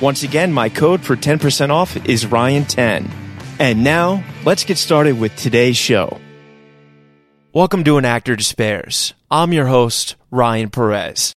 Once 0.00 0.22
again, 0.22 0.52
my 0.52 0.68
code 0.68 1.02
for 1.02 1.16
10% 1.16 1.70
off 1.70 1.96
is 2.06 2.26
Ryan10. 2.26 3.10
And 3.58 3.82
now, 3.82 4.22
let's 4.44 4.64
get 4.64 4.76
started 4.76 5.18
with 5.18 5.34
today's 5.36 5.78
show. 5.78 6.20
Welcome 7.54 7.82
to 7.84 7.96
An 7.96 8.04
Actor 8.04 8.36
Despairs. 8.36 9.14
I'm 9.30 9.54
your 9.54 9.68
host, 9.68 10.16
Ryan 10.30 10.68
Perez. 10.68 11.32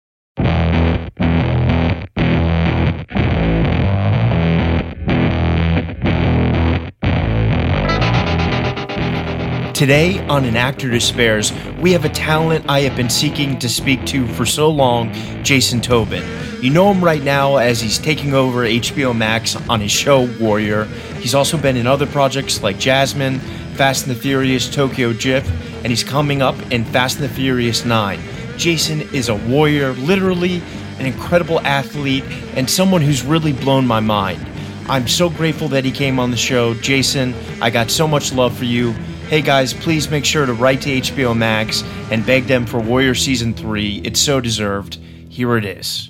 Today 9.79 10.19
on 10.27 10.45
An 10.45 10.57
Actor 10.57 10.91
Despairs, 10.91 11.53
we 11.79 11.93
have 11.93 12.05
a 12.05 12.09
talent 12.09 12.65
I 12.69 12.81
have 12.81 12.97
been 12.97 13.09
seeking 13.09 13.61
to 13.61 13.69
speak 13.69 14.05
to 14.07 14.27
for 14.27 14.45
so 14.45 14.69
long, 14.69 15.13
Jason 15.45 15.81
Tobin. 15.81 16.25
You 16.61 16.71
know 16.71 16.93
him 16.93 17.03
right 17.03 17.23
now 17.23 17.59
as 17.59 17.81
he's 17.81 17.97
taking 17.97 18.35
over 18.35 18.65
HBO 18.65 19.17
Max 19.17 19.55
on 19.69 19.81
his 19.81 19.93
show 19.93 20.27
Warrior. 20.41 20.87
He's 21.21 21.33
also 21.33 21.57
been 21.57 21.77
in 21.77 21.87
other 21.87 22.07
projects 22.07 22.61
like 22.61 22.81
Jasmine, 22.81 23.39
Fast 23.77 24.09
and 24.09 24.17
the 24.17 24.21
Furious 24.21 24.69
Tokyo 24.69 25.13
Drift, 25.13 25.49
and 25.85 25.87
he's 25.87 26.03
coming 26.03 26.43
up 26.43 26.57
in 26.73 26.85
Fast 26.87 27.21
and 27.21 27.29
the 27.31 27.33
Furious 27.33 27.85
9. 27.85 28.19
Jason 28.57 29.03
is 29.15 29.29
a 29.29 29.37
warrior, 29.37 29.93
literally 29.93 30.61
an 30.99 31.07
incredible 31.07 31.61
athlete, 31.61 32.25
and 32.57 32.69
someone 32.69 33.01
who's 33.01 33.23
really 33.23 33.53
blown 33.53 33.87
my 33.87 34.01
mind. 34.01 34.45
I'm 34.89 35.07
so 35.07 35.31
grateful 35.31 35.69
that 35.69 35.85
he 35.85 35.93
came 35.93 36.19
on 36.19 36.33
the 36.33 36.37
show. 36.37 36.75
Jason, 36.75 37.33
I 37.63 37.71
got 37.71 37.93
so 37.93 38.09
much 38.09 38.33
love 38.33 38.59
for 38.59 38.65
you. 38.65 38.93
Hey 39.29 39.43
guys, 39.43 39.75
please 39.75 40.11
make 40.11 40.25
sure 40.25 40.47
to 40.47 40.55
write 40.55 40.81
to 40.81 40.89
HBO 40.89 41.37
Max 41.37 41.83
and 42.11 42.25
beg 42.25 42.45
them 42.45 42.65
for 42.65 42.81
Warrior 42.81 43.15
Season 43.15 43.53
3. 43.53 44.01
It's 44.03 44.19
so 44.19 44.41
deserved. 44.41 44.95
Here 45.29 45.59
it 45.59 45.67
is. 45.67 46.09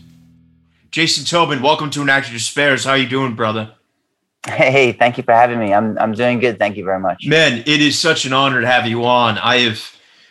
Jason 0.93 1.25
Tobin, 1.25 1.61
welcome 1.61 1.91
to 1.91 2.03
An 2.03 2.11
Actor 2.11 2.31
Despairs. 2.31 2.85
How 2.85 2.95
you 2.95 3.09
doing, 3.09 3.35
brother? 3.35 3.75
Hey, 4.47 4.93
thank 4.93 5.17
you 5.17 5.25
for 5.25 5.33
having 5.33 5.59
me. 5.59 5.75
I'm 5.75 5.99
I'm 5.99 6.13
doing 6.13 6.39
good. 6.39 6.61
Thank 6.61 6.77
you 6.77 6.85
very 6.85 7.01
much. 7.01 7.27
Man, 7.27 7.65
it 7.67 7.81
is 7.81 7.99
such 7.99 8.25
an 8.25 8.33
honor 8.33 8.61
to 8.61 8.67
have 8.69 8.87
you 8.87 9.05
on. 9.05 9.37
I 9.39 9.57
have 9.63 9.81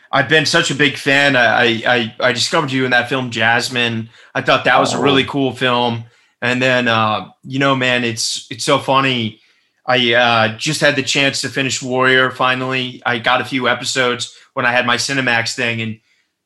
I've 0.10 0.30
been 0.30 0.46
such 0.46 0.72
a 0.72 0.74
big 0.74 0.96
fan. 0.96 1.36
I 1.36 1.84
I, 1.86 2.16
I 2.22 2.32
discovered 2.32 2.72
you 2.72 2.86
in 2.86 2.92
that 2.92 3.10
film 3.10 3.32
Jasmine. 3.32 4.10
I 4.34 4.42
thought 4.42 4.64
that 4.64 4.80
was 4.80 4.96
oh. 4.96 5.00
a 5.02 5.04
really 5.04 5.26
cool 5.26 5.52
film. 5.52 6.06
And 6.42 6.62
then 6.62 6.88
uh, 6.88 7.32
you 7.44 7.60
know, 7.60 7.76
man, 7.76 8.06
it's 8.06 8.48
it's 8.50 8.64
so 8.64 8.80
funny 8.80 9.42
I 9.88 10.14
uh, 10.14 10.58
just 10.58 10.82
had 10.82 10.98
the 10.98 11.04
chance 11.04 11.42
to 11.42 11.50
finish 11.50 11.82
Warrior 11.82 12.32
finally. 12.32 13.02
I 13.06 13.20
got 13.20 13.40
a 13.40 13.46
few 13.46 13.70
episodes 13.70 14.38
when 14.54 14.66
I 14.66 14.72
had 14.74 14.86
my 14.86 14.98
Cinemax 14.98 15.56
thing, 15.56 15.82
and 15.82 16.00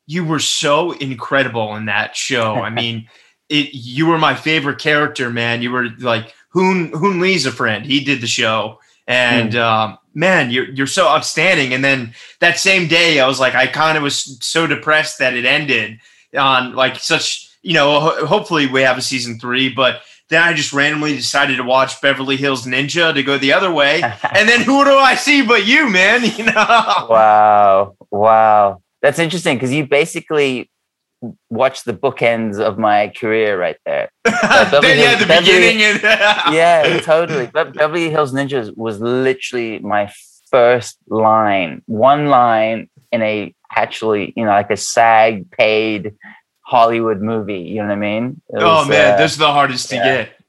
you 0.06 0.24
were 0.24 0.40
so 0.40 0.92
incredible 0.92 1.76
in 1.76 1.86
that 1.86 2.16
show. 2.16 2.54
I 2.54 2.70
mean, 2.70 3.10
it 3.50 3.74
you 3.74 4.06
were 4.06 4.20
my 4.20 4.36
favorite 4.36 4.80
character, 4.80 5.32
man. 5.32 5.64
You 5.64 5.72
were 5.72 5.90
like 6.00 6.34
Hoon 6.50 6.90
Hoon 6.94 7.20
Lee's 7.20 7.48
a 7.48 7.52
friend. 7.52 7.84
He 7.84 8.04
did 8.04 8.22
the 8.22 8.28
show, 8.28 8.80
and 9.08 9.54
mm. 9.54 9.60
um, 9.60 9.98
man, 10.14 10.52
you're 10.52 10.70
you're 10.70 10.88
so 10.88 11.08
outstanding. 11.08 11.74
And 11.74 11.84
then 11.84 12.14
that 12.42 12.60
same 12.60 12.88
day, 12.88 13.20
I 13.20 13.28
was 13.28 13.40
like, 13.40 13.56
I 13.56 13.66
kind 13.66 13.98
of 13.98 14.04
was 14.04 14.38
so 14.46 14.68
depressed 14.68 15.18
that 15.18 15.34
it 15.34 15.46
ended 15.46 16.00
on 16.38 16.76
like 16.76 16.98
such. 16.98 17.48
You 17.64 17.74
know, 17.74 18.00
ho- 18.00 18.26
hopefully 18.26 18.66
we 18.66 18.82
have 18.82 18.98
a 18.98 19.04
season 19.04 19.40
three, 19.40 19.70
but 19.70 20.02
then 20.32 20.42
I 20.42 20.54
just 20.54 20.72
randomly 20.72 21.14
decided 21.14 21.58
to 21.58 21.64
watch 21.64 22.02
Beverly 22.02 22.38
Hills 22.38 22.66
Ninja 22.66 23.14
to 23.14 23.22
go 23.22 23.38
the 23.38 23.52
other 23.52 23.70
way. 23.70 24.02
and 24.34 24.48
then 24.48 24.62
who 24.62 24.86
do 24.86 24.96
I 24.96 25.16
see 25.16 25.42
but 25.42 25.66
you, 25.66 25.90
man? 25.90 26.22
You 26.32 26.46
know? 26.46 26.54
Wow. 26.54 27.96
Wow. 28.10 28.82
That's 29.02 29.20
interesting 29.20 29.58
because 29.58 29.74
you 29.74 29.86
basically 29.86 30.72
watched 31.50 31.84
the 31.84 31.94
bookends 31.94 32.60
of 32.60 32.80
my 32.80 33.10
career 33.10 33.60
right 33.60 33.76
there. 33.86 34.10
Beverly 34.24 35.00
yeah, 35.00 35.20
the 35.20 35.26
Beverly, 35.26 35.74
beginning. 35.74 36.02
yeah, 36.02 37.00
totally. 37.04 37.50
But 37.52 37.74
Beverly 37.74 38.10
Hills 38.10 38.34
Ninjas 38.34 38.76
was 38.78 39.02
literally 39.02 39.80
my 39.80 40.12
first 40.50 40.98
line, 41.10 41.82
one 41.88 42.28
line 42.28 42.90
in 43.12 43.22
a 43.22 43.54
actually, 43.76 44.34
you 44.38 44.46
know, 44.46 44.52
like 44.52 44.72
a 44.72 44.78
SAG 44.78 45.52
paid 45.52 46.14
Hollywood 46.72 47.22
movie. 47.22 47.64
You 47.74 47.82
know 47.82 47.90
what 47.90 47.94
I 47.94 48.08
mean? 48.10 48.42
It 48.48 48.64
oh 48.64 48.80
was, 48.80 48.88
man, 48.88 49.16
uh, 49.16 49.18
those 49.18 49.36
are 49.36 49.40
the 49.40 49.52
hardest 49.52 49.92
yeah, 49.92 49.98
to 49.98 50.04
get. 50.06 50.40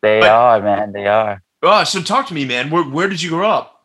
They 0.00 0.20
but, 0.20 0.30
are, 0.30 0.62
man. 0.62 0.92
They 0.92 1.06
are. 1.06 1.42
Oh, 1.62 1.84
so 1.84 2.00
talk 2.00 2.26
to 2.28 2.34
me, 2.34 2.46
man. 2.46 2.70
Where 2.70 2.84
where 2.84 3.08
did 3.08 3.20
you 3.20 3.28
grow 3.28 3.50
up? 3.50 3.84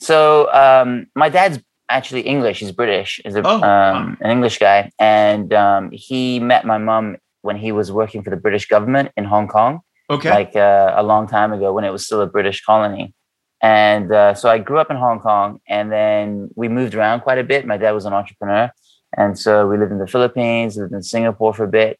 So 0.00 0.50
um, 0.50 1.08
my 1.14 1.28
dad's 1.28 1.58
actually 1.90 2.22
English. 2.22 2.60
He's 2.60 2.72
British. 2.72 3.20
He's 3.22 3.36
a, 3.36 3.42
oh, 3.44 3.60
um, 3.60 4.16
an 4.22 4.30
English 4.30 4.58
guy, 4.58 4.90
and 4.98 5.52
um, 5.52 5.90
he 5.92 6.40
met 6.40 6.64
my 6.64 6.78
mom 6.78 7.18
when 7.42 7.58
he 7.58 7.70
was 7.70 7.92
working 7.92 8.22
for 8.22 8.30
the 8.30 8.40
British 8.46 8.66
government 8.66 9.10
in 9.18 9.24
Hong 9.24 9.48
Kong. 9.48 9.80
Okay. 10.08 10.30
Like 10.30 10.56
uh, 10.56 10.94
a 10.96 11.02
long 11.02 11.28
time 11.28 11.52
ago 11.52 11.74
when 11.74 11.84
it 11.84 11.90
was 11.90 12.06
still 12.06 12.22
a 12.22 12.26
British 12.26 12.64
colony. 12.64 13.14
And 13.60 14.10
uh, 14.10 14.34
so 14.34 14.48
I 14.48 14.58
grew 14.58 14.78
up 14.78 14.90
in 14.90 14.96
Hong 14.96 15.20
Kong, 15.20 15.60
and 15.68 15.92
then 15.92 16.48
we 16.56 16.68
moved 16.68 16.94
around 16.94 17.20
quite 17.20 17.38
a 17.38 17.44
bit. 17.44 17.66
My 17.66 17.76
dad 17.76 17.92
was 17.92 18.06
an 18.06 18.12
entrepreneur, 18.12 18.72
and 19.16 19.38
so 19.38 19.68
we 19.68 19.76
lived 19.76 19.92
in 19.92 19.98
the 19.98 20.06
Philippines, 20.06 20.76
lived 20.76 20.92
in 20.92 21.02
Singapore 21.02 21.52
for 21.52 21.64
a 21.64 21.68
bit. 21.68 21.98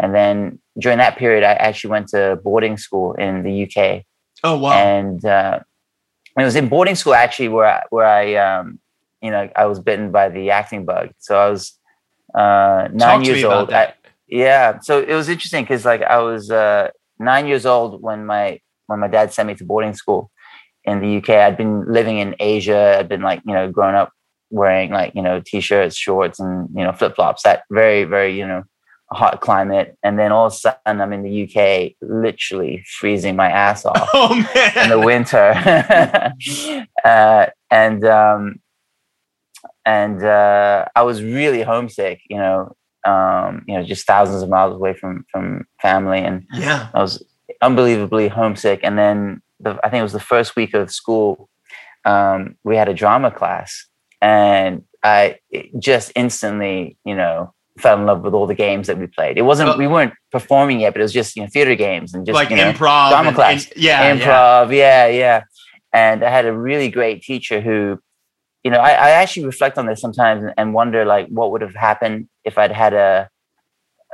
And 0.00 0.14
then 0.14 0.58
during 0.78 0.98
that 0.98 1.16
period, 1.16 1.44
I 1.44 1.52
actually 1.52 1.90
went 1.90 2.08
to 2.08 2.38
boarding 2.42 2.76
school 2.76 3.12
in 3.14 3.42
the 3.42 3.64
UK. 3.64 4.04
Oh, 4.42 4.58
wow. 4.58 4.72
And 4.72 5.24
uh, 5.24 5.60
it 6.38 6.44
was 6.44 6.56
in 6.56 6.68
boarding 6.68 6.94
school 6.94 7.14
actually 7.14 7.48
where 7.48 7.66
I, 7.66 7.82
where 7.90 8.06
I, 8.06 8.34
um, 8.34 8.80
you 9.22 9.30
know, 9.30 9.48
I 9.54 9.66
was 9.66 9.78
bitten 9.78 10.10
by 10.10 10.28
the 10.30 10.50
acting 10.50 10.84
bug. 10.84 11.10
So 11.18 11.38
I 11.38 11.48
was 11.48 11.78
uh, 12.34 12.88
nine 12.92 13.20
Talk 13.20 13.26
years 13.26 13.44
old. 13.44 13.72
I, 13.72 13.94
yeah. 14.26 14.80
So 14.80 15.00
it 15.00 15.14
was 15.14 15.28
interesting 15.28 15.64
because 15.64 15.84
like 15.84 16.02
I 16.02 16.18
was 16.18 16.50
uh, 16.50 16.90
nine 17.18 17.46
years 17.46 17.64
old 17.64 18.02
when 18.02 18.26
my 18.26 18.60
when 18.86 19.00
my 19.00 19.08
dad 19.08 19.32
sent 19.32 19.46
me 19.46 19.54
to 19.54 19.64
boarding 19.64 19.94
school 19.94 20.30
in 20.84 21.00
the 21.00 21.18
UK. 21.18 21.30
I'd 21.30 21.56
been 21.56 21.90
living 21.90 22.18
in 22.18 22.34
Asia. 22.40 22.96
I'd 22.98 23.08
been 23.08 23.22
like, 23.22 23.42
you 23.46 23.54
know, 23.54 23.70
growing 23.70 23.94
up 23.94 24.12
wearing 24.54 24.90
like 24.90 25.14
you 25.14 25.22
know 25.22 25.42
t-shirts 25.44 25.96
shorts 25.96 26.38
and 26.38 26.68
you 26.74 26.84
know 26.84 26.92
flip-flops 26.92 27.42
that 27.42 27.64
very 27.70 28.04
very 28.04 28.38
you 28.38 28.46
know 28.46 28.62
hot 29.12 29.40
climate. 29.40 29.96
And 30.02 30.18
then 30.18 30.32
all 30.32 30.46
of 30.46 30.52
a 30.52 30.56
sudden 30.56 31.00
i'm 31.00 31.12
in 31.12 31.22
the 31.22 31.44
uk 31.44 31.92
literally 32.00 32.84
freezing 32.98 33.36
my 33.36 33.50
ass 33.50 33.84
off 33.90 34.08
oh, 34.14 34.34
in 34.82 34.88
the 34.88 35.00
winter. 35.00 35.54
Uh, 37.04 37.46
and 37.70 38.02
um, 38.06 38.56
and 39.84 40.24
uh, 40.24 40.86
i 40.96 41.02
was 41.02 41.22
really 41.22 41.62
homesick 41.62 42.22
you 42.30 42.38
know 42.38 42.74
um, 43.04 43.62
you 43.68 43.74
know 43.76 43.84
just 43.84 44.06
thousands 44.06 44.42
of 44.42 44.48
miles 44.48 44.74
away 44.74 44.94
from 44.94 45.24
from 45.30 45.66
family. 45.82 46.20
And 46.20 46.46
yeah. 46.54 46.88
I 46.94 47.02
was 47.02 47.22
unbelievably 47.60 48.28
homesick. 48.28 48.80
And 48.82 48.98
then 48.98 49.42
the, 49.60 49.78
i 49.84 49.90
think 49.90 50.00
it 50.00 50.10
was 50.10 50.12
the 50.12 50.20
first 50.20 50.56
week 50.56 50.74
of 50.74 50.90
school 50.90 51.48
um, 52.06 52.56
we 52.64 52.76
had 52.76 52.88
a 52.88 52.94
drama 52.94 53.30
class 53.30 53.86
and 54.24 54.84
I 55.02 55.38
just 55.78 56.10
instantly, 56.16 56.96
you 57.04 57.14
know, 57.14 57.52
fell 57.78 57.98
in 57.98 58.06
love 58.06 58.22
with 58.22 58.32
all 58.32 58.46
the 58.46 58.54
games 58.54 58.86
that 58.86 58.96
we 58.96 59.06
played. 59.06 59.36
It 59.36 59.42
wasn't 59.42 59.68
well, 59.68 59.78
we 59.78 59.86
weren't 59.86 60.14
performing 60.32 60.80
yet, 60.80 60.94
but 60.94 61.00
it 61.00 61.02
was 61.02 61.12
just 61.12 61.36
you 61.36 61.42
know 61.42 61.48
theater 61.48 61.74
games 61.74 62.14
and 62.14 62.24
just 62.24 62.34
like 62.34 62.48
you 62.48 62.56
know, 62.56 62.72
improv, 62.72 63.10
drama 63.10 63.28
and, 63.28 63.36
class, 63.36 63.70
and, 63.70 63.82
yeah, 63.82 64.16
improv, 64.16 64.74
yeah. 64.74 65.06
yeah, 65.06 65.08
yeah. 65.08 65.42
And 65.92 66.24
I 66.24 66.30
had 66.30 66.46
a 66.46 66.56
really 66.56 66.88
great 66.88 67.22
teacher 67.22 67.60
who, 67.60 67.98
you 68.64 68.70
know, 68.70 68.78
I, 68.78 68.92
I 68.92 69.10
actually 69.10 69.44
reflect 69.44 69.76
on 69.76 69.86
this 69.86 70.00
sometimes 70.00 70.42
and, 70.42 70.54
and 70.56 70.72
wonder 70.72 71.04
like 71.04 71.28
what 71.28 71.50
would 71.50 71.60
have 71.60 71.74
happened 71.74 72.28
if 72.44 72.56
I'd 72.56 72.72
had 72.72 72.94
a 72.94 73.28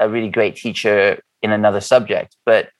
a 0.01 0.09
really 0.09 0.29
great 0.29 0.57
teacher 0.57 1.21
in 1.41 1.53
another 1.53 1.81
subject. 1.81 2.37
But 2.45 2.71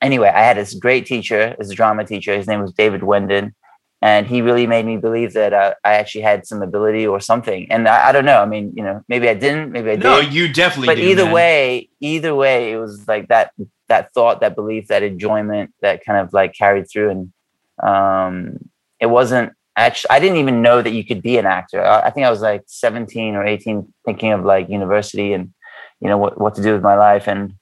anyway, 0.00 0.32
I 0.34 0.42
had 0.42 0.56
this 0.56 0.74
great 0.74 1.06
teacher, 1.06 1.54
this 1.56 1.70
drama 1.70 2.04
teacher. 2.04 2.36
His 2.36 2.48
name 2.48 2.60
was 2.60 2.72
David 2.72 3.04
Wendon 3.04 3.54
and 4.02 4.26
he 4.26 4.42
really 4.42 4.66
made 4.66 4.84
me 4.84 4.96
believe 4.96 5.32
that 5.34 5.52
uh, 5.52 5.74
I 5.84 5.94
actually 5.94 6.22
had 6.22 6.44
some 6.44 6.60
ability 6.60 7.06
or 7.06 7.20
something. 7.20 7.70
And 7.70 7.86
I, 7.86 8.08
I, 8.08 8.12
don't 8.12 8.24
know. 8.24 8.42
I 8.42 8.46
mean, 8.46 8.72
you 8.76 8.82
know, 8.82 9.00
maybe 9.08 9.28
I 9.28 9.34
didn't, 9.34 9.70
maybe 9.70 9.90
I 9.90 9.94
did. 9.94 10.02
No, 10.02 10.18
you 10.18 10.52
definitely. 10.52 10.96
Did. 10.96 11.02
But 11.02 11.08
either 11.08 11.24
man. 11.26 11.32
way, 11.32 11.88
either 12.00 12.34
way, 12.34 12.72
it 12.72 12.78
was 12.78 13.06
like 13.06 13.28
that 13.28 13.52
that 13.86 14.12
thought, 14.12 14.40
that 14.40 14.56
belief, 14.56 14.88
that 14.88 15.04
enjoyment 15.04 15.72
that 15.82 16.04
kind 16.04 16.18
of 16.18 16.32
like 16.32 16.52
carried 16.52 16.90
through. 16.90 17.10
And 17.10 17.32
um, 17.80 18.58
it 18.98 19.06
wasn't 19.06 19.52
actually. 19.76 20.10
I 20.10 20.18
didn't 20.18 20.38
even 20.38 20.62
know 20.62 20.82
that 20.82 20.90
you 20.92 21.04
could 21.04 21.22
be 21.22 21.38
an 21.38 21.46
actor. 21.46 21.84
I, 21.84 22.08
I 22.08 22.10
think 22.10 22.26
I 22.26 22.30
was 22.30 22.40
like 22.40 22.64
seventeen 22.66 23.36
or 23.36 23.46
eighteen, 23.46 23.94
thinking 24.04 24.32
of 24.32 24.44
like 24.44 24.68
university 24.68 25.32
and 25.32 25.54
you 26.00 26.08
know 26.08 26.18
what 26.18 26.40
what 26.40 26.56
to 26.56 26.62
do 26.62 26.72
with 26.72 26.82
my 26.82 26.96
life 26.96 27.28
and. 27.28 27.54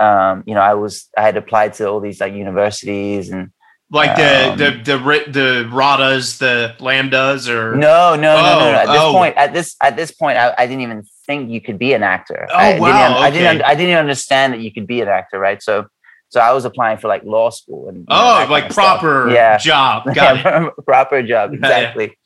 Um, 0.00 0.44
you 0.46 0.54
know, 0.54 0.62
I 0.62 0.72
was 0.72 1.10
I 1.14 1.20
had 1.20 1.36
applied 1.36 1.74
to 1.74 1.86
all 1.86 2.00
these 2.00 2.20
like 2.22 2.32
universities 2.32 3.28
and 3.28 3.52
like 3.92 4.16
the 4.16 4.52
um, 4.52 4.58
the 4.58 4.70
the 4.84 5.30
the 5.32 5.68
RADAs, 5.72 6.38
the 6.38 6.76
LAMDAs, 6.78 7.48
or 7.48 7.74
no, 7.74 8.14
no, 8.14 8.16
no, 8.16 8.36
oh, 8.36 8.58
no, 8.58 8.72
no. 8.72 8.78
At 8.78 8.86
this 8.86 9.00
oh. 9.00 9.12
point, 9.12 9.36
at 9.36 9.52
this 9.52 9.76
at 9.82 9.96
this 9.96 10.12
point, 10.12 10.38
I, 10.38 10.54
I, 10.56 10.66
didn't 10.66 10.82
even 10.82 11.02
think 11.26 11.50
you 11.50 11.60
could 11.60 11.78
be 11.78 11.92
an 11.92 12.04
actor. 12.04 12.46
Oh 12.50 12.54
I 12.54 12.78
wow! 12.78 12.86
Didn't, 12.86 13.16
okay. 13.16 13.22
I 13.22 13.30
didn't. 13.30 13.62
I 13.62 13.74
didn't 13.74 13.98
understand 13.98 14.52
that 14.52 14.60
you 14.60 14.72
could 14.72 14.86
be 14.86 15.00
an 15.00 15.08
actor, 15.08 15.40
right? 15.40 15.60
So, 15.60 15.86
so 16.28 16.40
I 16.40 16.52
was 16.52 16.64
applying 16.64 16.98
for 16.98 17.08
like 17.08 17.24
law 17.24 17.50
school 17.50 17.88
and 17.88 18.06
oh, 18.08 18.46
like 18.48 18.72
proper 18.72 19.28
yeah. 19.28 19.58
job, 19.58 20.04
got 20.14 20.36
yeah, 20.44 20.68
proper 20.86 21.22
job, 21.24 21.52
exactly. 21.54 22.16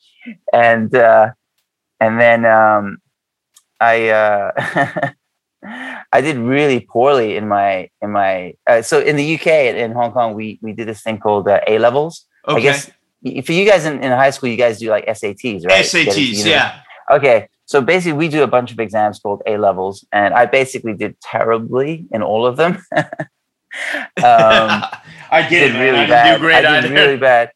and 0.52 0.94
uh, 0.94 1.30
and 1.98 2.20
then 2.20 2.44
um, 2.44 2.98
I. 3.80 4.08
Uh, 4.10 5.10
I 5.66 6.20
did 6.20 6.36
really 6.36 6.80
poorly 6.80 7.36
in 7.36 7.48
my 7.48 7.88
in 8.02 8.10
my 8.10 8.54
uh, 8.66 8.82
so 8.82 9.00
in 9.00 9.16
the 9.16 9.34
UK 9.34 9.46
in 9.74 9.92
Hong 9.92 10.12
Kong 10.12 10.34
we 10.34 10.58
we 10.62 10.72
did 10.72 10.88
this 10.88 11.02
thing 11.02 11.18
called 11.18 11.48
uh, 11.48 11.60
A 11.66 11.78
levels. 11.78 12.26
Okay. 12.46 12.58
I 12.58 12.60
guess 12.60 12.90
for 13.46 13.52
you 13.52 13.64
guys 13.64 13.86
in, 13.86 14.02
in 14.02 14.12
high 14.12 14.30
school 14.30 14.48
you 14.48 14.56
guys 14.56 14.78
do 14.78 14.90
like 14.90 15.06
SATs, 15.06 15.66
right? 15.66 15.84
SATs, 15.84 16.44
yeah. 16.44 16.80
Okay, 17.10 17.48
so 17.66 17.80
basically 17.80 18.18
we 18.18 18.28
do 18.28 18.42
a 18.42 18.46
bunch 18.46 18.72
of 18.72 18.78
exams 18.78 19.18
called 19.18 19.42
A 19.46 19.56
levels, 19.56 20.04
and 20.12 20.34
I 20.34 20.46
basically 20.46 20.94
did 20.94 21.18
terribly 21.20 22.06
in 22.12 22.22
all 22.22 22.46
of 22.46 22.56
them. 22.56 22.78
um, 22.96 23.06
I 24.18 25.46
get 25.48 25.70
it, 25.70 25.78
really 25.78 26.06
bad. 26.06 26.40
Great 26.40 26.64
I 26.64 26.80
did 26.80 26.90
really 26.90 27.16
bad. 27.16 27.50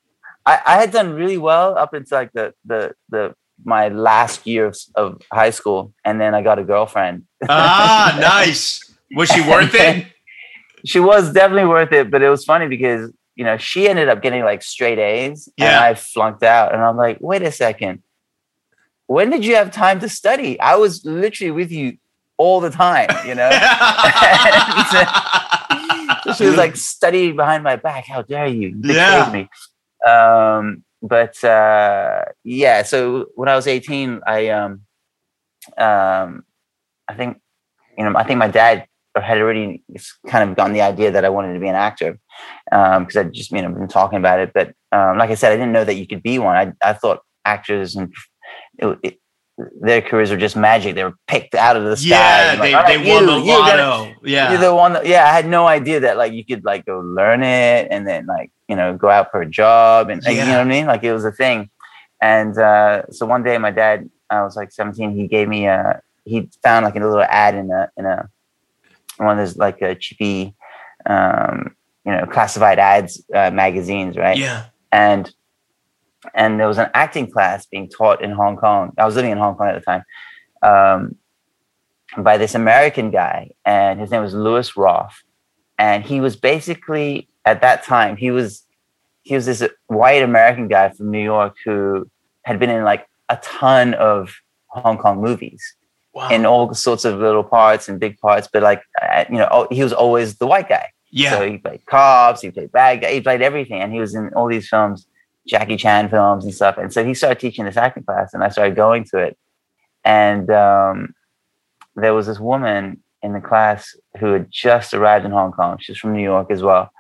I, 0.47 0.61
I 0.65 0.77
had 0.77 0.91
done 0.91 1.13
really 1.13 1.39
well 1.39 1.77
up 1.77 1.93
until 1.93 2.19
like 2.19 2.33
the 2.33 2.55
the 2.65 2.95
the 3.11 3.35
my 3.65 3.89
last 3.89 4.47
year 4.47 4.67
of, 4.67 4.79
of 4.95 5.23
high 5.33 5.51
school, 5.51 5.93
and 6.05 6.21
then 6.21 6.35
I 6.35 6.43
got 6.43 6.59
a 6.59 6.65
girlfriend. 6.65 7.25
Ah, 7.49 8.17
nice. 8.21 8.85
Was 9.15 9.29
she 9.29 9.41
worth 9.41 9.75
it? 9.75 10.07
she 10.85 11.01
was 11.01 11.33
definitely 11.33 11.69
worth 11.69 11.93
it, 11.93 12.11
but 12.11 12.23
it 12.23 12.29
was 12.29 12.45
funny 12.45 12.69
because 12.69 13.13
you 13.35 13.45
know 13.45 13.57
she 13.57 13.89
ended 13.89 14.09
up 14.09 14.23
getting 14.23 14.43
like 14.45 14.63
straight 14.63 14.99
A's, 14.99 15.49
yeah. 15.57 15.67
and 15.67 15.77
I 15.77 15.95
flunked 15.95 16.43
out. 16.43 16.73
And 16.73 16.83
I'm 16.83 16.97
like, 16.97 17.19
wait 17.21 17.43
a 17.43 17.53
second, 17.53 18.03
when 19.07 19.31
did 19.31 19.45
you 19.45 19.57
have 19.57 19.71
time 19.71 20.01
to 20.01 20.09
study? 20.09 20.59
I 20.61 20.77
was 20.77 21.05
literally 21.05 21.51
with 21.51 21.73
you 21.73 21.99
all 22.37 22.61
the 22.61 22.71
time, 22.71 23.09
you 23.27 23.35
know. 23.35 23.51
so 24.91 26.35
she 26.37 26.47
was 26.47 26.57
like 26.57 26.77
studying 26.77 27.37
behind 27.37 27.65
my 27.65 27.77
back. 27.77 28.07
How 28.07 28.23
dare 28.23 28.47
you? 28.47 28.69
you 28.83 28.95
yeah. 28.95 29.31
Me. 29.33 29.49
Um, 30.11 30.85
but 31.03 31.43
uh, 31.45 32.25
yeah, 32.45 32.83
so 32.83 33.27
when 33.35 33.49
I 33.49 33.57
was 33.57 33.67
18, 33.67 34.21
I 34.27 34.49
um, 34.49 34.83
um, 35.77 36.45
I 37.09 37.15
think 37.15 37.41
you 37.97 38.05
know, 38.05 38.15
I 38.17 38.25
think 38.25 38.39
my 38.39 38.49
dad 38.49 38.87
had 39.17 39.39
already 39.39 39.83
kind 40.29 40.49
of 40.49 40.57
gotten 40.57 40.73
the 40.73 40.83
idea 40.83 41.11
that 41.11 41.25
I 41.25 41.29
wanted 41.29 41.55
to 41.55 41.61
be 41.61 41.67
an 41.67 41.75
actor 41.75 42.19
because 42.71 43.17
um, 43.17 43.27
I 43.27 43.31
just 43.31 43.51
you 43.51 43.63
know 43.63 43.71
been 43.71 43.89
talking 43.89 44.19
about 44.19 44.41
it. 44.41 44.53
But 44.53 44.75
um, 44.93 45.19
like 45.19 45.31
I 45.31 45.35
said, 45.35 45.53
I 45.53 45.57
didn't 45.57 45.73
know 45.73 45.85
that 45.85 45.95
you 45.95 46.07
could 46.07 46.23
be 46.23 46.39
one. 46.39 46.57
I 46.57 46.73
I 46.83 46.93
thought 46.93 47.23
actors 47.45 47.97
and 47.97 48.13
it, 48.79 48.99
it, 49.03 49.21
their 49.81 50.01
careers 50.01 50.31
were 50.31 50.37
just 50.37 50.57
magic. 50.57 50.95
They 50.95 51.05
were 51.05 51.17
picked 51.27 51.55
out 51.55 51.77
of 51.77 51.85
the 51.85 51.97
sky. 51.97 52.09
Yeah, 52.09 52.57
they, 52.57 52.73
like, 52.73 52.87
they 52.87 52.99
won 52.99 53.25
you, 53.25 53.27
the 53.27 53.39
lotto. 53.39 54.15
yeah, 54.23 54.53
you're 54.53 54.61
the 54.61 54.75
one. 54.75 54.93
That, 54.93 55.07
yeah, 55.07 55.25
I 55.25 55.33
had 55.33 55.49
no 55.49 55.67
idea 55.67 56.01
that 56.01 56.17
like 56.17 56.33
you 56.33 56.45
could 56.45 56.65
like 56.65 56.87
go 56.87 57.01
learn 57.01 57.43
it 57.43 57.89
and 57.91 58.07
then 58.07 58.27
like 58.27 58.53
you 58.69 58.77
know 58.77 58.97
go 58.97 59.09
out 59.09 59.31
for 59.31 59.41
a 59.43 59.47
job 59.47 60.11
and, 60.11 60.23
yeah. 60.25 60.31
you 60.31 60.39
know 60.41 60.59
what 60.59 60.61
I 60.61 60.65
mean. 60.65 60.87
Like 60.87 61.03
it 61.03 61.13
was 61.13 61.25
a 61.25 61.33
thing. 61.33 61.71
And 62.21 62.57
uh, 62.59 63.03
so 63.11 63.27
one 63.27 63.43
day, 63.43 63.59
my 63.59 63.71
dad, 63.71 64.09
I 64.31 64.43
was 64.43 64.57
like 64.57 64.73
17. 64.73 65.17
He 65.17 65.27
gave 65.27 65.49
me 65.49 65.67
a. 65.67 66.01
He 66.29 66.49
found 66.63 66.85
like 66.85 66.97
a 66.97 67.01
little 67.01 67.23
ad 67.23 67.55
in 67.55 67.71
a 67.71 67.91
in 67.97 68.07
a 68.07 68.29
one 69.17 69.39
of 69.39 69.47
those 69.47 69.57
like 69.57 69.83
a 69.83 69.95
cheapy, 69.95 70.55
um, 71.07 71.75
you 72.05 72.13
know, 72.13 72.27
classified 72.27 72.79
ads 72.79 73.23
uh, 73.35 73.51
magazines, 73.51 74.17
right? 74.17 74.37
Yeah. 74.37 74.67
And 74.93 75.33
and 76.35 76.59
there 76.59 76.69
was 76.69 76.79
an 76.79 76.91
acting 76.95 77.31
class 77.31 77.67
being 77.67 77.89
taught 77.89 78.23
in 78.23 78.31
Hong 78.31 78.57
Kong. 78.57 78.93
I 78.99 79.07
was 79.07 79.17
living 79.17 79.31
in 79.31 79.39
Hong 79.39 79.55
Kong 79.55 79.69
at 79.69 79.75
the 79.75 79.81
time, 79.81 80.05
um, 80.63 81.17
by 82.23 82.39
this 82.39 82.55
American 82.55 83.11
guy, 83.11 83.51
and 83.65 84.01
his 84.01 84.11
name 84.11 84.23
was 84.23 84.35
Louis 84.35 84.77
Roth, 84.77 85.23
and 85.79 86.05
he 86.05 86.21
was 86.21 86.37
basically 86.37 87.29
at 87.45 87.61
that 87.61 87.85
time 87.85 88.17
he 88.17 88.31
was 88.31 88.65
he 89.23 89.35
was 89.35 89.47
this 89.47 89.63
white 89.87 90.23
American 90.23 90.69
guy 90.69 90.89
from 90.91 91.11
New 91.11 91.23
York 91.23 91.57
who 91.65 92.11
had 92.43 92.59
been 92.59 92.71
in 92.71 92.85
like 92.85 93.07
a 93.29 93.37
ton 93.43 93.95
of 93.95 94.35
Hong 94.69 94.99
Kong 94.99 95.21
movies. 95.21 95.77
Wow. 96.19 96.29
In 96.31 96.45
all 96.45 96.75
sorts 96.75 97.05
of 97.05 97.19
little 97.19 97.45
parts 97.45 97.89
and 97.89 98.01
big 98.01 98.19
parts, 98.19 98.49
but 98.53 98.63
like 98.63 98.83
uh, 99.01 99.25
you 99.31 99.37
know, 99.37 99.69
he 99.71 99.83
was 99.83 99.93
always 99.93 100.37
the 100.37 100.47
white 100.47 100.69
guy. 100.69 100.89
Yeah. 101.11 101.39
So 101.39 101.49
he 101.49 101.59
played 101.59 101.87
cops, 101.87 102.41
he 102.43 102.51
played 102.51 102.73
bad 102.73 103.01
guy, 103.01 103.13
he 103.13 103.21
played 103.21 103.41
everything, 103.41 103.81
and 103.81 103.93
he 103.93 104.01
was 104.01 104.15
in 104.15 104.31
all 104.35 104.49
these 104.49 104.69
films 104.69 105.07
Jackie 105.47 105.77
Chan 105.77 106.11
films 106.11 106.45
and 106.45 106.55
stuff. 106.55 106.77
And 106.77 106.93
so 106.93 107.05
he 107.05 107.15
started 107.15 107.41
teaching 107.41 107.65
this 107.65 107.77
acting 107.77 108.05
class, 108.05 108.35
and 108.35 108.45
I 108.45 108.51
started 108.51 108.77
going 108.77 109.05
to 109.05 109.19
it. 109.19 109.39
And 110.05 110.51
um, 110.51 111.15
there 111.97 112.15
was 112.15 112.27
this 112.27 112.39
woman 112.39 113.03
in 113.23 113.33
the 113.33 113.41
class 113.41 113.97
who 114.19 114.33
had 114.33 114.51
just 114.51 114.95
arrived 114.95 115.25
in 115.25 115.33
Hong 115.33 115.53
Kong. 115.53 115.79
She's 115.81 115.99
from 115.99 116.15
New 116.15 116.23
York 116.23 116.51
as 116.51 116.63
well. 116.63 116.91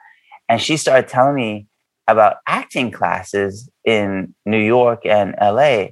And 0.48 0.60
she 0.60 0.76
started 0.76 1.08
telling 1.08 1.34
me 1.34 1.66
about 2.08 2.36
acting 2.46 2.90
classes 2.90 3.68
in 3.84 4.34
New 4.46 4.58
York 4.58 5.04
and 5.04 5.34
LA. 5.40 5.88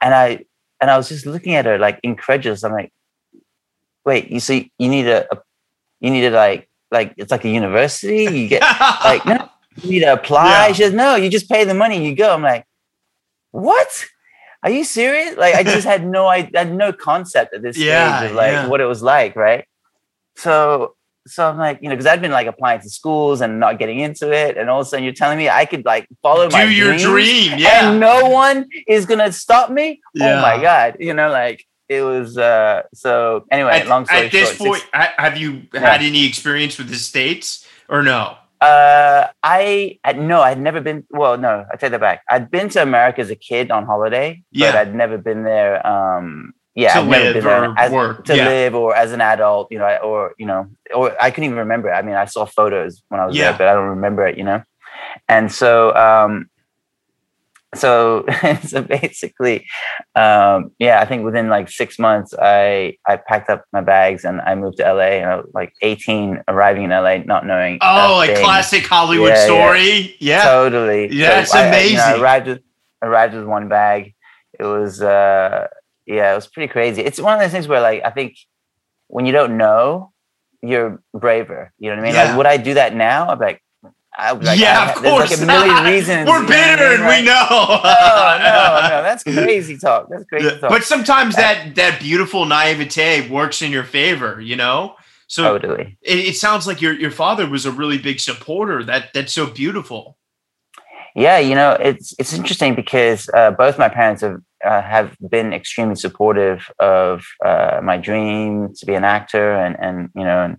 And 0.00 0.14
I 0.14 0.44
and 0.82 0.90
I 0.90 0.98
was 0.98 1.08
just 1.08 1.24
looking 1.24 1.54
at 1.54 1.64
her 1.64 1.78
like 1.78 2.00
incredulous. 2.02 2.64
I'm 2.64 2.72
like, 2.72 2.92
wait, 4.04 4.30
you 4.30 4.40
see 4.40 4.70
you 4.78 4.88
need 4.88 5.06
a, 5.06 5.32
a 5.32 5.40
you 6.00 6.10
need 6.10 6.22
to 6.22 6.30
like 6.30 6.68
like 6.90 7.14
it's 7.16 7.30
like 7.30 7.44
a 7.44 7.48
university. 7.48 8.24
You 8.24 8.48
get 8.48 8.62
like 9.04 9.24
no, 9.24 9.48
you 9.80 9.90
need 9.92 10.00
to 10.00 10.12
apply. 10.12 10.66
Yeah. 10.66 10.72
She 10.72 10.82
says, 10.82 10.92
no, 10.92 11.14
you 11.14 11.30
just 11.30 11.48
pay 11.48 11.64
the 11.64 11.72
money, 11.72 12.04
you 12.06 12.14
go. 12.14 12.34
I'm 12.34 12.42
like, 12.42 12.66
what? 13.52 14.04
Are 14.64 14.70
you 14.70 14.84
serious? 14.84 15.36
Like, 15.36 15.54
I 15.54 15.62
just 15.62 15.86
had 15.86 16.06
no, 16.06 16.26
I 16.26 16.50
had 16.54 16.72
no 16.72 16.92
concept 16.92 17.54
at 17.54 17.62
this 17.62 17.76
yeah, 17.78 18.18
stage 18.18 18.30
of 18.30 18.36
like 18.36 18.52
yeah. 18.52 18.68
what 18.68 18.80
it 18.80 18.84
was 18.84 19.02
like, 19.02 19.34
right? 19.34 19.64
So, 20.36 20.94
so 21.26 21.48
I'm 21.48 21.58
like, 21.58 21.78
you 21.82 21.88
know, 21.88 21.94
because 21.94 22.06
I'd 22.06 22.20
been 22.20 22.32
like 22.32 22.46
applying 22.46 22.80
to 22.80 22.90
schools 22.90 23.40
and 23.40 23.60
not 23.60 23.78
getting 23.78 24.00
into 24.00 24.32
it, 24.32 24.56
and 24.56 24.68
all 24.68 24.80
of 24.80 24.86
a 24.86 24.90
sudden 24.90 25.04
you're 25.04 25.14
telling 25.14 25.38
me 25.38 25.48
I 25.48 25.64
could 25.64 25.84
like 25.84 26.08
follow 26.22 26.48
Do 26.48 26.56
my 26.56 26.64
your 26.64 26.96
dream, 26.98 27.58
yeah, 27.58 27.90
and 27.90 28.00
no 28.00 28.28
one 28.28 28.68
is 28.86 29.06
gonna 29.06 29.32
stop 29.32 29.70
me. 29.70 30.00
Yeah. 30.14 30.38
Oh 30.38 30.42
my 30.42 30.60
god, 30.60 30.96
you 31.00 31.14
know, 31.14 31.30
like 31.30 31.66
it 31.88 32.02
was. 32.02 32.38
uh 32.38 32.82
So 32.94 33.46
anyway, 33.50 33.80
at, 33.80 33.86
long 33.86 34.06
story 34.06 34.26
at 34.26 34.32
this 34.32 34.56
short, 34.56 34.68
point, 34.68 34.82
six, 34.82 35.12
have 35.18 35.36
you 35.36 35.62
had 35.72 36.02
any 36.02 36.26
experience 36.26 36.78
with 36.78 36.88
the 36.88 36.96
states 36.96 37.66
or 37.88 38.02
no? 38.02 38.36
Uh, 38.62 39.26
I, 39.42 39.98
I 40.04 40.12
no, 40.12 40.40
I'd 40.40 40.60
never 40.60 40.80
been. 40.80 41.04
Well, 41.10 41.36
no, 41.36 41.66
I 41.70 41.76
take 41.76 41.90
that 41.90 42.00
back. 42.00 42.22
I'd 42.30 42.48
been 42.48 42.68
to 42.70 42.82
America 42.82 43.20
as 43.20 43.28
a 43.28 43.34
kid 43.34 43.72
on 43.72 43.86
holiday, 43.86 44.44
yeah. 44.52 44.70
but 44.70 44.78
I'd 44.78 44.94
never 44.94 45.18
been 45.18 45.42
there. 45.42 45.84
Um, 45.84 46.54
yeah, 46.74 46.94
to 46.94 47.00
I'd 47.00 47.08
live 47.08 47.34
never 47.44 47.66
or 47.66 47.78
as, 47.78 47.92
work. 47.92 48.24
to 48.26 48.36
yeah. 48.36 48.44
live 48.48 48.74
or 48.74 48.94
as 48.96 49.12
an 49.12 49.20
adult, 49.20 49.70
you 49.70 49.78
know, 49.78 49.96
or 50.02 50.34
you 50.38 50.46
know, 50.46 50.68
or 50.94 51.14
I 51.22 51.30
couldn't 51.30 51.44
even 51.44 51.58
remember. 51.58 51.92
I 51.92 52.02
mean, 52.02 52.14
I 52.14 52.24
saw 52.24 52.44
photos 52.46 53.02
when 53.08 53.20
I 53.20 53.26
was 53.26 53.36
Yeah. 53.36 53.50
there, 53.50 53.58
but 53.58 53.68
I 53.68 53.74
don't 53.74 53.88
remember 53.88 54.26
it, 54.26 54.38
you 54.38 54.44
know. 54.44 54.62
And 55.28 55.50
so, 55.52 55.94
um, 55.94 56.48
so 57.74 58.24
so 58.66 58.82
basically, 58.82 59.66
um, 60.14 60.72
yeah, 60.78 61.00
I 61.00 61.04
think 61.06 61.24
within 61.24 61.48
like 61.48 61.70
six 61.70 61.98
months, 61.98 62.34
I 62.40 62.96
I 63.06 63.16
packed 63.16 63.48
up 63.50 63.64
my 63.72 63.80
bags 63.80 64.24
and 64.24 64.40
I 64.42 64.54
moved 64.54 64.78
to 64.78 64.84
LA. 64.92 65.20
And 65.20 65.30
I 65.30 65.36
was 65.36 65.50
like 65.54 65.72
18, 65.82 66.42
arriving 66.48 66.84
in 66.84 66.90
LA, 66.90 67.18
not 67.18 67.46
knowing. 67.46 67.78
Oh, 67.80 68.20
a 68.22 68.26
thing. 68.26 68.44
classic 68.44 68.86
Hollywood 68.86 69.30
Yeah, 69.30 69.44
story. 69.44 70.16
Yeah. 70.20 70.42
Totally. 70.44 71.12
Yeah, 71.12 71.40
it's 71.40 71.54
I- 71.54 71.68
I, 71.70 71.80
you 71.80 71.96
know, 71.96 72.02
I 72.02 72.06
amazing. 72.08 72.22
arrived 72.22 72.46
with 72.48 72.60
arrived 73.02 73.34
with 73.34 73.44
one 73.44 73.68
bag, 73.68 74.14
it 74.58 74.64
was 74.64 75.02
uh 75.02 75.66
yeah, 76.06 76.32
it 76.32 76.34
was 76.34 76.46
pretty 76.46 76.70
crazy. 76.72 77.02
It's 77.02 77.20
one 77.20 77.34
of 77.34 77.40
those 77.40 77.52
things 77.52 77.68
where 77.68 77.80
like 77.80 78.02
I 78.04 78.10
think 78.10 78.36
when 79.08 79.26
you 79.26 79.32
don't 79.32 79.56
know, 79.56 80.12
you're 80.62 81.02
braver. 81.14 81.72
You 81.78 81.90
know 81.90 81.96
what 81.96 82.02
I 82.02 82.06
mean? 82.06 82.14
Yeah. 82.14 82.24
Like 82.28 82.36
would 82.36 82.46
I 82.46 82.56
do 82.56 82.74
that 82.74 82.94
now? 82.94 83.28
I'm 83.28 83.38
like, 83.38 83.62
I, 84.14 84.32
like 84.32 84.58
yeah, 84.58 84.86
I- 84.88 84.92
of 84.92 85.02
course. 85.02 85.30
like 85.30 85.40
a 85.40 85.46
million 85.46 85.84
reasons. 85.92 86.28
We're 86.28 86.42
you 86.42 86.42
know 86.42 86.48
what 86.48 86.52
I 86.52 86.76
bitter, 86.76 86.94
and 86.94 87.06
we 87.06 87.22
know. 87.24 87.46
No, 87.50 87.80
no, 88.38 88.88
no, 88.88 89.02
that's 89.02 89.22
crazy 89.24 89.78
talk. 89.78 90.08
That's 90.10 90.24
crazy 90.24 90.50
talk. 90.58 90.70
But 90.70 90.84
sometimes 90.84 91.34
that 91.36 91.74
that 91.76 92.00
beautiful 92.00 92.44
naivete 92.44 93.28
works 93.30 93.62
in 93.62 93.70
your 93.72 93.84
favor, 93.84 94.40
you 94.40 94.56
know. 94.56 94.96
So 95.28 95.56
totally. 95.56 95.96
it, 96.02 96.18
it 96.18 96.36
sounds 96.36 96.66
like 96.66 96.82
your 96.82 96.92
your 96.92 97.10
father 97.10 97.48
was 97.48 97.64
a 97.64 97.72
really 97.72 97.96
big 97.96 98.20
supporter. 98.20 98.84
That 98.84 99.14
that's 99.14 99.32
so 99.32 99.46
beautiful. 99.46 100.18
Yeah, 101.14 101.38
you 101.38 101.54
know, 101.54 101.72
it's 101.80 102.14
it's 102.18 102.32
interesting 102.34 102.74
because 102.74 103.30
uh, 103.34 103.50
both 103.52 103.78
my 103.78 103.88
parents 103.88 104.20
have 104.22 104.40
uh, 104.64 104.82
have 104.82 105.16
been 105.28 105.52
extremely 105.52 105.96
supportive 105.96 106.70
of 106.78 107.24
uh, 107.44 107.80
my 107.82 107.96
dream 107.96 108.72
to 108.74 108.86
be 108.86 108.94
an 108.94 109.04
actor, 109.04 109.54
and 109.54 109.76
and 109.80 110.10
you 110.14 110.24
know, 110.24 110.44
and 110.44 110.56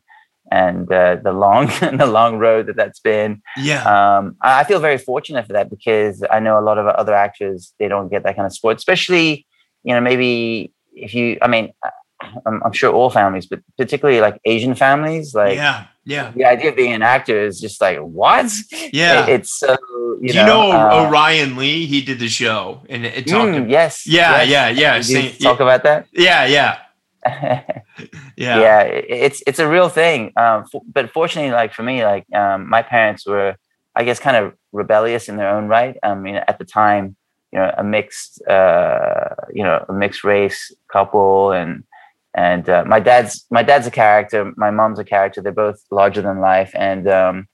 and 0.52 0.92
uh, 0.92 1.18
the 1.24 1.32
long 1.32 1.68
the 1.98 2.06
long 2.06 2.38
road 2.38 2.68
that 2.68 2.76
that's 2.76 3.00
been. 3.00 3.42
Yeah, 3.58 3.84
Um, 3.84 4.36
I 4.42 4.64
feel 4.64 4.80
very 4.80 4.98
fortunate 4.98 5.48
for 5.48 5.54
that 5.54 5.70
because 5.70 6.24
I 6.30 6.40
know 6.40 6.60
a 6.60 6.62
lot 6.62 6.78
of 6.78 6.86
other 6.88 7.14
actors 7.14 7.74
they 7.80 7.88
don't 7.88 8.10
get 8.10 8.24
that 8.24 8.36
kind 8.36 8.46
of 8.46 8.54
support, 8.54 8.78
especially 8.78 9.46
you 9.84 9.94
know 9.94 10.02
maybe 10.02 10.74
if 10.96 11.14
you, 11.14 11.38
I 11.42 11.48
mean, 11.48 11.74
I'm, 12.46 12.62
I'm 12.64 12.72
sure 12.72 12.94
all 12.94 13.10
families, 13.10 13.46
but 13.46 13.60
particularly 13.78 14.22
like 14.22 14.40
Asian 14.46 14.76
families, 14.76 15.34
like 15.34 15.56
yeah, 15.56 15.88
yeah, 16.06 16.32
the 16.36 16.46
idea 16.46 16.70
of 16.72 16.76
being 16.76 16.94
an 16.94 17.02
actor 17.02 17.40
is 17.42 17.60
just 17.60 17.80
like 17.82 17.98
what? 18.00 18.52
yeah. 18.92 19.24
It- 19.26 19.30
it's 19.36 19.54
so 19.60 19.76
you 20.22 20.30
Do 20.34 20.36
know. 20.46 20.68
you 20.68 20.74
know 20.74 20.90
uh, 21.02 21.08
Orion 21.08 21.56
Lee? 21.58 21.86
He 21.86 22.02
did 22.02 22.20
the 22.20 22.28
show 22.30 22.82
and 22.90 23.06
it 23.06 23.26
talked. 23.28 23.52
Mm, 23.52 23.70
yes. 23.70 24.06
Yeah, 24.08 24.42
yes. 24.44 24.50
yeah, 24.50 24.70
yeah, 24.70 24.98
Did 24.98 25.10
you 25.10 25.30
same- 25.30 25.38
talk 25.40 25.60
about 25.60 25.84
that? 25.84 26.08
yeah, 26.14 26.46
yeah, 26.46 26.78
yeah. 28.38 28.60
yeah, 28.60 28.80
it- 28.82 29.06
it's 29.10 29.44
it's 29.48 29.60
a 29.60 29.68
real 29.68 29.90
thing. 29.90 30.32
Um, 30.38 30.66
but 30.92 31.10
fortunately, 31.12 31.52
like 31.52 31.74
for 31.74 31.84
me, 31.84 32.04
like 32.06 32.26
um, 32.34 32.70
my 32.70 32.82
parents 32.82 33.26
were, 33.26 33.56
I 33.96 34.04
guess, 34.04 34.20
kind 34.20 34.38
of 34.38 34.54
rebellious 34.72 35.30
in 35.30 35.38
their 35.38 35.50
own 35.50 35.68
right. 35.68 35.96
I 36.04 36.16
mean, 36.16 36.36
at 36.36 36.58
the 36.60 36.66
time, 36.66 37.16
you 37.52 37.60
know, 37.60 37.72
a 37.78 37.84
mixed, 37.84 38.42
uh, 38.48 39.30
you 39.54 39.64
know, 39.64 39.84
a 39.88 39.94
mixed 39.94 40.24
race 40.24 40.72
couple, 40.92 41.52
and 41.52 41.84
and 42.36 42.68
uh, 42.70 42.84
my 42.88 43.00
dad's 43.00 43.46
my 43.52 43.64
dad's 43.64 43.88
a 43.88 43.92
character, 43.92 44.52
my 44.58 44.72
mom's 44.72 45.00
a 45.00 45.04
character. 45.04 45.42
They're 45.42 45.52
both 45.52 45.80
larger 45.92 46.22
than 46.22 46.40
life, 46.40 46.72
and 46.76 47.08
um, 47.08 47.48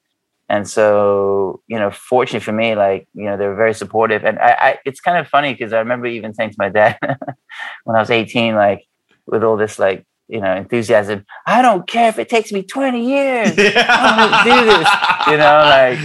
and 0.48 0.67
so 0.67 1.62
you 1.67 1.77
know, 1.79 1.91
fortunately 1.91 2.39
for 2.43 2.51
me, 2.53 2.75
like 2.75 3.07
you 3.13 3.25
know, 3.25 3.38
they 3.38 3.48
were 3.48 3.55
very 3.55 3.74
supportive. 3.74 4.24
And 4.25 4.39
I, 4.39 4.51
I 4.59 4.77
it's 4.86 5.00
kind 5.01 5.17
of 5.17 5.27
funny 5.27 5.53
because 5.53 5.74
I 5.74 5.79
remember 5.79 6.07
even 6.07 6.33
saying 6.33 6.51
to 6.51 6.55
my 6.59 6.69
dad 6.69 6.98
when 7.83 7.95
I 7.95 8.00
was 8.00 8.09
eighteen, 8.12 8.55
like 8.55 8.86
with 9.27 9.43
all 9.43 9.57
this 9.57 9.77
like 9.79 10.05
you 10.27 10.41
know 10.41 10.55
enthusiasm, 10.55 11.25
I 11.45 11.62
don't 11.62 11.88
care 11.88 12.09
if 12.09 12.19
it 12.19 12.29
takes 12.29 12.51
me 12.51 12.63
twenty 12.63 13.05
years. 13.07 13.50
I'm 13.57 14.29
gonna 14.31 14.43
do 14.43 14.65
this, 14.65 14.89
you 15.27 15.38
know, 15.38 15.59
like, 15.65 16.00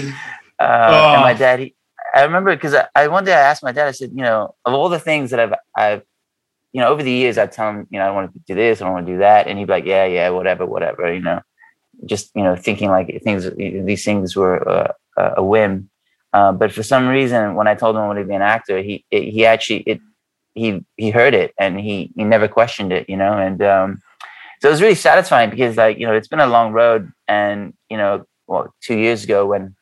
uh, 0.59 1.13
and 1.13 1.23
my 1.23 1.33
Oh. 1.35 1.39
dad, 1.39 1.61
he, 1.61 1.75
I 2.15 2.23
remember 2.23 2.55
because 2.55 2.75
I, 2.75 2.87
I, 2.95 3.09
one 3.09 3.25
day 3.25 3.33
I 3.33 3.41
asked 3.41 3.63
my 3.63 3.73
dad, 3.73 3.89
I 3.89 3.91
said, 3.93 4.11
you 4.15 4.23
know, 4.23 4.55
of 4.65 4.73
all 4.75 4.89
the 4.89 4.99
things 5.01 5.31
that 5.31 5.41
I've, 5.41 5.55
I've, 5.77 6.03
you 6.75 6.81
know, 6.81 6.89
over 6.89 7.05
the 7.05 7.11
years, 7.11 7.39
I'd 7.39 7.53
tell 7.53 7.71
him, 7.71 7.87
you 7.89 7.99
know, 7.99 8.05
I 8.05 8.07
don't 8.09 8.17
want 8.17 8.33
to 8.33 8.41
do 8.49 8.55
this, 8.57 8.83
I 8.83 8.85
don't 8.85 8.95
want 8.95 9.07
to 9.07 9.13
do 9.13 9.19
that. 9.21 9.47
And 9.47 9.57
he'd 9.59 9.67
be 9.67 9.73
like, 9.73 9.85
yeah, 9.87 10.05
yeah, 10.07 10.29
whatever, 10.31 10.67
whatever, 10.67 11.15
you 11.15 11.21
know, 11.21 11.41
just, 12.05 12.33
you 12.35 12.43
know, 12.43 12.57
thinking 12.57 12.91
like 12.91 13.23
things, 13.23 13.49
these 13.57 14.05
things 14.05 14.35
were 14.35 14.69
uh, 14.69 14.93
a 15.17 15.43
whim. 15.43 15.89
Uh, 16.33 16.51
but 16.51 16.73
for 16.73 16.83
some 16.83 17.07
reason, 17.07 17.55
when 17.55 17.69
I 17.69 17.77
told 17.77 17.95
him 17.95 18.03
I 18.03 18.09
wanted 18.09 18.23
to 18.23 18.29
be 18.29 18.35
an 18.35 18.43
actor, 18.43 18.83
he, 18.83 19.05
it, 19.13 19.31
he 19.31 19.47
actually, 19.47 19.83
it, 19.83 20.01
he, 20.55 20.85
he 20.97 21.11
heard 21.11 21.33
it 21.33 21.55
and 21.61 21.79
he, 21.79 22.11
he 22.17 22.25
never 22.25 22.49
questioned 22.49 22.93
it, 22.93 23.09
you 23.09 23.17
know, 23.17 23.39
and, 23.39 23.63
um, 23.63 24.03
so 24.61 24.69
it 24.69 24.73
was 24.73 24.83
really 24.83 24.97
satisfying 24.97 25.51
because 25.51 25.77
like, 25.77 25.99
you 25.99 26.07
know, 26.09 26.15
it's 26.15 26.29
been 26.29 26.41
a 26.41 26.47
long 26.49 26.73
road 26.73 27.13
and, 27.29 27.73
you 27.89 27.97
know, 27.97 28.25
well, 28.49 28.75
two 28.83 28.97
years 28.97 29.23
ago 29.23 29.47
when 29.47 29.77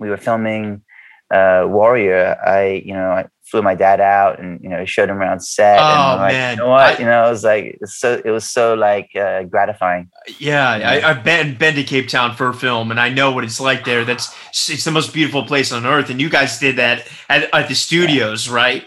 we 0.00 0.10
were 0.10 0.16
filming 0.16 0.82
uh, 1.30 1.64
Warrior, 1.68 2.36
I, 2.46 2.82
you 2.84 2.94
know, 2.94 3.10
I 3.10 3.26
flew 3.42 3.62
my 3.62 3.74
dad 3.74 4.00
out 4.00 4.38
and, 4.40 4.60
you 4.62 4.68
know, 4.68 4.84
showed 4.84 5.08
him 5.08 5.18
around 5.18 5.40
set. 5.40 5.78
and 5.78 6.20
Oh, 6.20 6.22
like, 6.22 6.32
man. 6.32 6.56
You 6.56 6.62
know 6.64 6.70
what? 6.70 6.96
I- 6.96 6.98
you 6.98 7.04
know, 7.04 7.26
it 7.26 7.30
was 7.30 7.44
like, 7.44 7.78
so, 7.84 8.20
it 8.24 8.30
was 8.30 8.48
so 8.50 8.74
like 8.74 9.10
uh, 9.16 9.44
gratifying. 9.44 10.10
Yeah, 10.38 10.68
I, 10.68 11.10
I've 11.10 11.22
been 11.24 11.56
been 11.56 11.74
to 11.76 11.84
Cape 11.84 12.08
Town 12.08 12.34
for 12.34 12.48
a 12.48 12.54
film, 12.54 12.90
and 12.90 13.00
I 13.00 13.08
know 13.08 13.30
what 13.32 13.44
it's 13.44 13.60
like 13.60 13.84
there. 13.84 14.04
That's 14.04 14.34
it's 14.68 14.84
the 14.84 14.90
most 14.90 15.12
beautiful 15.14 15.44
place 15.44 15.72
on 15.72 15.86
earth, 15.86 16.10
and 16.10 16.20
you 16.20 16.28
guys 16.28 16.58
did 16.58 16.76
that 16.76 17.06
at, 17.28 17.52
at 17.54 17.68
the 17.68 17.74
studios, 17.74 18.48
right? 18.48 18.84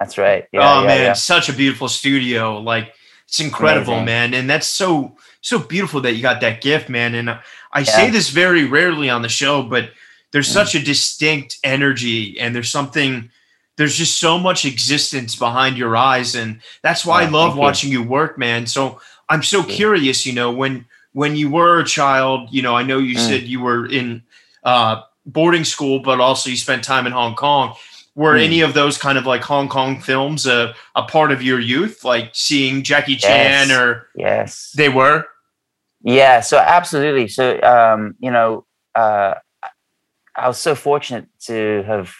That's 0.00 0.18
right. 0.18 0.46
Yeah, 0.52 0.60
oh 0.60 0.80
yeah, 0.82 0.86
man, 0.86 1.00
yeah. 1.02 1.12
such 1.12 1.48
a 1.48 1.52
beautiful 1.52 1.88
studio. 1.88 2.58
Like 2.58 2.94
it's 3.26 3.40
incredible, 3.40 3.94
Amazing. 3.94 4.04
man, 4.06 4.34
and 4.34 4.50
that's 4.50 4.66
so 4.66 5.16
so 5.40 5.58
beautiful 5.58 6.00
that 6.02 6.14
you 6.14 6.22
got 6.22 6.40
that 6.40 6.60
gift, 6.62 6.88
man. 6.88 7.14
And 7.14 7.38
I 7.72 7.82
say 7.82 8.08
this 8.10 8.30
very 8.30 8.64
rarely 8.64 9.10
on 9.10 9.22
the 9.22 9.28
show, 9.28 9.62
but 9.62 9.90
there's 10.34 10.48
Mm. 10.50 10.52
such 10.52 10.74
a 10.74 10.80
distinct 10.80 11.58
energy, 11.62 12.38
and 12.40 12.54
there's 12.54 12.70
something. 12.70 13.30
There's 13.76 13.96
just 13.96 14.20
so 14.20 14.38
much 14.38 14.64
existence 14.64 15.34
behind 15.36 15.78
your 15.78 15.96
eyes, 15.96 16.34
and 16.34 16.60
that's 16.82 17.04
why 17.06 17.22
I 17.22 17.28
love 17.28 17.54
you. 17.54 17.60
watching 17.60 17.90
you 17.92 18.02
work, 18.02 18.36
man. 18.36 18.66
So 18.66 19.00
I'm 19.28 19.42
so 19.42 19.58
you. 19.60 19.64
curious, 19.64 20.26
you 20.26 20.32
know, 20.32 20.50
when 20.52 20.84
when 21.12 21.36
you 21.36 21.48
were 21.48 21.78
a 21.78 21.84
child, 21.84 22.48
you 22.50 22.60
know, 22.62 22.74
I 22.76 22.82
know 22.82 22.98
you 22.98 23.14
Mm. 23.16 23.26
said 23.28 23.42
you 23.44 23.60
were 23.60 23.86
in 23.86 24.22
uh, 24.64 25.02
boarding 25.24 25.64
school, 25.64 26.00
but 26.00 26.18
also 26.20 26.50
you 26.50 26.56
spent 26.56 26.82
time 26.82 27.06
in 27.06 27.12
Hong 27.12 27.34
Kong. 27.36 27.74
Were 28.16 28.34
Mm. 28.34 28.44
any 28.44 28.60
of 28.62 28.74
those 28.74 28.98
kind 28.98 29.18
of 29.18 29.26
like 29.26 29.42
Hong 29.42 29.68
Kong 29.68 30.00
films 30.00 30.46
a, 30.46 30.74
a 30.96 31.02
part 31.04 31.30
of 31.32 31.42
your 31.42 31.60
youth, 31.60 32.04
like 32.04 32.30
seeing 32.32 32.82
Jackie 32.82 33.16
Chan 33.16 33.68
Yes. 33.68 33.78
or 33.78 34.08
Yes. 34.16 34.72
they 34.76 34.88
were? 34.88 35.26
Yeah, 36.02 36.40
so 36.40 36.58
absolutely. 36.58 37.28
So 37.28 37.60
um, 37.62 38.14
you 38.20 38.30
know, 38.30 38.66
uh, 38.94 39.34
I 40.36 40.48
was 40.48 40.58
so 40.58 40.74
fortunate 40.74 41.26
to 41.46 41.82
have 41.86 42.14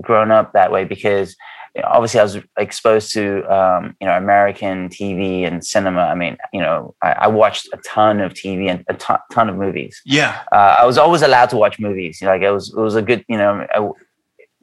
grown 0.00 0.30
up 0.30 0.52
that 0.52 0.72
way 0.72 0.84
because 0.84 1.36
you 1.74 1.82
know, 1.82 1.88
obviously 1.90 2.20
I 2.20 2.22
was 2.22 2.38
exposed 2.58 3.12
to 3.14 3.42
um, 3.52 3.96
you 4.00 4.06
know 4.06 4.16
American 4.16 4.88
TV 4.88 5.46
and 5.46 5.64
cinema. 5.64 6.02
I 6.02 6.14
mean, 6.14 6.36
you 6.52 6.60
know, 6.60 6.94
I, 7.02 7.12
I 7.12 7.26
watched 7.26 7.68
a 7.72 7.78
ton 7.78 8.20
of 8.20 8.32
TV 8.32 8.70
and 8.70 8.84
a 8.88 8.94
ton, 8.94 9.18
ton 9.32 9.48
of 9.48 9.56
movies. 9.56 10.00
Yeah. 10.04 10.42
Uh, 10.52 10.76
I 10.78 10.84
was 10.84 10.98
always 10.98 11.22
allowed 11.22 11.50
to 11.50 11.56
watch 11.56 11.78
movies. 11.80 12.20
You 12.20 12.26
know, 12.26 12.32
like 12.34 12.42
it 12.42 12.50
was 12.50 12.72
it 12.76 12.80
was 12.80 12.94
a 12.94 13.02
good 13.02 13.24
you 13.28 13.38
know. 13.38 13.66
I, 13.74 13.90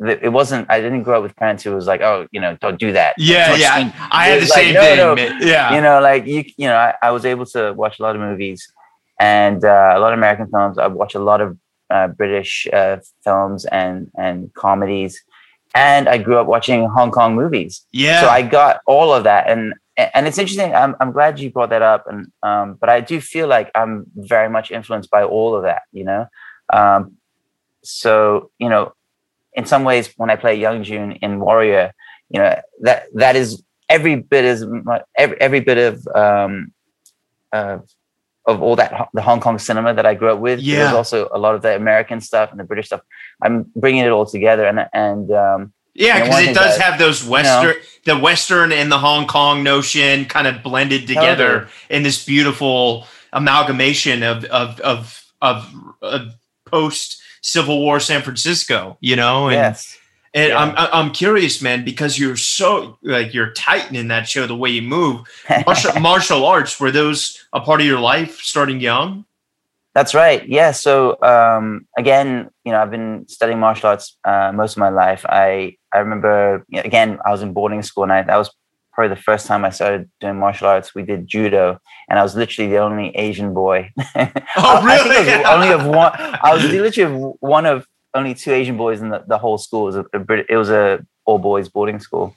it 0.04 0.32
wasn't. 0.32 0.68
I 0.68 0.82
didn't 0.82 1.04
grow 1.04 1.18
up 1.18 1.24
with 1.24 1.36
parents 1.36 1.64
who 1.64 1.76
was 1.76 1.86
like, 1.86 2.02
"Oh, 2.02 2.28
you 2.32 2.42
know, 2.42 2.58
don't 2.60 2.80
do 2.80 2.92
that." 2.94 3.14
Yeah, 3.20 3.56
yeah. 3.56 3.76
things- 3.76 3.94
I 4.12 4.30
had 4.30 4.42
the 4.42 4.46
like, 4.48 4.54
same 4.54 4.74
no, 4.74 4.82
thing. 4.82 4.98
no. 4.98 5.16
man. 5.16 5.38
Yeah. 5.42 5.76
you 5.76 5.82
know 5.82 6.02
like 6.02 6.26
you 6.26 6.44
you 6.58 6.68
know 6.68 6.76
I, 6.76 6.96
I 7.04 7.12
was 7.12 7.24
able 7.24 7.46
to 7.48 7.74
watch 7.74 8.00
a 8.00 8.04
lot 8.04 8.16
of 8.16 8.22
movies 8.22 8.68
and 9.20 9.64
uh, 9.64 9.94
a 9.96 10.00
lot 10.00 10.14
of 10.14 10.18
american 10.18 10.48
films 10.50 10.80
i 10.80 10.88
watch 10.88 11.14
a 11.14 11.20
lot 11.20 11.42
of 11.42 11.56
uh, 11.92 12.08
british 12.08 12.68
uh, 12.74 12.98
films 13.24 13.66
and 13.66 14.10
and 14.18 14.54
comedies. 14.54 15.22
And 15.74 16.10
i 16.10 16.18
grew 16.18 16.38
up 16.38 16.48
watching 16.48 16.88
hong 16.88 17.12
kong 17.12 17.36
movies. 17.36 17.86
Yeah. 17.92 18.22
so 18.22 18.28
i 18.30 18.42
got 18.42 18.82
all 18.86 19.14
of 19.14 19.24
that. 19.26 19.50
And 19.50 19.74
and 19.98 20.28
it's 20.28 20.38
interesting 20.38 20.74
i'm, 20.74 20.96
I'm 21.00 21.12
glad 21.12 21.40
you 21.40 21.52
brought 21.52 21.70
that 21.70 21.82
up. 21.82 22.06
And 22.08 22.32
um, 22.44 22.78
but 22.80 22.90
i 22.90 23.02
do 23.02 23.22
feel 23.22 23.48
like 23.48 23.70
i'm 23.76 24.06
very 24.16 24.50
much 24.50 24.72
influenced 24.72 25.10
by 25.10 25.24
all 25.24 25.56
of 25.56 25.64
that 25.64 25.84
you 25.92 26.04
know? 26.04 26.26
Um, 26.74 27.18
so 27.84 28.52
you 28.58 28.70
know 28.70 28.94
in 29.54 29.66
some 29.66 29.84
ways 29.84 30.14
when 30.18 30.30
i 30.30 30.36
play 30.36 30.56
young 30.56 30.84
Jun 30.84 31.14
in 31.14 31.40
warrior 31.40 31.94
you 32.30 32.40
know 32.40 32.60
that 32.82 33.08
that 33.16 33.36
is 33.36 33.62
every 33.90 34.16
bit 34.16 34.46
as 34.46 34.66
every, 35.18 35.42
every 35.42 35.60
bit 35.60 35.78
of 35.78 36.08
um 36.16 36.72
uh, 37.52 37.80
of 38.46 38.62
all 38.62 38.76
that 38.76 39.10
the 39.14 39.22
Hong 39.22 39.40
Kong 39.40 39.60
cinema 39.60 39.94
that 39.94 40.06
I 40.06 40.14
grew 40.14 40.32
up 40.32 40.40
with. 40.40 40.60
Yeah. 40.60 40.78
There's 40.78 40.94
also 40.94 41.30
a 41.34 41.38
lot 41.38 41.56
of 41.56 41.62
the 41.62 41.76
American 41.76 42.22
stuff 42.22 42.52
and 42.52 42.60
the 42.60 42.64
British 42.64 42.88
stuff. 42.88 43.02
I'm 43.42 43.72
bringing 43.76 44.04
it 44.04 44.10
all 44.10 44.26
together, 44.26 44.66
and 44.66 44.88
and 44.94 45.32
um, 45.32 45.74
yeah, 45.94 46.24
because 46.24 46.40
it 46.48 46.56
does 46.56 46.78
that- 46.78 46.92
have 46.92 47.00
those 47.00 47.24
western, 47.26 47.76
the 48.06 48.18
western 48.18 48.72
and 48.72 48.92
the 48.92 48.98
Hong 48.98 49.28
Kong 49.28 49.64
notion 49.64 50.26
kind 50.26 50.48
of 50.48 50.64
blended 50.64 51.08
together 51.08 51.52
Totally. 51.52 51.72
in 51.90 52.04
this 52.04 52.24
beautiful 52.26 53.06
amalgamation 53.34 54.24
of 54.24 54.46
of 54.46 54.80
of 54.82 55.24
of, 55.42 55.74
of 56.02 56.22
post 56.66 57.22
Civil 57.42 57.80
War 57.80 58.00
San 58.00 58.22
Francisco. 58.22 58.98
You 59.02 59.16
know, 59.16 59.48
and 59.48 59.56
yes, 59.56 59.98
And 60.34 60.50
Yeah. 60.50 60.58
I'm 60.60 60.74
I'm 60.78 61.12
curious, 61.12 61.62
man, 61.62 61.84
because 61.84 62.18
you're 62.18 62.38
so 62.38 62.98
like 63.04 63.34
you're 63.34 63.52
titan 63.52 63.96
in 63.96 64.08
that 64.10 64.30
show, 64.30 64.48
the 64.48 64.56
way 64.56 64.70
you 64.70 64.82
move. 64.82 65.28
Martial, 65.66 66.00
martial 66.00 66.46
arts 66.46 66.80
were 66.80 66.92
those 66.92 67.46
a 67.54 67.60
part 67.60 67.82
of 67.82 67.88
your 67.88 68.00
life 68.00 68.40
starting 68.40 68.80
young? 68.80 69.26
That's 69.94 70.14
right. 70.14 70.48
Yeah. 70.48 70.72
So 70.72 71.22
um, 71.22 71.86
again, 71.98 72.50
you 72.64 72.72
know, 72.72 72.82
I've 72.82 72.92
been 72.92 73.26
studying 73.28 73.60
martial 73.60 73.90
arts 73.90 74.18
uh, 74.24 74.54
most 74.54 74.74
of 74.74 74.78
my 74.78 74.88
life. 74.90 75.26
I 75.28 75.76
I 75.94 76.00
remember 76.00 76.64
you 76.70 76.78
know, 76.78 76.84
again, 76.86 77.20
I 77.26 77.32
was 77.32 77.42
in 77.42 77.52
boarding 77.52 77.82
school, 77.82 78.04
and 78.04 78.14
I, 78.14 78.22
that 78.24 78.38
was 78.38 78.50
probably 78.94 79.14
the 79.16 79.22
first 79.22 79.48
time 79.48 79.66
I 79.66 79.70
started 79.70 80.10
doing 80.22 80.38
martial 80.40 80.68
arts. 80.68 80.96
We 80.96 81.04
did 81.04 81.28
judo, 81.28 81.78
and 82.10 82.18
I 82.18 82.24
was 82.24 82.38
literally 82.38 82.70
the 82.72 82.78
only 82.78 83.10
Asian 83.18 83.54
boy. 83.54 83.90
Oh, 84.56 84.80
I 84.80 84.86
really? 84.86 85.30
I 85.30 85.38
was 85.38 85.46
only 85.56 85.72
of 85.74 85.86
one. 85.86 86.12
I 86.16 86.54
was 86.54 86.64
literally 86.72 87.34
one 87.42 87.66
of 87.66 87.86
only 88.14 88.34
two 88.34 88.52
Asian 88.52 88.78
boys 88.78 89.02
in 89.02 89.10
the, 89.10 89.24
the 89.28 89.38
whole 89.38 89.58
school. 89.58 89.84
It 89.84 89.86
was 89.86 89.96
a, 89.96 90.06
a 90.14 90.20
Brit- 90.20 90.48
it 90.50 90.58
was 90.58 90.70
a 90.70 91.06
all 91.26 91.40
boys 91.40 91.70
boarding 91.70 92.00
school, 92.00 92.36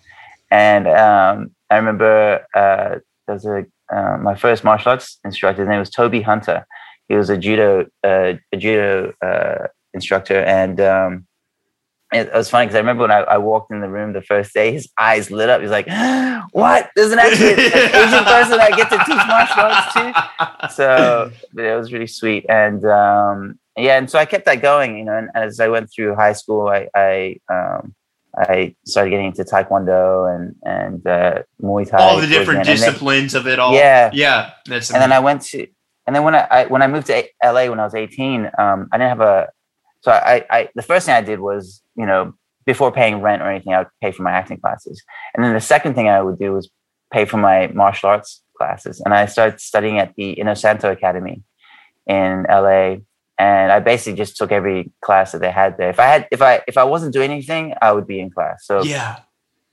and 0.50 0.86
um, 0.86 1.50
I 1.70 1.76
remember 1.76 2.46
uh, 2.54 2.98
there 3.26 3.34
was 3.34 3.44
a 3.44 3.66
uh, 3.92 4.18
my 4.18 4.34
first 4.34 4.64
martial 4.64 4.92
arts 4.92 5.18
instructor. 5.24 5.62
His 5.62 5.68
name 5.68 5.78
was 5.78 5.90
Toby 5.90 6.22
Hunter. 6.22 6.66
He 7.08 7.14
was 7.14 7.30
a 7.30 7.36
judo 7.36 7.86
uh, 8.02 8.34
a 8.52 8.56
judo 8.56 9.12
uh, 9.22 9.66
instructor, 9.92 10.40
and 10.40 10.80
um, 10.80 11.26
it, 12.12 12.28
it 12.28 12.34
was 12.34 12.48
funny 12.48 12.66
because 12.66 12.76
I 12.76 12.80
remember 12.80 13.02
when 13.02 13.10
I, 13.10 13.20
I, 13.20 13.38
walked 13.38 13.72
in 13.72 13.80
the 13.80 13.88
room 13.88 14.12
the 14.12 14.22
first 14.22 14.54
day, 14.54 14.72
his 14.72 14.88
eyes 14.98 15.30
lit 15.30 15.48
up. 15.48 15.60
He's 15.60 15.70
like, 15.70 15.86
"What? 16.52 16.90
There's 16.96 17.12
an 17.12 17.18
actually 17.18 17.52
an 17.52 17.60
Asian 17.60 18.24
person 18.24 18.60
I 18.60 18.72
get 18.74 18.90
to 18.90 18.98
teach 18.98 19.26
martial 19.26 19.62
arts 19.62 19.94
to." 19.94 20.74
So 20.74 21.30
it 21.60 21.76
was 21.76 21.92
really 21.92 22.06
sweet, 22.06 22.46
and 22.48 22.84
um, 22.86 23.58
yeah, 23.76 23.98
and 23.98 24.08
so 24.08 24.18
I 24.18 24.24
kept 24.24 24.44
that 24.46 24.62
going, 24.62 24.96
you 24.98 25.04
know. 25.04 25.16
And 25.16 25.30
as 25.34 25.58
I 25.58 25.68
went 25.68 25.90
through 25.92 26.14
high 26.14 26.32
school, 26.32 26.68
I 26.68 26.88
I, 26.94 27.36
um, 27.52 27.94
I 28.36 28.76
started 28.84 29.10
getting 29.10 29.26
into 29.26 29.42
Taekwondo 29.44 30.32
and 30.32 30.54
and 30.62 31.06
uh, 31.06 31.42
Muay 31.60 31.88
Thai. 31.88 31.98
All 31.98 32.20
the 32.20 32.28
different 32.28 32.64
disciplines 32.64 33.32
then, 33.32 33.40
of 33.40 33.48
it 33.48 33.58
all. 33.58 33.74
Yeah, 33.74 34.10
yeah. 34.12 34.52
That's 34.66 34.92
and 34.92 35.02
then 35.02 35.12
I 35.12 35.18
went 35.18 35.42
to, 35.42 35.66
and 36.06 36.14
then 36.14 36.22
when 36.22 36.36
I, 36.36 36.46
I 36.50 36.64
when 36.66 36.82
I 36.82 36.86
moved 36.86 37.08
to 37.08 37.24
LA 37.42 37.66
when 37.66 37.80
I 37.80 37.84
was 37.84 37.94
18, 37.94 38.50
um, 38.58 38.88
I 38.92 38.98
didn't 38.98 39.10
have 39.10 39.20
a. 39.20 39.48
So 40.02 40.12
I, 40.12 40.44
I 40.50 40.68
the 40.74 40.82
first 40.82 41.06
thing 41.06 41.14
I 41.14 41.22
did 41.22 41.40
was 41.40 41.82
you 41.96 42.06
know 42.06 42.34
before 42.66 42.92
paying 42.92 43.22
rent 43.22 43.42
or 43.42 43.50
anything, 43.50 43.74
I 43.74 43.78
would 43.78 43.88
pay 44.00 44.12
for 44.12 44.22
my 44.22 44.30
acting 44.30 44.60
classes, 44.60 45.02
and 45.34 45.44
then 45.44 45.52
the 45.52 45.60
second 45.60 45.94
thing 45.94 46.08
I 46.08 46.22
would 46.22 46.38
do 46.38 46.52
was 46.52 46.70
pay 47.12 47.24
for 47.24 47.38
my 47.38 47.66
martial 47.68 48.08
arts 48.08 48.40
classes, 48.56 49.02
and 49.04 49.12
I 49.12 49.26
started 49.26 49.60
studying 49.60 49.98
at 49.98 50.14
the 50.14 50.36
Inosanto 50.36 50.92
Academy 50.92 51.42
in 52.06 52.46
LA 52.48 52.98
and 53.38 53.72
I 53.72 53.80
basically 53.80 54.16
just 54.16 54.36
took 54.36 54.52
every 54.52 54.92
class 55.00 55.32
that 55.32 55.40
they 55.40 55.50
had 55.50 55.76
there. 55.76 55.90
If 55.90 55.98
I 55.98 56.06
had, 56.06 56.28
if 56.30 56.40
I, 56.40 56.62
if 56.68 56.78
I 56.78 56.84
wasn't 56.84 57.12
doing 57.12 57.30
anything, 57.30 57.74
I 57.82 57.92
would 57.92 58.06
be 58.06 58.20
in 58.20 58.30
class. 58.30 58.66
So 58.66 58.82
yeah, 58.82 59.20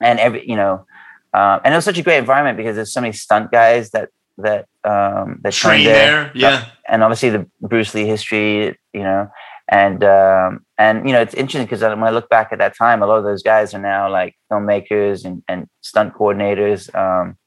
and 0.01 0.19
every, 0.19 0.47
you 0.47 0.55
know, 0.55 0.85
um, 1.33 1.61
and 1.63 1.73
it 1.73 1.77
was 1.77 1.85
such 1.85 1.97
a 1.97 2.03
great 2.03 2.17
environment 2.17 2.57
because 2.57 2.75
there's 2.75 2.91
so 2.91 3.01
many 3.01 3.13
stunt 3.13 3.51
guys 3.51 3.91
that 3.91 4.09
that 4.37 4.65
um, 4.83 5.39
that 5.43 5.53
train 5.53 5.85
there. 5.85 6.23
there. 6.23 6.31
yeah, 6.33 6.65
and 6.87 7.03
obviously 7.03 7.29
the 7.29 7.47
Bruce 7.61 7.93
Lee 7.93 8.05
history, 8.05 8.77
you 8.93 9.03
know, 9.03 9.29
and 9.69 10.03
um, 10.03 10.65
and 10.77 11.07
you 11.07 11.13
know 11.13 11.21
it's 11.21 11.35
interesting 11.35 11.65
because 11.65 11.81
when 11.81 12.03
I 12.03 12.09
look 12.09 12.29
back 12.29 12.51
at 12.51 12.59
that 12.59 12.75
time, 12.75 13.03
a 13.03 13.05
lot 13.05 13.17
of 13.17 13.23
those 13.23 13.43
guys 13.43 13.73
are 13.73 13.79
now 13.79 14.11
like 14.11 14.35
filmmakers 14.51 15.23
and, 15.23 15.43
and 15.47 15.67
stunt 15.81 16.13
coordinators. 16.15 16.93
Um, 16.95 17.37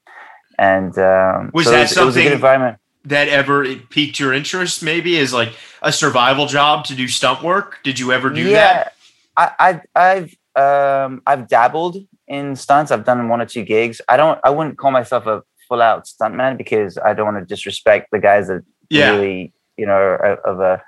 and 0.57 0.97
um, 0.97 1.51
was 1.53 1.65
so 1.65 1.71
that 1.71 1.79
it 1.79 1.81
was, 1.81 1.91
something? 1.91 2.03
It 2.03 2.05
was 2.05 2.17
a 2.17 2.23
good 2.23 2.33
environment 2.33 2.77
that 3.05 3.29
ever 3.29 3.75
piqued 3.75 4.19
your 4.19 4.33
interest 4.33 4.83
maybe 4.83 5.15
is 5.15 5.33
like 5.33 5.53
a 5.81 5.91
survival 5.91 6.45
job 6.47 6.85
to 6.85 6.95
do 6.95 7.07
stunt 7.07 7.43
work? 7.43 7.79
Did 7.83 7.99
you 7.99 8.11
ever 8.11 8.29
do 8.29 8.41
yeah, 8.41 8.49
that? 8.57 8.95
I, 9.37 9.81
I 9.95 10.01
i've 10.01 10.35
um 10.55 11.21
i've 11.25 11.47
dabbled 11.47 11.97
in 12.27 12.55
stunts. 12.55 12.91
I've 12.91 13.05
done 13.05 13.27
one 13.29 13.41
or 13.41 13.45
two 13.45 13.63
gigs. 13.63 14.01
I 14.09 14.17
don't 14.17 14.39
i 14.43 14.49
wouldn't 14.49 14.77
call 14.77 14.91
myself 14.91 15.25
a 15.27 15.43
full 15.67 15.81
out 15.81 16.05
stuntman 16.05 16.57
because 16.57 16.97
i 16.99 17.13
don't 17.13 17.33
want 17.33 17.37
to 17.37 17.55
disrespect 17.55 18.09
the 18.11 18.19
guys 18.19 18.47
that 18.47 18.63
yeah. 18.89 19.11
really 19.11 19.51
you 19.77 19.85
know 19.85 19.93
are 19.93 20.35
of 20.41 20.59
a 20.59 20.81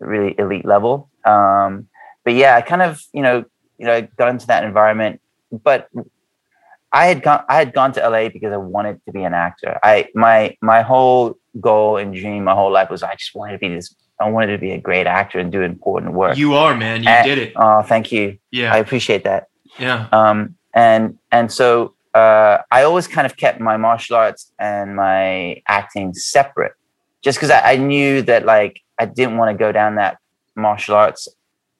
really 0.00 0.34
elite 0.38 0.64
level. 0.64 1.08
Um 1.24 1.88
but 2.24 2.34
yeah 2.34 2.56
i 2.56 2.60
kind 2.60 2.82
of 2.82 3.02
you 3.12 3.22
know 3.22 3.44
you 3.78 3.86
know 3.86 4.06
got 4.16 4.28
into 4.28 4.46
that 4.46 4.64
environment. 4.64 5.20
But 5.50 5.88
I 6.92 7.06
had 7.06 7.22
gone 7.22 7.44
I 7.48 7.56
had 7.56 7.72
gone 7.72 7.92
to 7.92 8.08
LA 8.08 8.28
because 8.28 8.52
I 8.52 8.56
wanted 8.56 9.04
to 9.06 9.12
be 9.12 9.24
an 9.24 9.34
actor. 9.34 9.78
I 9.82 10.08
my 10.14 10.56
my 10.60 10.82
whole 10.82 11.36
goal 11.60 11.96
and 11.96 12.14
dream 12.14 12.44
my 12.44 12.54
whole 12.54 12.72
life 12.72 12.90
was 12.90 13.02
I 13.02 13.14
just 13.14 13.34
wanted 13.34 13.52
to 13.52 13.58
be 13.58 13.68
this. 13.68 13.94
I 14.20 14.30
wanted 14.30 14.52
to 14.52 14.58
be 14.58 14.70
a 14.70 14.78
great 14.78 15.06
actor 15.06 15.38
and 15.38 15.50
do 15.50 15.62
important 15.62 16.14
work. 16.14 16.36
You 16.36 16.54
are, 16.54 16.74
man. 16.76 17.02
You 17.02 17.08
and, 17.08 17.26
did 17.26 17.38
it. 17.38 17.52
Oh, 17.56 17.82
thank 17.82 18.12
you. 18.12 18.38
Yeah, 18.50 18.72
I 18.72 18.78
appreciate 18.78 19.24
that. 19.24 19.48
Yeah. 19.78 20.08
Um, 20.12 20.56
and 20.72 21.18
and 21.32 21.50
so 21.50 21.94
uh, 22.14 22.58
I 22.70 22.84
always 22.84 23.08
kind 23.08 23.26
of 23.26 23.36
kept 23.36 23.60
my 23.60 23.76
martial 23.76 24.16
arts 24.16 24.52
and 24.58 24.94
my 24.94 25.62
acting 25.66 26.14
separate, 26.14 26.72
just 27.22 27.38
because 27.38 27.50
I, 27.50 27.72
I 27.72 27.76
knew 27.76 28.22
that 28.22 28.44
like 28.44 28.80
I 28.98 29.06
didn't 29.06 29.36
want 29.36 29.50
to 29.50 29.58
go 29.58 29.72
down 29.72 29.96
that 29.96 30.18
martial 30.54 30.94
arts 30.94 31.28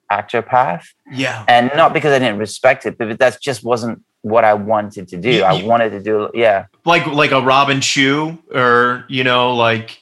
actor 0.09 0.41
path. 0.41 0.87
Yeah. 1.11 1.45
And 1.47 1.71
not 1.75 1.93
because 1.93 2.11
I 2.11 2.19
didn't 2.19 2.39
respect 2.39 2.85
it, 2.85 2.97
but 2.97 3.17
that 3.19 3.41
just 3.41 3.63
wasn't 3.63 4.03
what 4.25 4.43
I 4.43 4.55
wanted 4.55 5.07
to 5.09 5.17
do. 5.17 5.29
You, 5.29 5.43
I 5.43 5.63
wanted 5.63 5.91
to 5.91 6.01
do, 6.01 6.31
yeah. 6.33 6.65
Like 6.83 7.05
like 7.05 7.31
a 7.31 7.41
Robin 7.41 7.79
Shou, 7.79 8.39
or 8.51 9.05
you 9.07 9.23
know, 9.23 9.53
like. 9.53 10.01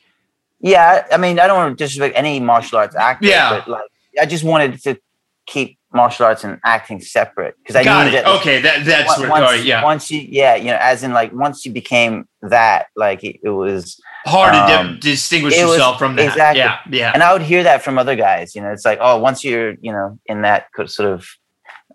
Yeah, 0.62 1.05
I 1.12 1.17
mean, 1.17 1.39
I 1.39 1.47
don't 1.47 1.57
want 1.57 1.77
to 1.77 1.83
disrespect 1.83 2.17
any 2.17 2.39
martial 2.39 2.77
arts 2.77 2.95
actor. 2.95 3.27
Yeah. 3.27 3.49
But 3.49 3.67
like, 3.67 3.89
I 4.17 4.25
just 4.25 4.45
wanted 4.45 4.81
to 4.83 4.97
keep 5.45 5.77
martial 5.91 6.25
arts 6.25 6.45
and 6.45 6.57
acting 6.63 7.01
separate 7.01 7.55
because 7.57 7.75
I 7.75 7.83
Got 7.83 8.03
knew 8.03 8.17
it. 8.17 8.23
that. 8.23 8.39
Okay, 8.39 8.62
that 8.62 8.86
that's 8.86 9.19
once, 9.19 9.29
what. 9.29 9.65
yeah. 9.65 9.83
Once 9.83 10.09
you, 10.09 10.21
yeah, 10.21 10.55
you 10.55 10.67
know, 10.67 10.77
as 10.79 11.03
in 11.03 11.12
like 11.12 11.33
once 11.33 11.65
you 11.65 11.73
became 11.73 12.25
that, 12.43 12.88
like 12.95 13.25
it, 13.25 13.41
it 13.43 13.49
was 13.49 13.99
hard 14.25 14.55
um, 14.55 14.93
to 14.93 14.99
distinguish 15.01 15.57
yourself 15.57 15.99
from 15.99 16.15
that. 16.15 16.29
Exactly. 16.29 16.59
Yeah, 16.59 16.79
yeah. 16.89 17.12
And 17.13 17.23
I 17.23 17.33
would 17.33 17.41
hear 17.41 17.63
that 17.63 17.83
from 17.83 17.97
other 17.97 18.15
guys. 18.15 18.55
You 18.55 18.62
know, 18.62 18.71
it's 18.71 18.86
like, 18.86 18.99
oh, 19.01 19.17
once 19.17 19.43
you're, 19.43 19.73
you 19.81 19.91
know, 19.91 20.17
in 20.27 20.43
that 20.43 20.67
sort 20.86 21.09
of 21.09 21.27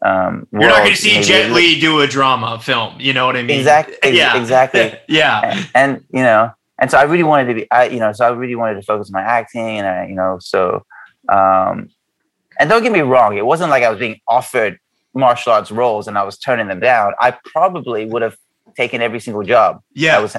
um, 0.02 0.46
You're 0.52 0.62
not 0.62 0.78
going 0.78 0.90
to 0.90 0.96
see 0.96 1.22
Jet 1.22 1.50
Li 1.50 1.80
do 1.80 2.00
a 2.00 2.06
drama 2.06 2.60
film. 2.60 3.00
You 3.00 3.12
know 3.12 3.26
what 3.26 3.36
I 3.36 3.42
mean? 3.42 3.58
Exactly. 3.58 3.96
Yeah. 4.16 4.40
Exactly. 4.40 4.98
yeah. 5.08 5.40
And, 5.42 5.68
and, 5.74 6.04
you 6.12 6.22
know, 6.22 6.52
and 6.78 6.90
so 6.90 6.98
I 6.98 7.02
really 7.02 7.24
wanted 7.24 7.46
to 7.46 7.54
be, 7.54 7.70
I, 7.70 7.86
you 7.86 7.98
know, 7.98 8.12
so 8.12 8.24
I 8.24 8.30
really 8.30 8.54
wanted 8.54 8.74
to 8.74 8.82
focus 8.82 9.08
on 9.08 9.20
my 9.20 9.26
acting, 9.26 9.78
and 9.78 9.86
I, 9.86 10.06
you 10.06 10.14
know, 10.14 10.38
so, 10.40 10.84
um, 11.28 11.90
and 12.60 12.70
don't 12.70 12.82
get 12.82 12.92
me 12.92 13.00
wrong, 13.00 13.36
it 13.36 13.44
wasn't 13.44 13.70
like 13.70 13.82
I 13.82 13.90
was 13.90 13.98
being 13.98 14.20
offered 14.28 14.78
martial 15.14 15.52
arts 15.52 15.70
roles 15.70 16.06
and 16.06 16.16
I 16.16 16.22
was 16.22 16.38
turning 16.38 16.68
them 16.68 16.80
down. 16.80 17.14
I 17.18 17.36
probably 17.44 18.06
would 18.06 18.22
have 18.22 18.36
taken 18.76 19.02
every 19.02 19.20
single 19.20 19.42
job. 19.42 19.80
Yeah. 19.94 20.20
was, 20.20 20.36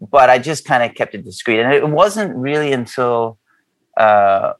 but 0.00 0.28
I 0.28 0.38
just 0.38 0.66
kind 0.66 0.82
of 0.82 0.94
kept 0.94 1.14
it 1.14 1.24
discreet, 1.24 1.60
and 1.60 1.72
it 1.72 1.88
wasn't 1.88 2.36
really 2.36 2.72
until 2.72 3.38
uh, 3.96 4.52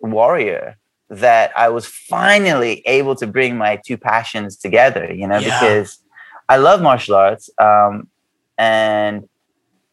Warrior 0.00 0.76
that 1.10 1.52
I 1.56 1.68
was 1.68 1.86
finally 1.86 2.82
able 2.86 3.16
to 3.16 3.26
bring 3.26 3.58
my 3.58 3.80
two 3.84 3.98
passions 3.98 4.56
together, 4.56 5.12
you 5.12 5.26
know, 5.26 5.38
yeah. 5.38 5.60
because 5.60 5.98
I 6.48 6.56
love 6.56 6.80
martial 6.80 7.16
arts. 7.16 7.50
Um, 7.58 8.08
and 8.56 9.28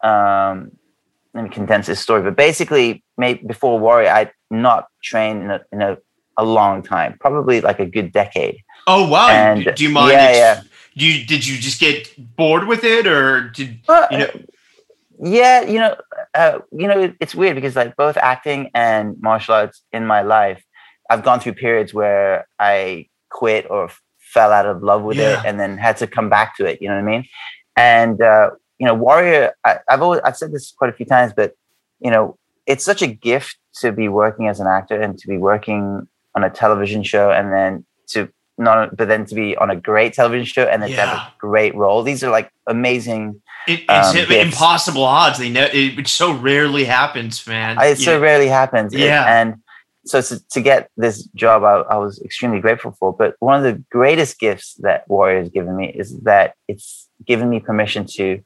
um, 0.03 0.71
let 1.33 1.43
me 1.43 1.49
condense 1.49 1.87
this 1.87 1.99
story, 1.99 2.21
but 2.21 2.35
basically, 2.35 3.03
maybe 3.17 3.45
before 3.47 3.79
Warrior, 3.79 4.09
I'd 4.09 4.31
not 4.51 4.87
trained 5.03 5.43
in 5.43 5.51
a, 5.51 5.61
in 5.71 5.81
a, 5.81 5.97
a 6.37 6.45
long 6.45 6.83
time, 6.83 7.17
probably 7.19 7.61
like 7.61 7.79
a 7.79 7.85
good 7.85 8.11
decade. 8.11 8.59
Oh, 8.85 9.07
wow. 9.07 9.29
And, 9.29 9.73
do 9.75 9.83
you 9.83 9.89
mind? 9.89 10.11
Yeah, 10.11 10.31
yeah. 10.31 10.61
Do 10.95 11.05
you, 11.05 11.25
did 11.25 11.45
you 11.45 11.57
just 11.57 11.79
get 11.79 12.09
bored 12.35 12.67
with 12.67 12.83
it 12.83 13.07
or 13.07 13.49
did, 13.49 13.79
you 14.11 14.17
know? 14.17 14.29
Yeah, 15.19 15.61
you 15.61 15.79
know, 15.79 15.95
uh, 16.35 16.59
you 16.71 16.87
know, 16.87 17.11
it's 17.19 17.33
weird 17.33 17.55
because 17.55 17.75
like 17.75 17.95
both 17.95 18.17
acting 18.17 18.69
and 18.75 19.19
martial 19.19 19.55
arts 19.55 19.81
in 19.91 20.05
my 20.05 20.21
life 20.21 20.63
I've 21.09 21.23
gone 21.23 21.39
through 21.39 21.53
periods 21.53 21.93
where 21.93 22.47
I 22.59 23.07
quit 23.29 23.69
or 23.69 23.89
fell 24.19 24.51
out 24.51 24.65
of 24.65 24.83
love 24.83 25.03
with 25.03 25.17
yeah. 25.17 25.39
it 25.39 25.45
and 25.45 25.59
then 25.59 25.77
had 25.77 25.97
to 25.97 26.07
come 26.07 26.29
back 26.29 26.55
to 26.57 26.65
it. 26.65 26.81
You 26.81 26.89
know 26.89 26.95
what 26.95 27.03
I 27.03 27.11
mean? 27.11 27.25
And 27.75 28.21
uh, 28.21 28.51
you 28.79 28.85
know, 28.85 28.93
Warrior. 28.93 29.53
I, 29.65 29.79
I've 29.89 30.01
always 30.01 30.21
I've 30.23 30.37
said 30.37 30.51
this 30.51 30.71
quite 30.71 30.89
a 30.89 30.93
few 30.93 31.05
times, 31.05 31.33
but 31.35 31.53
you 31.99 32.11
know, 32.11 32.37
it's 32.65 32.83
such 32.83 33.01
a 33.01 33.07
gift 33.07 33.57
to 33.81 33.91
be 33.91 34.07
working 34.07 34.47
as 34.47 34.59
an 34.59 34.67
actor 34.67 34.99
and 34.99 35.17
to 35.17 35.27
be 35.27 35.37
working 35.37 36.07
on 36.35 36.43
a 36.43 36.49
television 36.49 37.03
show 37.03 37.31
and 37.31 37.51
then 37.51 37.85
to 38.07 38.29
not 38.57 38.95
but 38.95 39.07
then 39.07 39.25
to 39.25 39.35
be 39.35 39.55
on 39.57 39.69
a 39.69 39.75
great 39.75 40.13
television 40.13 40.45
show 40.45 40.63
and 40.63 40.81
then 40.81 40.89
yeah. 40.89 40.95
to 40.95 41.01
have 41.07 41.27
a 41.27 41.33
great 41.39 41.75
role. 41.75 42.03
These 42.03 42.23
are 42.23 42.31
like 42.31 42.51
amazing. 42.67 43.41
It, 43.67 43.81
it's 43.89 44.15
um, 44.15 44.31
impossible 44.31 45.03
odds. 45.03 45.39
They 45.39 45.49
know 45.49 45.65
it, 45.65 45.99
it, 45.99 46.07
so 46.07 46.33
rarely 46.33 46.85
happens, 46.85 47.45
man. 47.45 47.77
It 47.81 47.97
so 47.97 48.19
rarely 48.19 48.47
happens. 48.47 48.93
Yeah, 48.93 49.25
and 49.25 49.61
so 50.07 50.21
to, 50.21 50.47
to 50.49 50.61
get 50.61 50.89
this 50.97 51.23
job, 51.35 51.63
I, 51.63 51.81
I, 51.93 51.97
was 51.97 52.21
extremely 52.21 52.59
grateful 52.59 52.91
for. 52.91 53.13
But 53.13 53.35
one 53.39 53.57
of 53.57 53.63
the 53.63 53.83
greatest 53.91 54.39
gifts 54.39 54.75
that 54.75 55.07
Warrior 55.09 55.39
has 55.39 55.49
given 55.49 55.75
me 55.75 55.89
is 55.89 56.19
that 56.21 56.55
it's 56.67 57.09
given 57.25 57.49
me 57.49 57.59
permission 57.59 58.05
to 58.15 58.41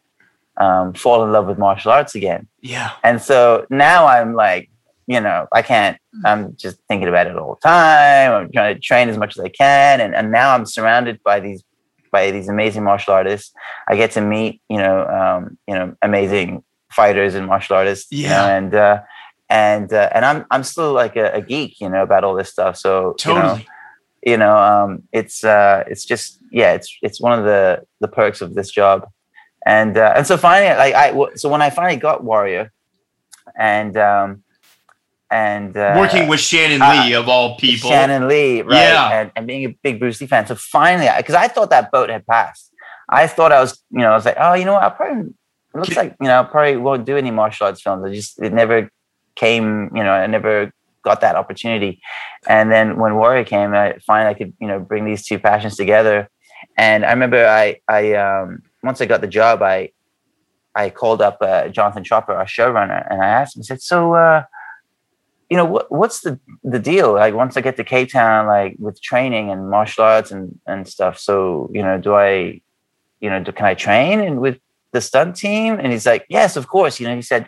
um, 0.57 0.93
fall 0.93 1.23
in 1.23 1.31
love 1.31 1.47
with 1.47 1.57
martial 1.57 1.91
arts 1.91 2.15
again. 2.15 2.47
Yeah. 2.61 2.91
And 3.03 3.21
so 3.21 3.65
now 3.69 4.07
I'm 4.07 4.33
like, 4.33 4.69
you 5.07 5.19
know, 5.19 5.47
I 5.51 5.61
can't, 5.61 5.97
I'm 6.25 6.55
just 6.55 6.77
thinking 6.87 7.07
about 7.07 7.27
it 7.27 7.35
all 7.35 7.55
the 7.55 7.67
time. 7.67 8.31
I'm 8.31 8.51
trying 8.51 8.75
to 8.75 8.79
train 8.79 9.09
as 9.09 9.17
much 9.17 9.37
as 9.37 9.43
I 9.43 9.49
can. 9.49 9.99
And, 10.01 10.15
and 10.15 10.31
now 10.31 10.53
I'm 10.53 10.65
surrounded 10.65 11.21
by 11.23 11.39
these, 11.39 11.63
by 12.11 12.31
these 12.31 12.47
amazing 12.47 12.83
martial 12.83 13.13
artists. 13.13 13.53
I 13.87 13.95
get 13.95 14.11
to 14.11 14.21
meet, 14.21 14.61
you 14.69 14.77
know, 14.77 15.05
um, 15.07 15.57
you 15.67 15.75
know, 15.75 15.95
amazing 16.01 16.63
fighters 16.91 17.35
and 17.35 17.47
martial 17.47 17.75
artists. 17.75 18.11
Yeah. 18.11 18.21
You 18.21 18.29
know, 18.29 18.57
and, 18.57 18.75
uh, 18.75 19.01
and 19.51 19.91
uh, 19.91 20.09
and 20.13 20.23
I'm 20.23 20.45
I'm 20.49 20.63
still 20.63 20.93
like 20.93 21.17
a, 21.17 21.33
a, 21.33 21.41
geek, 21.41 21.81
you 21.81 21.89
know, 21.89 22.01
about 22.01 22.23
all 22.23 22.35
this 22.35 22.49
stuff. 22.49 22.77
So 22.77 23.15
totally, 23.19 23.67
you 24.23 24.37
know, 24.37 24.55
you 24.55 24.55
know 24.55 24.57
um, 24.57 25.03
it's 25.11 25.43
uh, 25.43 25.83
it's 25.87 26.05
just 26.05 26.39
yeah, 26.51 26.71
it's 26.71 26.97
it's 27.01 27.19
one 27.19 27.37
of 27.37 27.43
the 27.43 27.83
the 27.99 28.07
perks 28.07 28.39
of 28.39 28.55
this 28.55 28.71
job, 28.71 29.09
and 29.65 29.97
uh, 29.97 30.13
and 30.15 30.25
so 30.25 30.37
finally, 30.37 30.73
like 30.77 30.95
I 30.95 31.35
so 31.35 31.49
when 31.49 31.61
I 31.61 31.69
finally 31.69 31.97
got 31.97 32.23
Warrior, 32.23 32.71
and 33.59 33.97
um, 33.97 34.43
and 35.29 35.75
uh, 35.75 35.95
working 35.97 36.29
with 36.29 36.39
Shannon 36.39 36.79
Lee 36.79 37.13
of 37.13 37.27
all 37.27 37.57
people, 37.57 37.89
Shannon 37.89 38.29
Lee, 38.29 38.61
right? 38.61 38.77
Yeah, 38.77 39.19
and, 39.19 39.31
and 39.35 39.47
being 39.47 39.65
a 39.65 39.75
big 39.83 39.99
Bruce 39.99 40.21
Lee 40.21 40.27
fan. 40.27 40.47
So 40.47 40.55
finally, 40.55 41.09
because 41.17 41.35
I 41.35 41.49
thought 41.49 41.71
that 41.71 41.91
boat 41.91 42.09
had 42.09 42.25
passed. 42.25 42.69
I 43.09 43.27
thought 43.27 43.51
I 43.51 43.59
was, 43.59 43.83
you 43.91 43.99
know, 43.99 44.11
I 44.11 44.15
was 44.15 44.23
like, 44.23 44.37
oh, 44.39 44.53
you 44.53 44.63
know 44.63 44.71
what? 44.71 44.83
I 44.83 44.89
probably 44.89 45.33
it 45.73 45.77
looks 45.77 45.97
like 45.97 46.15
you 46.21 46.27
know 46.27 46.39
I 46.39 46.43
probably 46.43 46.77
won't 46.77 47.05
do 47.05 47.17
any 47.17 47.31
martial 47.31 47.67
arts 47.67 47.81
films. 47.81 48.05
I 48.05 48.13
just 48.13 48.41
it 48.41 48.53
never 48.53 48.89
came, 49.41 49.89
you 49.97 50.03
know, 50.05 50.13
I 50.23 50.27
never 50.27 50.71
got 51.07 51.21
that 51.21 51.35
opportunity. 51.35 51.93
And 52.47 52.71
then 52.71 52.87
when 53.01 53.15
Warrior 53.15 53.45
came, 53.53 53.73
I 53.73 53.87
finally 54.05 54.29
I 54.31 54.35
could, 54.39 54.53
you 54.61 54.67
know, 54.67 54.79
bring 54.79 55.03
these 55.05 55.25
two 55.27 55.39
passions 55.39 55.75
together. 55.75 56.29
And 56.77 56.99
I 57.03 57.11
remember 57.15 57.41
I 57.63 57.65
I 57.87 58.13
um 58.25 58.47
once 58.83 59.01
I 59.01 59.05
got 59.05 59.21
the 59.21 59.33
job, 59.39 59.55
I 59.75 59.77
I 60.83 60.89
called 60.89 61.21
up 61.21 61.37
uh, 61.41 61.67
Jonathan 61.77 62.03
Tropper, 62.03 62.33
our 62.33 62.45
showrunner, 62.45 63.01
and 63.09 63.21
I 63.21 63.29
asked 63.39 63.55
him. 63.55 63.61
I 63.61 63.67
said, 63.71 63.81
"So, 63.81 63.97
uh, 64.25 64.43
you 65.49 65.57
know, 65.57 65.65
what 65.73 65.85
what's 65.99 66.21
the 66.21 66.33
the 66.73 66.79
deal? 66.91 67.09
Like, 67.23 67.33
once 67.33 67.57
I 67.57 67.61
get 67.61 67.75
to 67.77 67.83
Cape 67.83 68.09
Town, 68.11 68.47
like 68.47 68.75
with 68.85 69.01
training 69.09 69.45
and 69.51 69.69
martial 69.75 70.03
arts 70.13 70.31
and 70.31 70.45
and 70.71 70.87
stuff. 70.95 71.15
So, 71.27 71.69
you 71.75 71.83
know, 71.87 71.97
do 72.05 72.11
I, 72.29 72.61
you 73.23 73.29
know, 73.31 73.39
do, 73.45 73.51
can 73.51 73.65
I 73.73 73.75
train 73.85 74.19
and 74.25 74.39
with 74.45 74.57
the 74.93 75.01
stunt 75.01 75.35
team?" 75.35 75.71
And 75.81 75.91
he's 75.91 76.07
like, 76.13 76.23
"Yes, 76.29 76.55
of 76.55 76.65
course." 76.75 76.93
You 76.99 77.07
know, 77.07 77.15
he 77.21 77.27
said, 77.33 77.43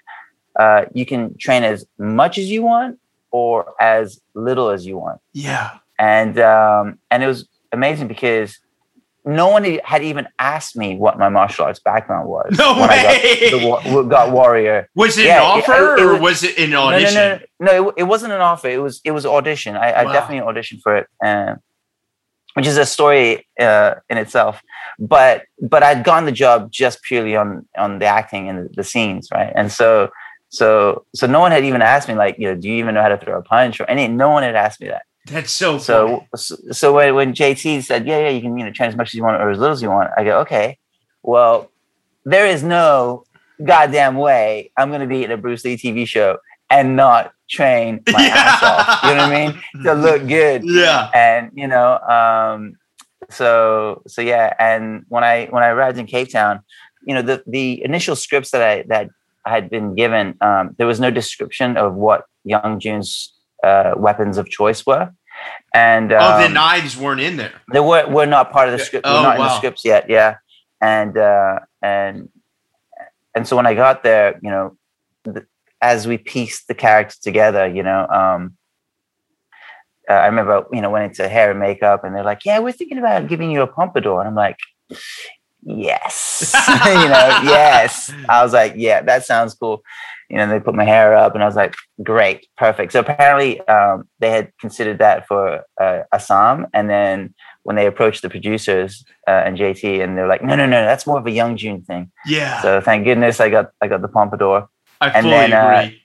uh, 0.59 0.85
"You 0.93 1.05
can 1.05 1.37
train 1.37 1.63
as 1.63 1.85
much 1.97 2.37
as 2.37 2.49
you 2.49 2.63
want 2.63 2.99
or 3.31 3.73
as 3.81 4.19
little 4.33 4.69
as 4.69 4.85
you 4.85 4.97
want." 4.97 5.19
Yeah, 5.33 5.77
and 5.99 6.37
um, 6.39 6.99
and 7.11 7.23
it 7.23 7.27
was 7.27 7.47
amazing 7.71 8.07
because 8.07 8.59
no 9.25 9.47
one 9.47 9.63
had 9.85 10.03
even 10.03 10.27
asked 10.37 10.75
me 10.75 10.97
what 10.97 11.17
my 11.17 11.29
martial 11.29 11.63
arts 11.63 11.79
background 11.79 12.27
was. 12.27 12.53
No 12.57 12.73
when 12.73 12.89
way. 12.89 12.95
I 12.99 13.49
got, 13.61 13.83
the, 13.85 14.01
got 14.03 14.31
Warrior. 14.33 14.89
Was 14.95 15.17
it 15.17 15.25
Yeah, 15.27 15.37
an 15.37 15.61
offer 15.61 15.95
it- 15.95 15.99
it 15.99 16.03
or 16.05 16.11
was- 16.13 16.21
was 16.21 16.43
it 16.43 16.59
an 16.59 16.75
audition? 16.75 17.13
No, 17.15 17.29
no, 17.29 17.39
no, 17.59 17.71
no. 17.83 17.89
It, 17.89 17.93
it 17.99 18.03
wasn't 18.03 18.33
an 18.33 18.41
offer. 18.41 18.67
It 18.67 18.81
was 18.81 18.99
it 19.05 19.11
was 19.11 19.25
audition. 19.25 19.77
I, 19.77 19.91
I 19.91 20.03
Wow. 20.03 20.11
definitely 20.11 20.45
auditioned 20.53 20.81
for 20.81 20.97
it, 20.97 21.07
uh, 21.25 21.55
which 22.55 22.67
is 22.67 22.75
a 22.77 22.85
story 22.85 23.47
uh, 23.61 23.95
in 24.09 24.17
itself. 24.17 24.61
But 24.99 25.43
but 25.61 25.83
I'd 25.83 26.03
gotten 26.03 26.25
the 26.25 26.31
job 26.33 26.69
just 26.69 27.01
purely 27.01 27.37
on 27.37 27.65
on 27.77 27.99
the 27.99 28.05
acting 28.05 28.49
and 28.49 28.65
the, 28.65 28.69
the 28.75 28.83
scenes, 28.83 29.29
right? 29.33 29.53
And 29.55 29.71
so 29.71 30.09
so 30.53 31.03
so 31.15 31.25
no 31.25 31.39
one 31.39 31.51
had 31.51 31.65
even 31.65 31.81
asked 31.81 32.07
me 32.07 32.13
like, 32.13 32.37
you 32.37 32.47
know, 32.47 32.55
do 32.55 32.69
you 32.69 32.75
even 32.75 32.93
know 32.93 33.01
how 33.01 33.07
to 33.07 33.17
throw 33.17 33.39
a 33.39 33.41
punch 33.41 33.79
or 33.79 33.89
any? 33.89 34.07
No 34.07 34.29
one 34.29 34.43
had 34.43 34.55
asked 34.55 34.79
me 34.79 34.87
that. 34.87 35.01
That's 35.25 35.51
so. 35.51 35.79
So, 35.79 36.27
so, 36.35 36.55
so 36.71 36.93
when, 36.93 37.15
when 37.15 37.33
JT 37.33 37.83
said, 37.83 38.05
yeah, 38.05 38.19
yeah, 38.19 38.29
you 38.29 38.41
can, 38.41 38.55
you 38.57 38.63
know, 38.63 38.71
train 38.71 38.89
as 38.89 38.95
much 38.95 39.09
as 39.09 39.13
you 39.15 39.23
want 39.23 39.41
or 39.41 39.49
as 39.49 39.57
little 39.57 39.73
as 39.73 39.81
you 39.81 39.89
want, 39.89 40.11
I 40.15 40.23
go, 40.23 40.39
okay, 40.41 40.77
well, 41.23 41.71
there 42.23 42.45
is 42.45 42.61
no 42.61 43.23
goddamn 43.63 44.15
way 44.15 44.71
I'm 44.77 44.89
going 44.89 45.01
to 45.01 45.07
be 45.07 45.23
in 45.23 45.31
a 45.31 45.37
Bruce 45.37 45.65
Lee 45.65 45.75
TV 45.75 46.05
show 46.05 46.37
and 46.69 46.95
not 46.95 47.33
train 47.49 48.03
my 48.11 48.25
ass 48.25 48.61
off. 48.61 49.03
You 49.03 49.15
know 49.15 49.27
what 49.27 49.35
I 49.35 49.47
mean? 49.47 49.83
To 49.85 49.93
look 49.93 50.27
good. 50.27 50.63
Yeah. 50.65 51.09
And, 51.15 51.49
you 51.55 51.67
know, 51.67 51.97
um, 51.99 52.75
so, 53.31 54.03
so 54.07 54.21
yeah. 54.21 54.53
And 54.59 55.05
when 55.07 55.23
I, 55.23 55.47
when 55.47 55.63
I 55.63 55.69
arrived 55.69 55.97
in 55.97 56.05
Cape 56.05 56.31
Town, 56.31 56.59
you 57.07 57.15
know, 57.15 57.23
the, 57.23 57.43
the 57.47 57.83
initial 57.83 58.15
scripts 58.15 58.51
that 58.51 58.61
I, 58.61 58.83
that 58.89 59.09
had 59.45 59.69
been 59.69 59.95
given, 59.95 60.36
um, 60.41 60.75
there 60.77 60.88
was 60.88 60.99
no 60.99 61.12
description 61.12 61.77
of 61.77 61.93
what 61.95 62.25
Young 62.43 62.79
Jun's 62.79 63.34
uh, 63.63 63.93
weapons 63.95 64.38
of 64.38 64.49
choice 64.49 64.86
were. 64.86 65.12
And 65.73 66.12
oh, 66.12 66.39
the 66.39 66.45
um, 66.45 66.53
knives 66.53 66.95
weren't 66.95 67.21
in 67.21 67.38
there. 67.38 67.53
they 67.71 67.79
were 67.79 68.08
were 68.08 68.25
not 68.27 68.51
part 68.51 68.69
of 68.69 68.77
the 68.77 68.84
script. 68.84 69.06
Oh, 69.08 69.15
We're 69.15 69.23
not 69.23 69.36
in 69.38 69.41
the 69.41 69.58
scripts 69.58 69.84
yet. 69.84 70.10
Yeah, 70.10 70.38
and 70.79 71.17
uh, 71.17 71.60
and 71.82 72.29
and 73.34 73.47
so 73.47 73.56
when 73.56 73.65
I 73.65 73.73
got 73.73 74.03
there, 74.03 74.39
you 74.43 74.51
know, 74.51 74.77
th- 75.25 75.45
as 75.82 76.08
we 76.08 76.17
pieced 76.17 76.67
the 76.67 76.75
character 76.75 77.15
together, 77.21 77.67
you 77.67 77.82
know, 77.82 78.08
um, 78.08 78.56
uh, 80.08 80.13
I 80.13 80.27
remember 80.27 80.65
you 80.71 80.82
know 80.82 80.91
went 80.91 81.06
into 81.06 81.27
hair 81.27 81.49
and 81.49 81.60
makeup, 81.60 82.03
and 82.03 82.15
they're 82.15 82.23
like, 82.23 82.45
"Yeah, 82.45 82.60
we're 82.60 82.71
thinking 82.71 82.99
about 82.99 83.27
giving 83.27 83.49
you 83.49 83.62
a 83.63 83.67
pompadour," 83.67 84.19
and 84.19 84.27
I'm 84.29 84.36
like. 84.36 84.58
Yes, 85.65 86.54
you 86.67 87.10
know, 87.10 87.41
yes. 87.43 88.12
I 88.28 88.43
was 88.43 88.54
like, 88.54 88.73
yeah, 88.76 89.02
that 89.02 89.26
sounds 89.26 89.54
cool. 89.54 89.82
You 90.30 90.38
know, 90.38 90.47
they 90.47 90.60
put 90.60 90.76
my 90.76 90.84
hair 90.84 91.15
up, 91.15 91.36
and 91.36 91.43
I 91.43 91.45
was 91.45 91.56
like, 91.56 91.76
great, 92.02 92.47
perfect. 92.58 92.91
So 92.91 92.99
apparently, 92.99 93.62
um, 93.67 94.08
they 94.19 94.30
had 94.30 94.52
considered 94.60 94.99
that 94.99 95.28
for 95.28 95.63
uh, 95.80 96.02
Assam, 96.12 96.67
and 96.73 96.89
then 96.89 97.34
when 97.63 97.76
they 97.76 97.88
approached 97.88 98.21
the 98.21 98.30
producers 98.30 99.06
uh, 99.28 99.43
and 99.45 99.58
JT, 99.58 100.04
and 100.04 100.17
they're 100.17 100.28
like, 100.28 100.43
no, 100.43 100.56
no, 100.56 100.65
no, 100.65 100.84
that's 100.84 101.08
more 101.08 101.17
of 101.17 101.26
a 101.26 101.32
young 101.32 101.56
Jun 101.56 101.82
thing. 101.84 102.12
Yeah. 102.26 102.62
So 102.62 102.82
thank 102.82 103.06
goodness 103.06 103.39
I 103.39 103.49
got 103.49 103.71
I 103.82 103.88
got 103.88 104.02
the 104.02 104.08
pompadour. 104.08 104.67
I 104.99 105.10
and 105.10 105.23
fully 105.23 105.36
then, 105.36 105.54
uh, 105.54 105.80
agree. 105.80 106.02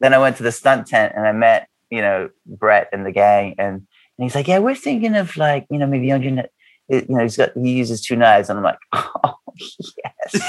Then 0.00 0.14
I 0.14 0.18
went 0.18 0.36
to 0.36 0.42
the 0.42 0.52
stunt 0.52 0.86
tent 0.86 1.14
and 1.16 1.26
I 1.26 1.32
met 1.32 1.68
you 1.90 2.02
know 2.02 2.30
Brett 2.46 2.88
and 2.92 3.06
the 3.06 3.12
gang, 3.12 3.54
and, 3.58 3.74
and 3.76 3.86
he's 4.18 4.34
like, 4.34 4.48
yeah, 4.48 4.58
we're 4.58 4.74
thinking 4.74 5.16
of 5.16 5.36
like 5.36 5.66
you 5.70 5.78
know 5.78 5.86
maybe 5.86 6.06
young 6.06 6.22
Jun. 6.22 6.44
You 6.88 7.04
know, 7.08 7.20
he's 7.22 7.36
got 7.36 7.50
he 7.54 7.72
uses 7.72 8.00
two 8.00 8.16
knives, 8.16 8.48
and 8.48 8.58
I'm 8.58 8.64
like, 8.64 8.78
oh 8.94 9.34
yes. 9.56 10.34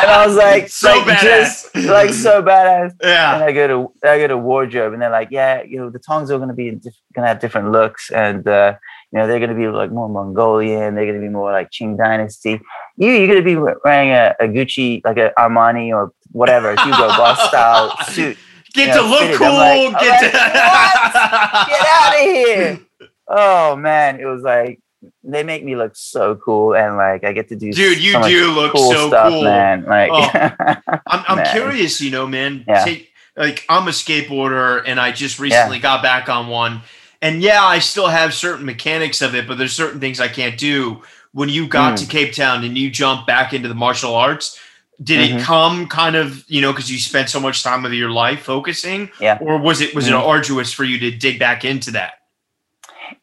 And 0.00 0.10
I 0.12 0.24
was 0.24 0.36
like, 0.36 0.68
so 0.68 0.88
like, 0.98 1.04
badass. 1.18 1.72
just, 1.72 1.74
like 1.74 2.10
so 2.10 2.40
badass. 2.42 2.94
Yeah. 3.02 3.34
And. 3.34 3.44
I 3.44 3.50
go 3.52 3.66
to 3.66 4.08
I 4.08 4.18
go 4.18 4.28
to 4.28 4.38
wardrobe, 4.38 4.92
and 4.92 5.02
they're 5.02 5.10
like, 5.10 5.28
yeah, 5.32 5.62
you 5.62 5.78
know, 5.78 5.90
the 5.90 5.98
tongs 5.98 6.30
are 6.30 6.36
going 6.38 6.48
to 6.48 6.54
be 6.54 6.70
diff- 6.70 6.94
going 7.14 7.24
to 7.24 7.28
have 7.28 7.40
different 7.40 7.72
looks, 7.72 8.10
and 8.12 8.46
uh, 8.46 8.74
you 9.10 9.18
know, 9.18 9.26
they're 9.26 9.40
going 9.40 9.50
to 9.50 9.56
be 9.56 9.66
like 9.66 9.90
more 9.90 10.08
Mongolian. 10.08 10.94
They're 10.94 11.06
going 11.06 11.20
to 11.20 11.26
be 11.26 11.28
more 11.32 11.50
like 11.50 11.70
Qing 11.70 11.98
Dynasty. 11.98 12.60
You 12.96 13.10
you're 13.10 13.26
going 13.26 13.38
to 13.40 13.44
be 13.44 13.56
wearing 13.56 14.10
a, 14.10 14.34
a 14.40 14.44
Gucci, 14.46 15.04
like 15.04 15.16
a 15.16 15.32
Armani 15.36 15.92
or 15.92 16.12
whatever 16.30 16.70
Hugo 16.76 17.08
Boss 17.08 17.48
style 17.48 17.96
suit. 18.08 18.36
Get 18.74 18.88
Yeah, 18.88 18.96
to 18.98 19.02
look 19.02 19.20
fitted. 19.22 19.38
cool. 19.38 19.48
Like, 19.54 19.98
get 20.00 20.20
to 20.20 20.30
Get 20.30 21.86
out 21.88 22.14
of 22.14 22.20
here! 22.20 22.80
Oh 23.26 23.76
man, 23.76 24.20
it 24.20 24.24
was 24.26 24.42
like 24.42 24.78
they 25.22 25.42
make 25.44 25.64
me 25.64 25.76
look 25.76 25.92
so 25.94 26.34
cool, 26.36 26.74
and 26.74 26.96
like 26.96 27.24
I 27.24 27.32
get 27.32 27.48
to 27.50 27.56
do 27.56 27.72
Dude, 27.72 28.00
you 28.02 28.12
so 28.12 28.22
do 28.22 28.50
look 28.52 28.72
cool 28.74 28.92
so 28.92 29.08
stuff, 29.08 29.28
cool. 29.30 29.42
man. 29.44 29.84
Like, 29.84 30.10
I'm, 31.06 31.24
I'm 31.28 31.36
Man. 31.38 31.46
curious, 31.52 32.00
you 32.00 32.10
know, 32.10 32.26
man. 32.26 32.64
Yeah. 32.66 32.84
Say, 32.84 33.08
like 33.36 33.64
I'm 33.68 33.86
a 33.86 33.92
skateboarder 33.92 34.82
and 34.86 34.98
I 34.98 35.12
just 35.12 35.38
recently 35.38 35.78
got 35.78 36.02
back 36.02 36.28
on 36.28 36.48
one. 36.48 36.82
And 37.22 37.42
yeah, 37.42 37.62
I 37.64 37.78
still 37.80 38.08
have 38.08 38.32
certain 38.34 38.64
mechanics 38.66 39.22
of 39.22 39.34
it, 39.34 39.46
but 39.48 39.58
there's 39.58 39.72
certain 39.72 40.00
things 40.00 40.20
I 40.20 40.28
can't 40.28 40.58
do. 40.58 41.02
When 41.32 41.48
you 41.48 41.68
got 41.68 41.94
Mm. 41.94 41.98
to 42.00 42.06
Cape 42.06 42.32
Town 42.32 42.64
and 42.64 42.76
you 42.78 42.90
jumped 42.90 43.26
back 43.26 43.52
into 43.52 43.68
the 43.68 43.74
martial 43.74 44.14
arts, 44.14 44.58
did 45.02 45.20
it 45.20 45.36
Mhm. 45.36 45.42
come 45.42 45.86
kind 45.88 46.16
of, 46.16 46.42
you 46.48 46.60
know, 46.60 46.72
because 46.72 46.90
you 46.90 46.98
spent 46.98 47.28
so 47.28 47.38
much 47.38 47.62
time 47.62 47.84
of 47.84 47.92
your 47.92 48.10
life 48.10 48.40
focusing? 48.42 49.10
Yeah. 49.20 49.38
Or 49.40 49.58
was 49.58 49.80
it 49.80 49.94
was 49.94 50.08
it 50.08 50.12
Mhm. 50.14 50.26
arduous 50.26 50.72
for 50.72 50.82
you 50.84 50.98
to 51.00 51.10
dig 51.16 51.38
back 51.38 51.64
into 51.64 51.92
that? 51.92 52.14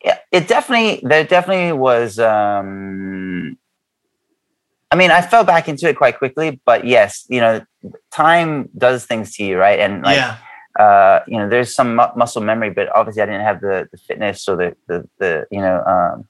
Yeah, 0.04 0.18
it 0.32 0.48
definitely 0.48 1.02
there 1.04 1.24
definitely 1.24 1.72
was 1.74 2.20
um 2.20 3.58
I 4.92 4.98
mean, 4.98 5.12
I 5.12 5.22
fell 5.22 5.44
back 5.44 5.68
into 5.68 5.90
it 5.90 5.98
quite 5.98 6.18
quickly, 6.18 6.62
but 6.64 6.86
yes, 6.86 7.26
you 7.28 7.42
know, 7.42 7.62
time 8.14 8.70
does 8.78 9.06
things 9.06 9.36
to 9.36 9.44
you, 9.44 9.58
right? 9.58 9.80
And 9.80 10.04
like 10.04 10.16
yeah. 10.16 10.38
uh, 10.80 11.20
you 11.28 11.38
know, 11.38 11.50
there's 11.50 11.74
some 11.76 11.96
mu- 11.96 12.16
muscle 12.16 12.42
memory, 12.42 12.70
but 12.70 12.96
obviously 12.96 13.22
I 13.22 13.26
didn't 13.26 13.42
have 13.42 13.62
the, 13.62 13.90
the 13.92 13.98
fitness 13.98 14.48
or 14.48 14.56
the, 14.56 14.76
the, 14.88 15.10
the, 15.20 15.48
you 15.52 15.60
know, 15.60 15.84
um, 15.84 16.28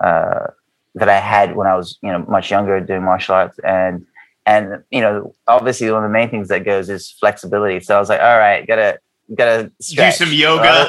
uh, 0.00 0.46
that 0.94 1.08
I 1.08 1.18
had 1.18 1.54
when 1.54 1.66
I 1.66 1.74
was, 1.74 1.98
you 2.02 2.10
know, 2.10 2.24
much 2.28 2.50
younger 2.50 2.80
doing 2.80 3.02
martial 3.02 3.34
arts. 3.34 3.58
And, 3.62 4.06
and, 4.46 4.82
you 4.90 5.00
know, 5.00 5.34
obviously 5.46 5.90
one 5.90 6.02
of 6.02 6.08
the 6.08 6.12
main 6.12 6.30
things 6.30 6.48
that 6.48 6.64
goes 6.64 6.88
is 6.88 7.10
flexibility. 7.10 7.80
So 7.80 7.96
I 7.96 8.00
was 8.00 8.08
like, 8.08 8.20
all 8.20 8.38
right, 8.38 8.66
gotta, 8.66 9.00
gotta 9.34 9.70
stretch. 9.80 10.18
Do 10.18 10.24
some 10.24 10.34
yoga. 10.34 10.62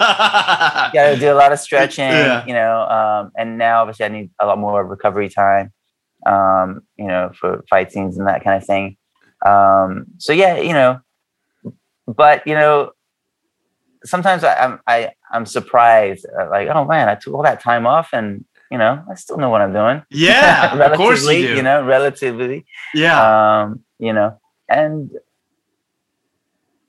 gotta 0.93 1.17
do 1.19 1.31
a 1.31 1.35
lot 1.35 1.51
of 1.51 1.59
stretching, 1.59 2.05
Yeah. 2.09 2.45
you 2.45 2.53
know, 2.53 2.81
um, 2.81 3.31
and 3.37 3.57
now 3.57 3.81
obviously 3.81 4.05
I 4.05 4.09
need 4.09 4.29
a 4.39 4.45
lot 4.45 4.57
more 4.57 4.85
recovery 4.85 5.29
time, 5.29 5.71
um, 6.25 6.81
you 6.97 7.07
know, 7.07 7.31
for 7.39 7.63
fight 7.69 7.91
scenes 7.91 8.17
and 8.17 8.27
that 8.27 8.43
kind 8.43 8.57
of 8.61 8.65
thing. 8.65 8.97
Um, 9.45 10.05
so 10.17 10.33
yeah, 10.33 10.57
you 10.57 10.73
know, 10.73 10.99
but 12.07 12.45
you 12.47 12.55
know, 12.55 12.91
sometimes 14.03 14.43
I, 14.43 14.55
I'm 14.55 14.79
I 14.87 15.11
I'm 15.31 15.45
surprised, 15.45 16.25
uh, 16.39 16.49
like, 16.49 16.67
oh 16.69 16.85
man, 16.85 17.09
I 17.09 17.15
took 17.15 17.33
all 17.33 17.43
that 17.43 17.61
time 17.61 17.85
off, 17.85 18.09
and 18.13 18.43
you 18.71 18.77
know, 18.77 19.03
I 19.09 19.15
still 19.15 19.37
know 19.37 19.49
what 19.49 19.61
I'm 19.61 19.73
doing. 19.73 20.03
yeah, 20.09 20.73
of 20.73 20.93
course 20.97 21.25
relatively, 21.25 21.49
you 21.49 21.55
do. 21.55 21.61
know, 21.63 21.83
relatively, 21.85 22.65
yeah. 22.93 23.61
um, 23.63 23.83
you 23.99 24.13
know, 24.13 24.39
and 24.69 25.11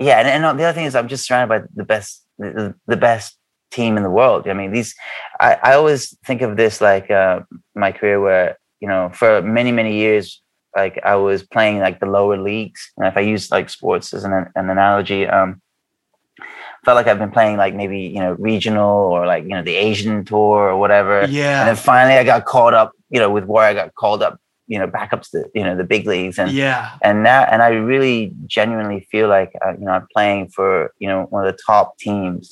yeah, 0.00 0.18
and, 0.18 0.26
and 0.26 0.58
the 0.58 0.64
other 0.64 0.72
thing 0.72 0.86
is, 0.86 0.94
I'm 0.94 1.08
just 1.08 1.26
surrounded 1.26 1.48
by 1.48 1.66
the 1.74 1.84
best, 1.84 2.24
the, 2.38 2.74
the 2.86 2.96
best 2.96 3.36
team 3.70 3.96
in 3.96 4.02
the 4.02 4.10
world. 4.10 4.48
I 4.48 4.54
mean, 4.54 4.72
these, 4.72 4.94
I, 5.38 5.56
I 5.62 5.74
always 5.74 6.16
think 6.26 6.42
of 6.42 6.56
this 6.56 6.80
like 6.80 7.10
uh, 7.10 7.40
my 7.74 7.92
career 7.92 8.20
where 8.20 8.56
you 8.80 8.88
know, 8.88 9.10
for 9.12 9.42
many 9.42 9.72
many 9.72 9.96
years, 9.96 10.42
like 10.74 10.98
I 11.04 11.16
was 11.16 11.42
playing 11.42 11.80
like 11.80 12.00
the 12.00 12.06
lower 12.06 12.40
leagues, 12.40 12.90
and 12.96 13.06
if 13.06 13.16
I 13.16 13.20
use 13.20 13.50
like 13.50 13.68
sports 13.68 14.12
as 14.14 14.24
an 14.24 14.32
an 14.54 14.70
analogy, 14.70 15.26
um, 15.26 15.60
felt 16.84 16.96
like 16.96 17.06
I've 17.06 17.18
been 17.18 17.30
playing 17.30 17.58
like 17.58 17.74
maybe 17.74 18.00
you 18.00 18.20
know 18.20 18.32
regional 18.38 18.88
or 18.88 19.26
like 19.26 19.44
you 19.44 19.50
know 19.50 19.62
the 19.62 19.76
Asian 19.76 20.24
tour 20.24 20.70
or 20.70 20.76
whatever. 20.78 21.26
Yeah, 21.28 21.60
And 21.60 21.68
then 21.68 21.76
finally, 21.76 22.18
I 22.18 22.24
got 22.24 22.46
called 22.46 22.74
up, 22.74 22.92
you 23.10 23.20
know, 23.20 23.30
with 23.30 23.44
where 23.44 23.64
I 23.64 23.74
got 23.74 23.94
called 23.94 24.22
up, 24.22 24.40
you 24.72 24.78
know, 24.80 24.86
back 24.98 25.10
up 25.14 25.20
to 25.26 25.30
the, 25.34 25.42
you 25.58 25.64
know 25.66 25.74
the 25.82 25.88
big 25.94 26.04
leagues, 26.12 26.36
and 26.42 26.50
Yeah. 26.50 26.82
and 27.06 27.16
now, 27.30 27.40
and 27.52 27.58
I 27.68 27.70
really 27.92 28.18
genuinely 28.46 29.00
feel 29.12 29.28
like 29.36 29.50
uh, 29.64 29.72
you 29.78 29.84
know 29.86 29.92
I'm 29.98 30.06
playing 30.16 30.42
for 30.56 30.70
you 31.02 31.08
know 31.10 31.18
one 31.32 31.40
of 31.44 31.48
the 31.52 31.58
top 31.70 31.86
teams 32.06 32.44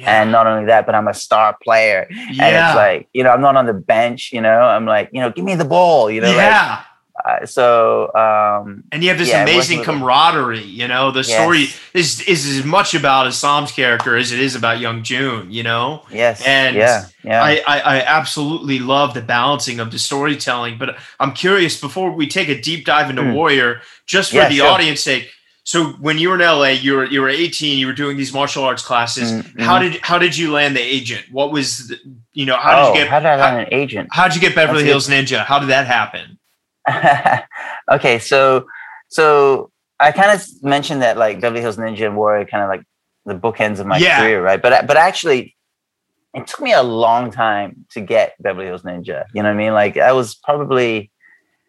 Yeah. 0.00 0.10
And 0.14 0.26
not 0.36 0.44
only 0.50 0.64
that, 0.72 0.82
but 0.86 0.94
I'm 0.98 1.06
a 1.06 1.14
star 1.26 1.48
player. 1.64 2.00
Yeah. 2.10 2.42
And 2.44 2.52
it's 2.58 2.74
like, 2.84 3.00
you 3.16 3.22
know, 3.24 3.30
I'm 3.34 3.40
not 3.48 3.54
on 3.60 3.66
the 3.72 3.78
bench, 3.94 4.20
you 4.36 4.42
know, 4.46 4.58
I'm 4.74 4.86
like, 4.94 5.06
you 5.14 5.20
know, 5.22 5.30
give 5.36 5.44
me 5.50 5.54
the 5.54 5.70
ball, 5.76 6.10
you 6.14 6.20
know, 6.20 6.34
yeah. 6.34 6.66
Like, 6.70 6.78
uh, 7.24 7.46
so 7.46 8.12
um, 8.14 8.84
and 8.90 9.02
you 9.02 9.08
have 9.08 9.18
this 9.18 9.28
yeah, 9.28 9.42
amazing 9.42 9.82
camaraderie 9.82 10.60
you 10.60 10.88
know 10.88 11.10
the 11.10 11.20
yes. 11.20 11.32
story 11.32 11.66
is 11.94 12.20
is 12.22 12.46
as 12.58 12.64
much 12.64 12.94
about 12.94 13.26
Issam's 13.26 13.70
character 13.70 14.16
as 14.16 14.32
it 14.32 14.40
is 14.40 14.56
about 14.56 14.80
young 14.80 15.02
Jun 15.02 15.50
you 15.50 15.62
know 15.62 16.02
yes 16.10 16.44
and 16.44 16.74
yeah, 16.76 17.06
yeah. 17.22 17.42
I, 17.42 17.62
I, 17.66 17.80
I 17.80 18.00
absolutely 18.02 18.78
love 18.78 19.14
the 19.14 19.22
balancing 19.22 19.78
of 19.78 19.92
the 19.92 19.98
storytelling 19.98 20.76
but 20.76 20.96
i'm 21.20 21.32
curious 21.32 21.80
before 21.80 22.10
we 22.10 22.26
take 22.26 22.48
a 22.48 22.60
deep 22.60 22.84
dive 22.84 23.10
into 23.10 23.22
mm. 23.22 23.34
warrior 23.34 23.80
just 24.06 24.30
for 24.30 24.38
yeah, 24.38 24.48
the 24.48 24.56
sure. 24.56 24.66
audience 24.66 25.00
sake 25.00 25.30
so 25.64 25.92
when 25.92 26.18
you 26.18 26.28
were 26.28 26.34
in 26.34 26.42
LA, 26.42 26.68
you 26.68 26.94
were 26.94 27.06
you 27.06 27.22
were 27.22 27.30
18. 27.30 27.78
You 27.78 27.86
were 27.86 27.94
doing 27.94 28.18
these 28.18 28.34
martial 28.34 28.64
arts 28.64 28.84
classes. 28.84 29.32
Mm-hmm. 29.32 29.60
How 29.62 29.78
did 29.78 29.96
how 30.02 30.18
did 30.18 30.36
you 30.36 30.52
land 30.52 30.76
the 30.76 30.82
agent? 30.82 31.24
What 31.32 31.52
was 31.52 31.88
the, 31.88 31.98
you 32.34 32.44
know 32.44 32.56
how 32.56 32.76
did 32.76 32.84
oh, 32.84 32.92
you 32.92 33.00
get 33.00 33.08
how 33.08 33.18
did 33.18 33.28
I 33.28 33.36
land 33.36 33.56
how, 33.56 33.58
an 33.62 33.68
agent? 33.72 34.08
How 34.12 34.28
did 34.28 34.34
you 34.34 34.42
get 34.42 34.54
Beverly 34.54 34.82
That's 34.82 35.06
Hills. 35.06 35.08
Ninja? 35.08 35.42
How 35.42 35.58
did 35.58 35.70
that 35.70 35.86
happen? 35.86 36.38
okay, 37.90 38.18
so 38.18 38.66
so 39.08 39.70
I 40.00 40.12
kind 40.12 40.30
of 40.30 40.46
mentioned 40.62 41.02
that 41.02 41.16
like 41.16 41.40
Beverly 41.40 41.60
Hills 41.60 41.76
Ninja 41.76 42.06
and 42.06 42.16
Warrior 42.16 42.44
kind 42.46 42.62
of 42.62 42.68
like 42.68 42.84
the 43.24 43.34
bookends 43.34 43.78
of 43.78 43.86
my 43.86 43.98
yeah. 43.98 44.20
career, 44.20 44.42
right? 44.42 44.60
But 44.60 44.86
but 44.86 44.96
actually, 44.96 45.56
it 46.34 46.46
took 46.46 46.60
me 46.60 46.72
a 46.72 46.82
long 46.82 47.30
time 47.30 47.86
to 47.92 48.00
get 48.00 48.34
Beverly 48.40 48.66
Hills 48.66 48.82
Ninja. 48.82 49.24
You 49.34 49.42
know 49.42 49.48
what 49.48 49.54
I 49.54 49.58
mean? 49.58 49.72
Like 49.72 49.96
I 49.96 50.12
was 50.12 50.34
probably 50.34 51.10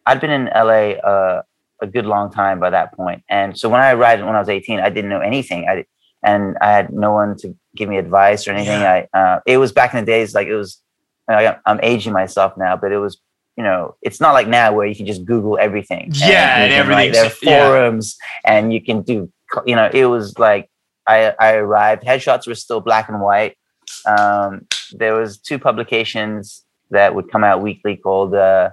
I'd 0.06 0.20
been 0.20 0.32
in 0.32 0.46
LA 0.54 1.00
uh, 1.02 1.44
a 1.82 1.88
good 1.88 2.06
long 2.06 2.32
time 2.32 2.60
by 2.60 2.70
that 2.72 2.94
point, 2.94 3.24
and 3.30 3.58
so 3.58 3.70
when 3.70 3.82
I 3.82 3.92
arrived 3.92 4.24
when 4.24 4.36
I 4.36 4.40
was 4.40 4.50
eighteen, 4.50 4.80
I 4.80 4.90
didn't 4.90 5.10
know 5.10 5.22
anything. 5.22 5.68
I 5.68 5.86
and 6.24 6.58
I 6.60 6.72
had 6.72 6.92
no 6.92 7.12
one 7.12 7.38
to 7.38 7.56
give 7.76 7.88
me 7.88 7.98
advice 7.98 8.48
or 8.48 8.52
anything. 8.52 8.82
Yeah. 8.82 9.06
I 9.14 9.18
uh, 9.18 9.40
it 9.46 9.58
was 9.58 9.72
back 9.72 9.94
in 9.94 10.00
the 10.00 10.06
days 10.06 10.34
like 10.34 10.48
it 10.48 10.56
was. 10.56 10.82
I'm 11.28 11.80
aging 11.82 12.14
myself 12.14 12.56
now, 12.56 12.78
but 12.78 12.92
it 12.92 13.00
was 13.00 13.20
you 13.58 13.64
know, 13.64 13.96
it's 14.02 14.20
not 14.20 14.34
like 14.34 14.48
now 14.48 14.74
where 14.74 14.86
you 14.86 14.96
can 14.96 15.06
just 15.06 15.26
Google 15.26 15.58
everything. 15.58 16.12
Yeah, 16.14 16.58
and, 16.58 16.72
and 16.72 16.74
everything. 16.74 17.14
There 17.14 17.26
are 17.26 17.30
forums, 17.30 18.18
yeah. 18.46 18.58
and 18.58 18.74
you 18.74 18.82
can 18.82 19.02
do. 19.02 19.32
You 19.66 19.76
know, 19.76 19.90
it 19.94 20.06
was 20.06 20.38
like 20.38 20.70
I, 21.08 21.34
I 21.40 21.54
arrived. 21.54 22.04
Headshots 22.04 22.48
were 22.48 22.56
still 22.56 22.82
black 22.82 23.10
and 23.10 23.22
white. 23.22 23.58
Um, 24.06 24.68
there 24.92 25.16
was 25.16 25.38
two 25.38 25.60
publications 25.60 26.64
that 26.92 27.16
would 27.16 27.32
come 27.32 27.44
out 27.44 27.62
weekly 27.62 27.96
called 27.96 28.36
uh, 28.36 28.72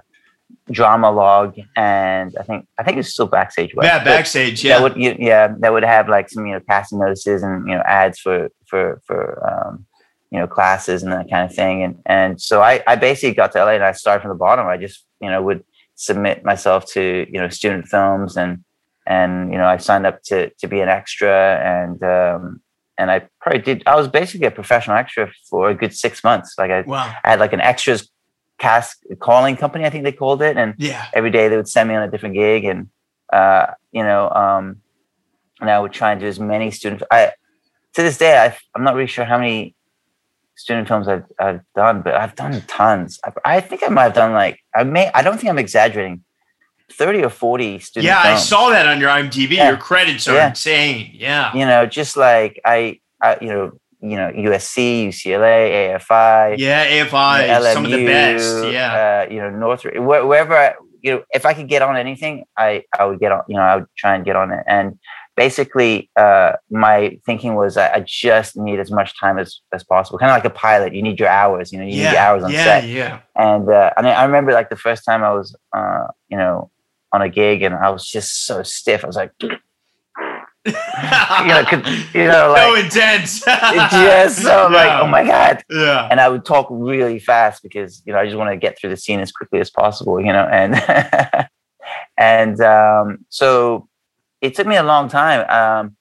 Drama-Logue, 0.71 1.59
and 1.75 2.35
I 2.39 2.43
think 2.43 2.67
I 2.77 2.83
think 2.83 2.97
it's 2.97 3.09
still 3.09 3.27
Backstage. 3.27 3.73
Web. 3.75 3.85
Yeah, 3.85 4.03
Backstage. 4.03 4.63
Yeah, 4.63 4.79
that 4.79 4.83
would 4.83 5.19
yeah 5.19 5.53
that 5.59 5.71
would 5.71 5.83
have 5.83 6.09
like 6.09 6.29
some 6.29 6.45
you 6.45 6.53
know 6.53 6.61
casting 6.61 6.99
notices 6.99 7.43
and 7.43 7.67
you 7.67 7.75
know 7.75 7.83
ads 7.85 8.19
for 8.19 8.49
for 8.65 9.01
for 9.05 9.47
um, 9.49 9.85
you 10.33 10.39
know 10.39 10.47
classes 10.47 11.03
and 11.03 11.11
that 11.11 11.29
kind 11.29 11.49
of 11.49 11.55
thing. 11.55 11.83
And 11.83 12.01
and 12.07 12.41
so 12.41 12.61
I, 12.61 12.83
I 12.87 12.95
basically 12.95 13.35
got 13.35 13.51
to 13.51 13.63
LA 13.63 13.73
and 13.73 13.83
I 13.83 13.91
started 13.91 14.21
from 14.21 14.29
the 14.29 14.35
bottom. 14.35 14.67
I 14.67 14.77
just 14.77 15.05
you 15.21 15.29
know 15.29 15.41
would 15.43 15.63
submit 15.95 16.43
myself 16.43 16.91
to 16.93 17.27
you 17.29 17.39
know 17.39 17.49
student 17.49 17.87
films 17.87 18.35
and 18.35 18.63
and 19.05 19.51
you 19.51 19.59
know 19.59 19.67
I 19.67 19.77
signed 19.77 20.07
up 20.07 20.23
to 20.23 20.49
to 20.49 20.67
be 20.67 20.81
an 20.81 20.89
extra 20.89 21.59
and 21.63 22.03
um 22.03 22.61
and 22.97 23.11
I 23.11 23.27
probably 23.39 23.61
did 23.61 23.83
I 23.85 23.95
was 23.95 24.07
basically 24.07 24.47
a 24.47 24.51
professional 24.51 24.97
extra 24.97 25.31
for 25.49 25.69
a 25.69 25.75
good 25.75 25.93
six 25.93 26.23
months. 26.23 26.55
Like 26.57 26.71
I, 26.71 26.81
wow. 26.81 27.15
I 27.23 27.29
had 27.29 27.39
like 27.39 27.53
an 27.53 27.61
extras 27.61 28.09
cast 28.57 29.05
calling 29.19 29.55
company 29.55 29.85
I 29.85 29.91
think 29.91 30.03
they 30.03 30.11
called 30.11 30.41
it. 30.41 30.57
And 30.57 30.73
yeah. 30.79 31.05
every 31.13 31.29
day 31.29 31.47
they 31.47 31.57
would 31.57 31.69
send 31.69 31.89
me 31.89 31.95
on 31.95 32.01
a 32.01 32.09
different 32.09 32.33
gig 32.33 32.65
and 32.65 32.89
uh 33.31 33.67
you 33.91 34.01
know 34.01 34.31
um 34.31 34.77
and 35.61 35.69
I 35.69 35.79
would 35.79 35.93
try 35.93 36.11
and 36.11 36.19
do 36.19 36.25
as 36.25 36.39
many 36.39 36.71
students 36.71 37.03
I 37.11 37.33
to 37.93 38.01
this 38.01 38.17
day 38.17 38.35
I, 38.35 38.57
I'm 38.73 38.83
not 38.83 38.95
really 38.95 39.13
sure 39.15 39.25
how 39.25 39.37
many 39.37 39.75
student 40.55 40.87
films 40.87 41.07
I've, 41.07 41.25
I've 41.39 41.61
done, 41.75 42.01
but 42.01 42.15
I've 42.15 42.35
done 42.35 42.61
tons. 42.67 43.19
I, 43.23 43.31
I, 43.45 43.61
think 43.61 43.83
I 43.83 43.89
might 43.89 44.03
have 44.03 44.13
done 44.13 44.33
like 44.33 44.59
I 44.75 44.83
may. 44.83 45.11
I 45.13 45.21
don't 45.21 45.37
think 45.37 45.49
I'm 45.49 45.59
exaggerating. 45.59 46.23
Thirty 46.91 47.23
or 47.23 47.29
forty 47.29 47.79
student. 47.79 48.05
Yeah, 48.05 48.21
films. 48.21 48.39
I 48.39 48.43
saw 48.43 48.69
that 48.69 48.87
on 48.87 48.99
your 48.99 49.09
IMDb. 49.09 49.51
Yeah. 49.51 49.69
Your 49.69 49.77
credits 49.77 50.27
are 50.27 50.35
yeah. 50.35 50.49
insane. 50.49 51.11
Yeah. 51.13 51.55
You 51.55 51.65
know, 51.65 51.85
just 51.85 52.17
like 52.17 52.59
I, 52.65 52.99
I, 53.21 53.37
you 53.41 53.47
know, 53.47 53.71
you 54.01 54.17
know, 54.17 54.29
USC, 54.31 55.07
UCLA, 55.07 55.97
AFI. 55.97 56.57
Yeah, 56.57 56.85
AFI, 56.85 57.41
you 57.41 57.47
know, 57.47 57.73
some 57.73 57.85
of 57.85 57.91
the 57.91 58.05
best. 58.05 58.65
Yeah. 58.65 59.25
Uh, 59.27 59.33
you 59.33 59.39
know, 59.39 59.49
North 59.49 59.85
wherever. 59.85 60.55
I, 60.55 60.73
you 61.01 61.11
know, 61.11 61.23
if 61.33 61.45
I 61.45 61.53
could 61.53 61.67
get 61.67 61.81
on 61.81 61.97
anything, 61.97 62.45
I 62.57 62.83
I 62.97 63.05
would 63.05 63.19
get 63.19 63.31
on. 63.31 63.43
You 63.47 63.55
know, 63.55 63.63
I 63.63 63.75
would 63.77 63.87
try 63.97 64.15
and 64.15 64.23
get 64.23 64.35
on 64.35 64.51
it 64.51 64.63
and 64.67 64.99
basically 65.35 66.09
uh, 66.15 66.53
my 66.69 67.17
thinking 67.25 67.55
was 67.55 67.77
I, 67.77 67.93
I, 67.95 68.05
just 68.05 68.55
need 68.55 68.79
as 68.79 68.91
much 68.91 69.19
time 69.19 69.39
as, 69.39 69.61
as 69.73 69.83
possible 69.83 70.19
kind 70.19 70.31
of 70.31 70.35
like 70.35 70.45
a 70.45 70.49
pilot 70.49 70.93
you 70.93 71.01
need 71.01 71.19
your 71.19 71.29
hours 71.29 71.71
you 71.71 71.79
know 71.79 71.85
you 71.85 71.95
yeah, 71.95 72.03
need 72.03 72.11
your 72.11 72.19
hours 72.19 72.43
on 72.43 72.51
yeah, 72.51 72.63
set 72.63 72.87
yeah 72.87 73.19
and 73.35 73.69
uh, 73.69 73.91
I, 73.97 74.01
mean, 74.01 74.13
I 74.13 74.23
remember 74.25 74.53
like 74.53 74.69
the 74.69 74.75
first 74.75 75.03
time 75.05 75.23
i 75.23 75.31
was 75.31 75.55
uh, 75.75 76.07
you 76.29 76.37
know 76.37 76.69
on 77.11 77.21
a 77.21 77.29
gig 77.29 77.61
and 77.63 77.75
i 77.75 77.89
was 77.89 78.05
just 78.05 78.45
so 78.45 78.63
stiff 78.63 79.03
i 79.03 79.07
was 79.07 79.15
like 79.15 79.31
you 80.65 80.71
know, 80.71 81.65
could, 81.67 81.85
you 82.13 82.25
know, 82.25 82.53
like, 82.55 82.61
so 82.61 82.75
intense. 82.75 83.39
just 83.41 84.41
so 84.41 84.69
yeah. 84.69 84.75
like, 84.75 85.01
oh 85.01 85.07
my 85.07 85.25
god. 85.25 85.63
Yeah. 85.69 86.07
And 86.09 86.21
I 86.21 86.29
would 86.29 86.45
talk 86.45 86.67
really 86.69 87.19
fast 87.19 87.61
because 87.63 88.01
you 88.05 88.13
know 88.13 88.19
I 88.19 88.25
just 88.25 88.37
want 88.37 88.49
to 88.51 88.57
get 88.57 88.79
through 88.79 88.91
the 88.91 88.97
scene 88.97 89.19
as 89.19 89.31
quickly 89.31 89.59
as 89.59 89.69
possible. 89.69 90.21
You 90.21 90.31
know, 90.31 90.47
and 90.49 90.75
and 92.17 92.61
um, 92.61 93.25
so 93.29 93.89
it 94.43 94.53
took 94.55 94.67
me 94.67 94.75
a 94.75 94.83
long 94.83 95.07
time. 95.07 95.49
Um, 95.49 95.95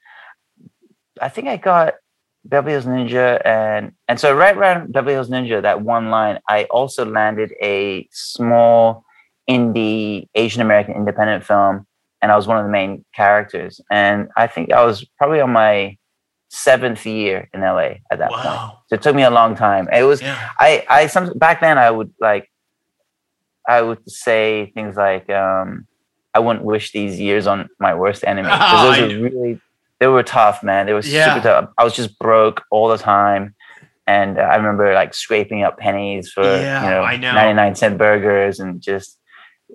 I 1.20 1.28
think 1.28 1.46
I 1.46 1.56
got 1.56 1.94
Beverly 2.44 2.72
Hills 2.72 2.86
Ninja, 2.86 3.40
and 3.46 3.92
and 4.08 4.18
so 4.18 4.34
right 4.34 4.56
around 4.56 4.92
Beverly 4.92 5.14
Hills 5.14 5.30
Ninja, 5.30 5.62
that 5.62 5.82
one 5.82 6.10
line, 6.10 6.40
I 6.48 6.64
also 6.64 7.04
landed 7.04 7.54
a 7.62 8.08
small 8.10 9.04
indie 9.48 10.28
Asian 10.34 10.60
American 10.60 10.94
independent 10.96 11.44
film, 11.44 11.86
and 12.20 12.32
I 12.32 12.36
was 12.36 12.48
one 12.48 12.58
of 12.58 12.64
the 12.64 12.70
main 12.70 13.04
characters. 13.14 13.80
And 13.92 14.28
I 14.36 14.48
think 14.48 14.72
I 14.72 14.84
was 14.84 15.06
probably 15.18 15.40
on 15.40 15.52
my 15.52 15.96
seventh 16.48 17.06
year 17.06 17.48
in 17.54 17.60
LA 17.60 17.94
at 18.10 18.18
that 18.18 18.32
wow. 18.32 18.42
point. 18.42 18.78
So 18.88 18.94
it 18.96 19.02
took 19.02 19.14
me 19.14 19.22
a 19.22 19.30
long 19.30 19.54
time. 19.54 19.88
It 19.92 20.02
was 20.02 20.20
yeah. 20.20 20.50
I 20.58 20.84
I 20.90 21.06
some 21.06 21.38
back 21.38 21.60
then 21.60 21.78
I 21.78 21.92
would 21.92 22.12
like 22.20 22.50
I 23.68 23.82
would 23.82 24.10
say 24.10 24.72
things 24.74 24.96
like 24.96 25.30
um 25.30 25.86
I 26.34 26.38
wouldn't 26.38 26.64
wish 26.64 26.92
these 26.92 27.20
years 27.20 27.46
on 27.46 27.68
my 27.78 27.94
worst 27.94 28.24
enemy 28.24 28.48
because 28.48 28.98
those 28.98 29.12
were 29.12 29.22
really 29.22 29.60
they 30.02 30.08
were 30.08 30.24
tough, 30.24 30.64
man. 30.64 30.86
They 30.86 30.94
were 30.94 31.02
yeah. 31.04 31.34
super 31.34 31.46
tough. 31.46 31.70
I 31.78 31.84
was 31.84 31.94
just 31.94 32.18
broke 32.18 32.64
all 32.72 32.88
the 32.88 32.98
time, 32.98 33.54
and 34.06 34.38
I 34.38 34.56
remember 34.56 34.92
like 34.94 35.14
scraping 35.14 35.62
up 35.62 35.78
pennies 35.78 36.30
for 36.32 36.42
yeah, 36.42 36.82
you 36.82 36.90
know, 36.90 37.28
know. 37.28 37.34
ninety 37.34 37.54
nine 37.54 37.74
cent 37.76 37.98
burgers 37.98 38.58
and 38.58 38.80
just 38.80 39.16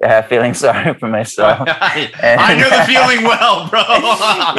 uh, 0.04 0.22
feeling 0.24 0.54
sorry 0.66 0.94
for 0.96 1.08
myself. 1.08 1.62
I, 1.68 2.12
and, 2.22 2.42
I 2.42 2.58
know 2.58 2.70
the 2.70 2.84
feeling 2.86 3.24
well, 3.24 3.70
bro. 3.70 3.82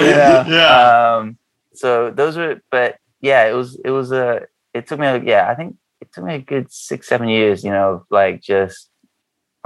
yeah, 0.05 0.47
yeah. 0.49 1.17
Um, 1.19 1.39
so 1.75 2.11
those 2.11 2.37
were, 2.37 2.63
but 2.71 2.97
yeah, 3.21 3.47
it 3.47 3.53
was 3.53 3.79
it 3.85 3.91
was 3.91 4.11
a. 4.13 4.47
It 4.75 4.87
took 4.87 5.01
me, 5.01 5.07
a, 5.07 5.19
yeah, 5.23 5.51
I 5.51 5.55
think 5.55 5.77
it 6.01 6.13
took 6.13 6.25
me 6.25 6.37
a 6.37 6.41
good 6.41 6.73
six 6.73 7.09
seven 7.09 7.29
years, 7.29 7.65
you 7.65 7.71
know, 7.71 8.05
like 8.11 8.41
just 8.41 8.88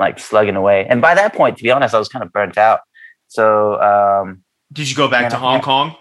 like 0.03 0.19
slugging 0.19 0.57
away. 0.57 0.87
And 0.87 1.01
by 1.01 1.15
that 1.15 1.35
point, 1.35 1.57
to 1.59 1.63
be 1.63 1.71
honest, 1.71 1.95
I 1.95 1.99
was 1.99 2.09
kind 2.09 2.25
of 2.25 2.33
burnt 2.33 2.59
out. 2.59 2.81
So, 3.29 3.81
um, 3.81 4.43
did 4.73 4.91
you 4.91 4.97
go 4.97 5.09
back 5.09 5.31
to 5.31 5.37
Hong 5.37 5.61
Kong? 5.61 5.97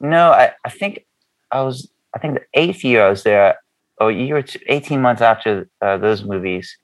No, 0.00 0.30
I, 0.30 0.52
I 0.64 0.70
think 0.70 1.06
I 1.50 1.62
was, 1.62 1.90
I 2.14 2.18
think 2.18 2.34
the 2.34 2.44
eighth 2.54 2.84
year 2.84 3.06
I 3.06 3.10
was 3.10 3.22
there, 3.22 3.56
or 4.00 4.12
year 4.12 4.42
two, 4.42 4.60
18 4.68 5.00
months 5.00 5.22
after 5.22 5.68
uh, 5.80 5.96
those 5.98 6.22
movies, 6.22 6.76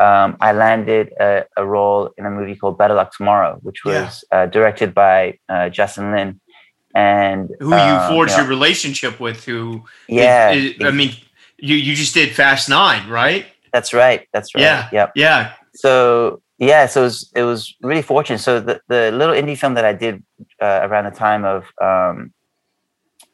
um, 0.00 0.36
I 0.40 0.52
landed 0.52 1.12
a, 1.20 1.44
a, 1.56 1.66
role 1.66 2.10
in 2.16 2.26
a 2.26 2.30
movie 2.30 2.56
called 2.56 2.78
Better 2.78 2.94
Luck 2.94 3.12
Tomorrow, 3.14 3.58
which 3.62 3.84
was 3.84 4.24
yeah. 4.32 4.38
uh, 4.38 4.46
directed 4.46 4.94
by 4.94 5.38
uh, 5.48 5.68
Justin 5.68 6.12
Lin. 6.12 6.40
And 6.96 7.50
who 7.60 7.70
you 7.70 7.74
um, 7.74 8.12
forged 8.12 8.32
you 8.32 8.38
know, 8.38 8.42
your 8.44 8.50
relationship 8.50 9.18
with, 9.18 9.44
who, 9.44 9.82
yeah, 10.08 10.52
is, 10.52 10.74
is, 10.74 10.84
I 10.84 10.90
mean, 10.92 11.12
you, 11.58 11.74
you 11.74 11.94
just 11.94 12.14
did 12.14 12.32
Fast 12.34 12.68
Nine, 12.68 13.08
right? 13.08 13.46
That's 13.72 13.92
right. 13.92 14.28
That's 14.32 14.54
right. 14.54 14.62
Yeah. 14.62 14.88
Yep. 14.92 15.12
Yeah 15.16 15.54
so 15.74 16.40
yeah, 16.58 16.86
so 16.86 17.00
it 17.00 17.04
was, 17.04 17.32
it 17.34 17.42
was 17.42 17.74
really 17.82 18.02
fortunate. 18.02 18.38
So 18.38 18.60
the, 18.60 18.80
the 18.88 19.10
little 19.10 19.34
indie 19.34 19.58
film 19.58 19.74
that 19.74 19.84
I 19.84 19.92
did 19.92 20.22
uh, 20.62 20.80
around 20.82 21.04
the 21.04 21.10
time 21.10 21.44
of 21.44 21.64
um, 21.82 22.32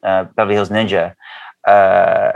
uh, 0.03 0.25
Beverly 0.35 0.55
Hills 0.55 0.69
Ninja, 0.69 1.15
uh, 1.67 2.31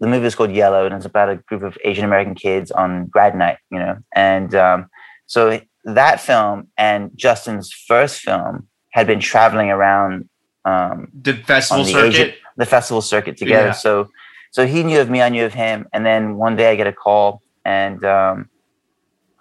the 0.00 0.06
movie 0.06 0.26
is 0.26 0.34
called 0.34 0.52
Yellow, 0.52 0.86
and 0.86 0.94
it's 0.94 1.04
about 1.04 1.28
a 1.28 1.36
group 1.36 1.62
of 1.62 1.76
Asian 1.84 2.04
American 2.04 2.34
kids 2.34 2.70
on 2.70 3.06
grad 3.06 3.36
night, 3.36 3.58
you 3.70 3.78
know. 3.78 3.98
And 4.14 4.54
um, 4.54 4.88
so 5.26 5.60
that 5.84 6.20
film 6.20 6.68
and 6.76 7.10
Justin's 7.16 7.72
first 7.72 8.20
film 8.20 8.68
had 8.90 9.06
been 9.06 9.20
traveling 9.20 9.70
around 9.70 10.28
um, 10.64 11.08
the 11.20 11.34
festival 11.34 11.84
the 11.84 11.90
circuit, 11.90 12.14
Asian, 12.14 12.34
the 12.56 12.66
festival 12.66 13.00
circuit 13.02 13.36
together. 13.36 13.68
Yeah. 13.68 13.72
So 13.72 14.08
so 14.50 14.66
he 14.66 14.82
knew 14.82 15.00
of 15.00 15.10
me, 15.10 15.20
I 15.20 15.28
knew 15.28 15.44
of 15.44 15.54
him, 15.54 15.86
and 15.92 16.06
then 16.06 16.36
one 16.36 16.56
day 16.56 16.70
I 16.70 16.76
get 16.76 16.86
a 16.86 16.92
call 16.92 17.42
and 17.64 18.04
um, 18.04 18.48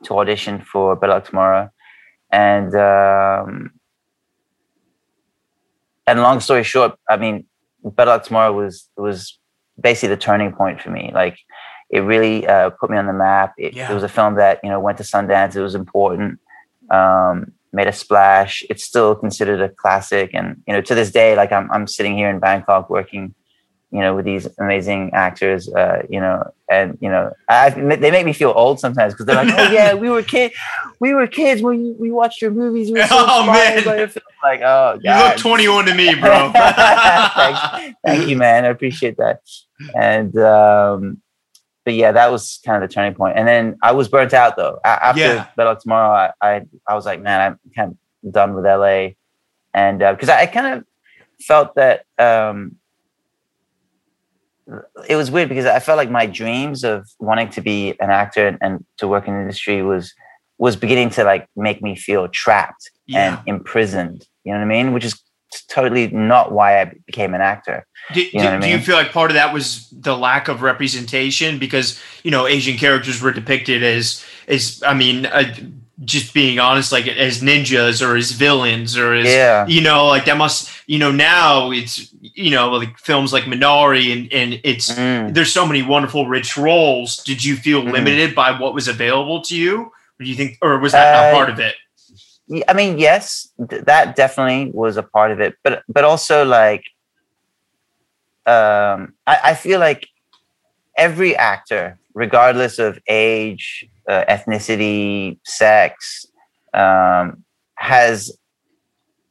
to 0.04 0.18
audition 0.18 0.62
for 0.62 0.98
Luck 1.02 1.26
Tomorrow, 1.26 1.70
and 2.32 2.74
um, 2.76 3.72
and 6.06 6.22
long 6.22 6.40
story 6.40 6.64
short, 6.64 6.98
I 7.10 7.18
mean, 7.18 7.46
Luck 7.84 8.24
Tomorrow 8.24 8.54
was 8.54 8.90
was 8.98 9.38
basically 9.80 10.10
the 10.10 10.22
turning 10.22 10.54
point 10.54 10.82
for 10.82 10.90
me. 10.90 11.12
Like 11.14 11.38
it 11.90 12.00
really 12.00 12.48
uh, 12.48 12.72
put 12.72 12.90
me 12.90 12.98
on 12.98 13.08
the 13.08 13.14
map. 13.14 13.54
It, 13.58 13.74
yeah. 13.74 13.90
it, 13.90 13.94
was 13.94 14.04
a 14.04 14.10
film 14.10 14.36
that 14.36 14.60
you 14.64 14.70
know 14.70 14.80
went 14.80 14.98
to 14.98 15.04
Sundance. 15.04 15.56
It 15.56 15.62
was 15.62 15.76
important. 15.76 16.40
Um, 16.90 17.54
made 17.74 17.88
a 17.88 17.94
splash. 17.94 18.64
It's 18.70 18.84
still 18.84 19.16
considered 19.16 19.62
a 19.62 19.70
classic, 19.70 20.32
and 20.34 20.62
you 20.68 20.74
know 20.74 20.82
to 20.82 20.96
this 20.96 21.12
day, 21.12 21.36
like 21.36 21.52
I'm 21.52 21.72
I'm 21.72 21.88
sitting 21.88 22.16
here 22.18 22.30
in 22.30 22.40
Bangkok 22.40 22.90
working, 22.90 23.34
you 23.91 24.02
know, 24.02 24.15
with 24.15 24.26
these 24.26 24.47
amazing 24.60 25.12
actors. 25.13 25.69
Uh, 25.69 26.04
you 26.10 26.19
know, 26.19 26.52
and 26.69 26.97
you 27.02 27.10
know, 27.10 27.32
I, 27.47 27.69
they 27.69 28.12
make 28.12 28.26
me 28.26 28.34
feel 28.34 28.54
old 28.56 28.80
sometimes 28.80 29.13
because 29.13 29.26
they're 29.26 29.36
like, 29.36 29.54
"Oh 29.58 29.71
yeah, 29.71 29.93
we 29.93 30.10
were 30.10 30.21
kid, 30.21 30.52
we 31.00 31.13
were 31.13 31.28
kids 31.28 31.62
when 31.62 31.95
we 31.97 32.12
watched 32.12 32.41
your 32.41 32.52
movies. 32.52 32.91
We 32.91 33.00
were 33.00 33.08
so 33.08 33.15
oh 33.17 33.45
man, 33.45 33.86
like 34.43 34.62
oh, 34.62 35.00
God. 35.02 35.04
you 35.04 35.12
look 35.12 35.38
21 35.38 35.86
to 35.86 35.95
me, 35.95 36.15
bro. 36.19 36.52
Thank 38.06 38.28
you, 38.28 38.36
man. 38.36 38.65
I 38.65 38.67
appreciate 38.67 39.17
that. 39.17 39.39
And 39.95 40.38
um, 40.38 41.21
but 41.86 41.93
yeah, 41.93 42.12
that 42.12 42.30
was 42.30 42.60
kind 42.65 42.84
of 42.84 42.89
the 42.89 42.93
turning 42.93 43.15
point. 43.15 43.38
And 43.38 43.47
then 43.47 43.78
I 43.82 43.93
was 43.93 44.10
burnt 44.10 44.34
out 44.34 44.58
though. 44.58 44.80
After 44.84 45.21
yeah. 45.21 45.47
Better 45.56 45.69
Luck 45.69 45.82
Tomorrow, 45.82 46.34
I, 46.41 46.56
I, 46.56 46.62
I 46.86 46.95
was 46.95 47.06
like, 47.06 47.21
man, 47.21 47.39
I'm 47.39 47.71
kind 47.73 47.97
of 48.26 48.34
done 48.34 48.54
with 48.54 48.65
LA, 48.65 49.12
and 49.73 50.00
because 50.00 50.28
uh, 50.28 50.34
I, 50.34 50.41
I, 50.41 50.45
kind 50.47 50.80
of 50.80 50.86
felt 51.39 51.76
that 51.76 52.04
um, 52.17 52.76
it 55.08 55.16
was 55.16 55.32
weird 55.32 55.50
because 55.50 55.66
I 55.66 55.80
felt 55.80 55.98
like 55.98 56.10
my 56.10 56.26
dreams 56.26 56.84
of 56.84 57.08
wanting 57.20 57.50
to 57.52 57.62
be 57.62 57.96
an 58.00 58.10
actor 58.10 58.48
and, 58.48 58.58
and 58.62 58.86
to 58.98 59.08
work 59.08 59.28
in 59.28 59.34
the 59.34 59.42
industry 59.42 59.82
was 59.82 60.14
was 60.58 60.76
beginning 60.76 61.10
to 61.12 61.24
like 61.24 61.48
make 61.56 61.82
me 61.82 61.96
feel 61.96 62.28
trapped 62.28 62.90
yeah. 63.06 63.38
and 63.38 63.48
imprisoned. 63.48 64.26
You 64.44 64.54
know 64.54 64.60
what 64.60 64.66
I 64.66 64.68
mean? 64.68 64.94
Which 64.94 65.06
is 65.06 65.22
totally 65.70 66.08
not 66.08 66.52
why 66.52 66.82
I 66.82 66.92
became 67.06 67.34
an 67.34 67.42
actor. 67.42 67.86
Do, 68.14 68.22
you, 68.22 68.32
know 68.34 68.44
do, 68.44 68.48
I 68.48 68.52
mean? 68.54 68.62
do, 68.62 68.70
you 68.70 68.80
feel 68.80 68.96
like 68.96 69.12
part 69.12 69.32
of 69.32 69.36
that 69.36 69.54
was 69.54 69.90
the 69.92 70.18
lack 70.18 70.48
of 70.48 70.62
representation 70.62 71.60
because 71.60 72.02
you 72.24 72.32
know 72.32 72.48
Asian 72.48 72.78
characters 72.78 73.22
were 73.22 73.32
depicted 73.32 73.84
as 73.84 74.24
as 74.48 74.82
I 74.86 74.94
mean 74.94 75.26
uh, 75.28 75.54
just 76.04 76.34
being 76.34 76.60
honest 76.60 76.92
like 76.92 77.08
as 77.08 77.42
ninjas 77.42 78.06
or 78.08 78.16
as 78.16 78.32
villains 78.32 78.96
or 78.96 79.16
as 79.16 79.26
yeah. 79.26 79.66
you 79.66 79.82
know 79.82 80.06
like 80.06 80.26
that 80.26 80.38
must 80.38 80.70
you 80.86 81.00
know 81.00 81.12
now 81.12 81.72
it's 81.72 82.14
you 82.22 82.52
know 82.52 82.72
like 82.72 82.98
films 83.00 83.34
like 83.34 83.46
Minari 83.46 84.14
and 84.14 84.32
and 84.32 84.62
it's 84.64 84.94
mm. 84.94 85.34
there's 85.34 85.52
so 85.52 85.66
many 85.66 85.82
wonderful 85.82 86.28
rich 86.28 86.56
roles. 86.56 87.18
Did 87.24 87.44
you 87.44 87.56
feel 87.56 87.82
mm. 87.82 87.92
limited 87.92 88.36
by 88.36 88.60
what 88.60 88.74
was 88.74 88.88
available 88.88 89.42
to 89.44 89.56
you? 89.56 89.92
Or 90.20 90.24
do 90.24 90.26
you 90.26 90.36
think 90.36 90.58
or 90.62 90.78
was 90.78 90.92
that 90.92 91.16
uh, 91.16 91.32
not 91.32 91.36
part 91.36 91.50
of 91.50 91.60
it? 91.60 91.76
I 92.68 92.74
mean, 92.74 92.98
yes, 92.98 93.50
th- 93.70 93.84
that 93.86 94.16
definitely 94.16 94.72
was 94.72 94.98
a 94.98 95.04
part 95.04 95.32
of 95.32 95.42
it, 95.42 95.56
but 95.64 95.84
but 95.90 96.04
also 96.04 96.46
like, 96.46 96.86
um, 98.46 99.14
I, 99.26 99.40
I 99.44 99.54
feel 99.56 99.80
like 99.80 100.08
every 100.96 101.36
actor, 101.36 102.00
regardless 102.14 102.80
of 102.80 103.00
age, 103.08 103.86
uh, 104.08 104.26
ethnicity, 104.30 105.39
sex, 105.43 106.26
um, 106.74 107.43
has 107.76 108.38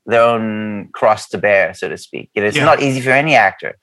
their 0.06 0.22
own 0.22 0.88
cross 0.92 1.28
to 1.28 1.38
bear, 1.38 1.74
so 1.74 1.88
to 1.88 1.96
speak. 1.96 2.30
You 2.34 2.42
know, 2.42 2.48
it's 2.48 2.56
yeah. 2.56 2.64
not 2.64 2.82
easy 2.82 3.00
for 3.00 3.10
any 3.10 3.34
actor 3.34 3.76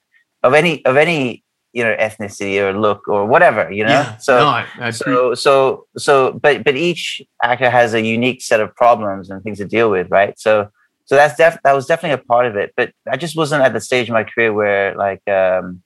of 0.43 0.53
any 0.53 0.85
of 0.85 0.97
any 0.97 1.43
you 1.71 1.83
know 1.83 1.95
ethnicity 1.99 2.61
or 2.61 2.77
look 2.77 3.07
or 3.07 3.25
whatever 3.25 3.71
you 3.71 3.83
know? 3.83 3.89
Yeah, 3.89 4.17
so 4.17 4.37
no, 4.37 4.47
I, 4.47 4.67
I 4.79 4.89
so 4.91 5.33
so 5.33 5.87
so 5.97 6.33
but 6.33 6.63
but 6.63 6.75
each 6.75 7.21
actor 7.43 7.69
has 7.69 7.93
a 7.93 8.01
unique 8.01 8.41
set 8.41 8.59
of 8.59 8.75
problems 8.75 9.29
and 9.29 9.41
things 9.41 9.57
to 9.57 9.65
deal 9.65 9.89
with 9.89 10.11
right? 10.11 10.37
So 10.39 10.69
so 11.05 11.15
that's 11.15 11.35
def- 11.35 11.59
that 11.63 11.73
was 11.73 11.87
definitely 11.87 12.21
a 12.21 12.25
part 12.25 12.45
of 12.45 12.55
it 12.55 12.71
but 12.77 12.93
i 13.11 13.17
just 13.17 13.35
wasn't 13.35 13.61
at 13.61 13.73
the 13.73 13.81
stage 13.81 14.07
of 14.07 14.13
my 14.13 14.23
career 14.23 14.53
where 14.53 14.95
like 14.95 15.21
um 15.27 15.83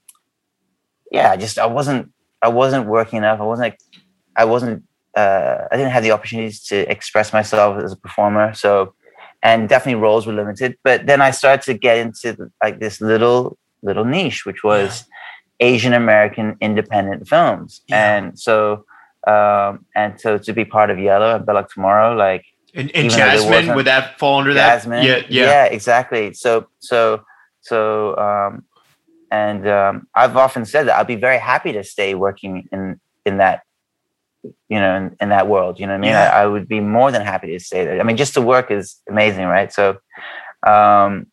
yeah 1.11 1.31
i 1.31 1.35
just 1.35 1.57
i 1.57 1.65
wasn't 1.65 2.11
i 2.43 2.47
wasn't 2.47 2.85
working 2.85 3.17
enough. 3.17 3.39
I 3.39 3.43
wasn't 3.43 3.75
i 4.35 4.45
wasn't 4.45 4.83
uh 5.17 5.67
i 5.71 5.75
didn't 5.77 5.91
have 5.91 6.03
the 6.03 6.11
opportunities 6.11 6.57
to 6.69 6.89
express 6.95 7.33
myself 7.33 7.71
as 7.83 7.91
a 7.91 7.97
performer 8.05 8.53
so 8.53 8.93
and 9.43 9.69
definitely 9.69 9.99
roles 10.07 10.25
were 10.27 10.37
limited 10.41 10.77
but 10.83 11.05
then 11.09 11.19
i 11.21 11.31
started 11.31 11.63
to 11.69 11.73
get 11.87 11.97
into 11.97 12.51
like 12.63 12.79
this 12.79 13.01
little 13.01 13.57
little 13.81 14.05
niche 14.05 14.45
which 14.45 14.63
was 14.63 14.89
yeah 15.01 15.13
Asian 15.59 15.93
American 15.93 16.57
independent 16.61 17.27
films. 17.27 17.81
Yeah. 17.87 18.17
And 18.17 18.39
so, 18.39 18.85
um, 19.25 19.85
and 19.95 20.19
so 20.19 20.37
to 20.37 20.53
be 20.53 20.65
part 20.65 20.89
of 20.89 20.99
Yellow 20.99 21.35
and 21.35 21.45
Better 21.45 21.67
Tomorrow, 21.73 22.15
like, 22.15 22.45
and, 22.73 22.91
and 22.95 23.09
Jasmine, 23.09 23.75
would 23.75 23.85
that 23.85 24.19
fall 24.19 24.39
under 24.39 24.53
Jasmine, 24.53 25.03
that? 25.03 25.31
Yeah, 25.31 25.43
yeah, 25.43 25.45
yeah, 25.45 25.65
exactly. 25.65 26.33
So, 26.33 26.67
so, 26.79 27.23
so, 27.61 28.15
um, 28.17 28.65
and 29.31 29.67
um, 29.67 30.07
I've 30.13 30.37
often 30.37 30.63
said 30.65 30.87
that 30.87 30.97
I'd 30.97 31.07
be 31.07 31.15
very 31.15 31.39
happy 31.39 31.71
to 31.73 31.83
stay 31.83 32.13
working 32.13 32.67
in 32.71 32.99
in 33.25 33.37
that, 33.37 33.63
you 34.69 34.79
know, 34.79 34.95
in, 34.95 35.15
in 35.21 35.29
that 35.29 35.47
world. 35.47 35.79
You 35.79 35.87
know 35.87 35.93
what 35.93 35.99
I 35.99 36.01
mean? 36.01 36.11
Yeah. 36.11 36.31
I, 36.33 36.43
I, 36.43 36.45
would 36.45 36.67
be 36.67 36.79
more 36.79 37.11
than 37.11 37.21
happy 37.21 37.47
to 37.47 37.59
stay 37.59 37.85
there. 37.85 37.99
I 37.99 38.03
mean, 38.03 38.17
just 38.17 38.33
to 38.35 38.41
work 38.41 38.71
is 38.71 38.97
amazing, 39.09 39.45
right? 39.45 39.71
So, 39.71 39.97
um, 40.65 41.27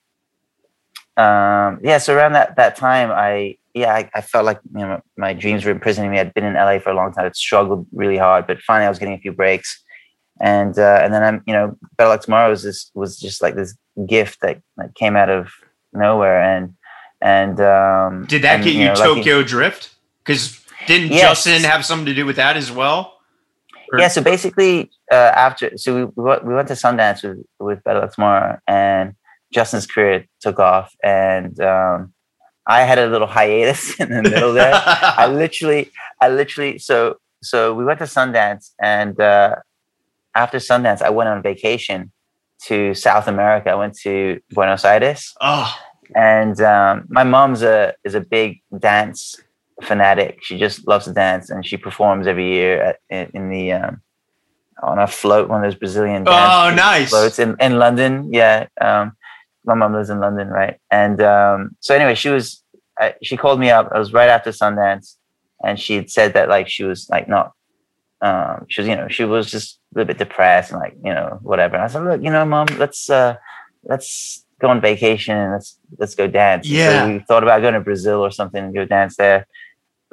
um, 1.16 1.80
yeah. 1.82 1.98
So 1.98 2.14
around 2.14 2.32
that 2.32 2.56
that 2.56 2.76
time, 2.76 3.10
I 3.10 3.56
yeah, 3.72 3.94
I, 3.94 4.10
I, 4.14 4.20
felt 4.20 4.44
like 4.44 4.60
you 4.72 4.86
know 4.86 5.00
my 5.16 5.32
dreams 5.32 5.64
were 5.64 5.70
imprisoning 5.70 6.10
me. 6.10 6.18
I'd 6.18 6.34
been 6.34 6.44
in 6.44 6.54
LA 6.54 6.78
for 6.78 6.90
a 6.90 6.94
long 6.94 7.12
time. 7.12 7.26
I'd 7.26 7.36
struggled 7.36 7.86
really 7.92 8.16
hard, 8.16 8.46
but 8.46 8.60
finally 8.60 8.86
I 8.86 8.88
was 8.88 8.98
getting 8.98 9.14
a 9.14 9.18
few 9.18 9.32
breaks, 9.32 9.82
and 10.40 10.78
uh, 10.78 11.00
and 11.02 11.14
then 11.14 11.22
I'm 11.22 11.42
you 11.46 11.52
know 11.52 11.76
Better 11.96 12.10
Luck 12.10 12.22
Tomorrow 12.22 12.50
was 12.50 12.62
this 12.62 12.90
was 12.94 13.18
just 13.18 13.42
like 13.42 13.54
this 13.54 13.76
gift 14.06 14.40
that, 14.42 14.60
that 14.76 14.94
came 14.94 15.16
out 15.16 15.30
of 15.30 15.50
nowhere, 15.92 16.40
and 16.40 16.74
and 17.20 17.60
um, 17.60 18.26
did 18.26 18.42
that 18.42 18.56
and, 18.56 18.64
get 18.64 18.74
you, 18.74 18.84
know, 18.86 18.94
Tokyo 18.94 19.38
like, 19.38 19.46
Drift? 19.46 19.94
Because 20.24 20.63
didn't 20.86 21.12
yes. 21.12 21.44
Justin 21.44 21.62
have 21.62 21.84
something 21.84 22.06
to 22.06 22.14
do 22.14 22.26
with 22.26 22.36
that 22.36 22.56
as 22.56 22.70
well? 22.70 23.18
Or? 23.92 23.98
Yeah, 23.98 24.08
so 24.08 24.22
basically 24.22 24.90
uh, 25.10 25.14
after 25.14 25.76
so 25.76 26.10
we 26.16 26.22
we 26.22 26.54
went 26.54 26.68
to 26.68 26.74
Sundance 26.74 27.22
with 27.22 27.44
with 27.58 27.84
Better 27.84 28.00
Luck 28.00 28.14
Tomorrow, 28.14 28.58
and 28.66 29.14
Justin's 29.52 29.86
career 29.86 30.26
took 30.40 30.58
off, 30.58 30.94
and 31.02 31.58
um, 31.60 32.12
I 32.66 32.82
had 32.82 32.98
a 32.98 33.06
little 33.06 33.26
hiatus 33.26 33.98
in 34.00 34.10
the 34.10 34.22
middle 34.22 34.52
there. 34.52 34.72
I 34.84 35.26
literally, 35.26 35.90
I 36.20 36.28
literally, 36.28 36.78
so 36.78 37.18
so 37.42 37.74
we 37.74 37.84
went 37.84 37.98
to 37.98 38.06
Sundance, 38.06 38.72
and 38.80 39.20
uh, 39.20 39.56
after 40.34 40.58
Sundance, 40.58 41.02
I 41.02 41.10
went 41.10 41.28
on 41.28 41.42
vacation 41.42 42.10
to 42.66 42.94
South 42.94 43.28
America. 43.28 43.70
I 43.70 43.74
went 43.74 43.96
to 44.00 44.40
Buenos 44.50 44.84
Aires. 44.84 45.34
Oh. 45.40 45.74
And 46.14 46.60
um, 46.60 47.06
my 47.08 47.24
mom's 47.24 47.62
a 47.62 47.94
is 48.04 48.14
a 48.14 48.20
big 48.20 48.62
dance 48.78 49.36
fanatic. 49.82 50.38
She 50.42 50.58
just 50.58 50.86
loves 50.86 51.06
to 51.06 51.12
dance, 51.12 51.50
and 51.50 51.66
she 51.66 51.76
performs 51.76 52.26
every 52.26 52.48
year 52.48 52.82
at, 52.82 52.98
in, 53.10 53.30
in 53.34 53.50
the 53.50 53.72
um, 53.72 54.00
on 54.82 54.98
a 54.98 55.06
float, 55.06 55.48
one 55.48 55.64
of 55.64 55.70
those 55.70 55.78
Brazilian 55.78 56.24
dance 56.24 56.52
oh, 56.52 56.74
nice. 56.74 57.10
floats 57.10 57.38
in, 57.38 57.56
in 57.60 57.78
London. 57.78 58.32
Yeah. 58.32 58.66
Um, 58.80 59.16
my 59.64 59.74
mom 59.74 59.94
lives 59.94 60.10
in 60.10 60.20
London, 60.20 60.48
right? 60.48 60.78
And 60.90 61.22
um, 61.22 61.76
so 61.80 61.94
anyway, 61.94 62.14
she 62.14 62.28
was 62.28 62.62
I, 62.98 63.14
she 63.22 63.36
called 63.36 63.60
me 63.60 63.70
up. 63.70 63.90
It 63.94 63.98
was 63.98 64.12
right 64.12 64.28
after 64.28 64.50
Sundance, 64.50 65.16
and 65.64 65.78
she 65.78 65.96
had 65.96 66.10
said 66.10 66.34
that 66.34 66.48
like 66.48 66.68
she 66.68 66.84
was 66.84 67.08
like 67.10 67.28
not. 67.28 67.52
Um, 68.20 68.64
she 68.68 68.80
was, 68.80 68.88
you 68.88 68.96
know, 68.96 69.08
she 69.08 69.24
was 69.24 69.50
just 69.50 69.80
a 69.92 69.98
little 69.98 70.06
bit 70.06 70.16
depressed 70.16 70.70
and 70.70 70.80
like, 70.80 70.94
you 71.04 71.12
know, 71.12 71.38
whatever. 71.42 71.74
And 71.74 71.84
I 71.84 71.88
said, 71.88 72.04
look, 72.04 72.22
you 72.22 72.30
know, 72.30 72.44
mom, 72.46 72.66
let's 72.78 73.10
uh, 73.10 73.36
let's 73.82 74.46
go 74.60 74.68
on 74.68 74.80
vacation 74.80 75.36
and 75.36 75.52
let's 75.52 75.78
let's 75.98 76.14
go 76.14 76.26
dance. 76.26 76.66
Yeah. 76.66 77.04
So 77.04 77.12
we 77.12 77.18
thought 77.20 77.42
about 77.42 77.60
going 77.60 77.74
to 77.74 77.80
Brazil 77.80 78.20
or 78.20 78.30
something 78.30 78.64
and 78.64 78.74
go 78.74 78.84
dance 78.86 79.16
there. 79.16 79.46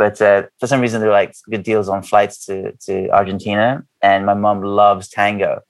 But 0.02 0.20
uh, 0.20 0.48
for 0.60 0.66
some 0.66 0.82
reason, 0.82 1.00
there 1.00 1.12
were 1.12 1.16
like 1.24 1.36
good 1.48 1.62
deals 1.62 1.88
on 1.88 2.02
flights 2.02 2.44
to, 2.48 2.72
to 2.88 3.08
Argentina, 3.10 3.86
and 4.02 4.26
my 4.26 4.34
mom 4.34 4.64
loves 4.64 5.08
tango, 5.08 5.62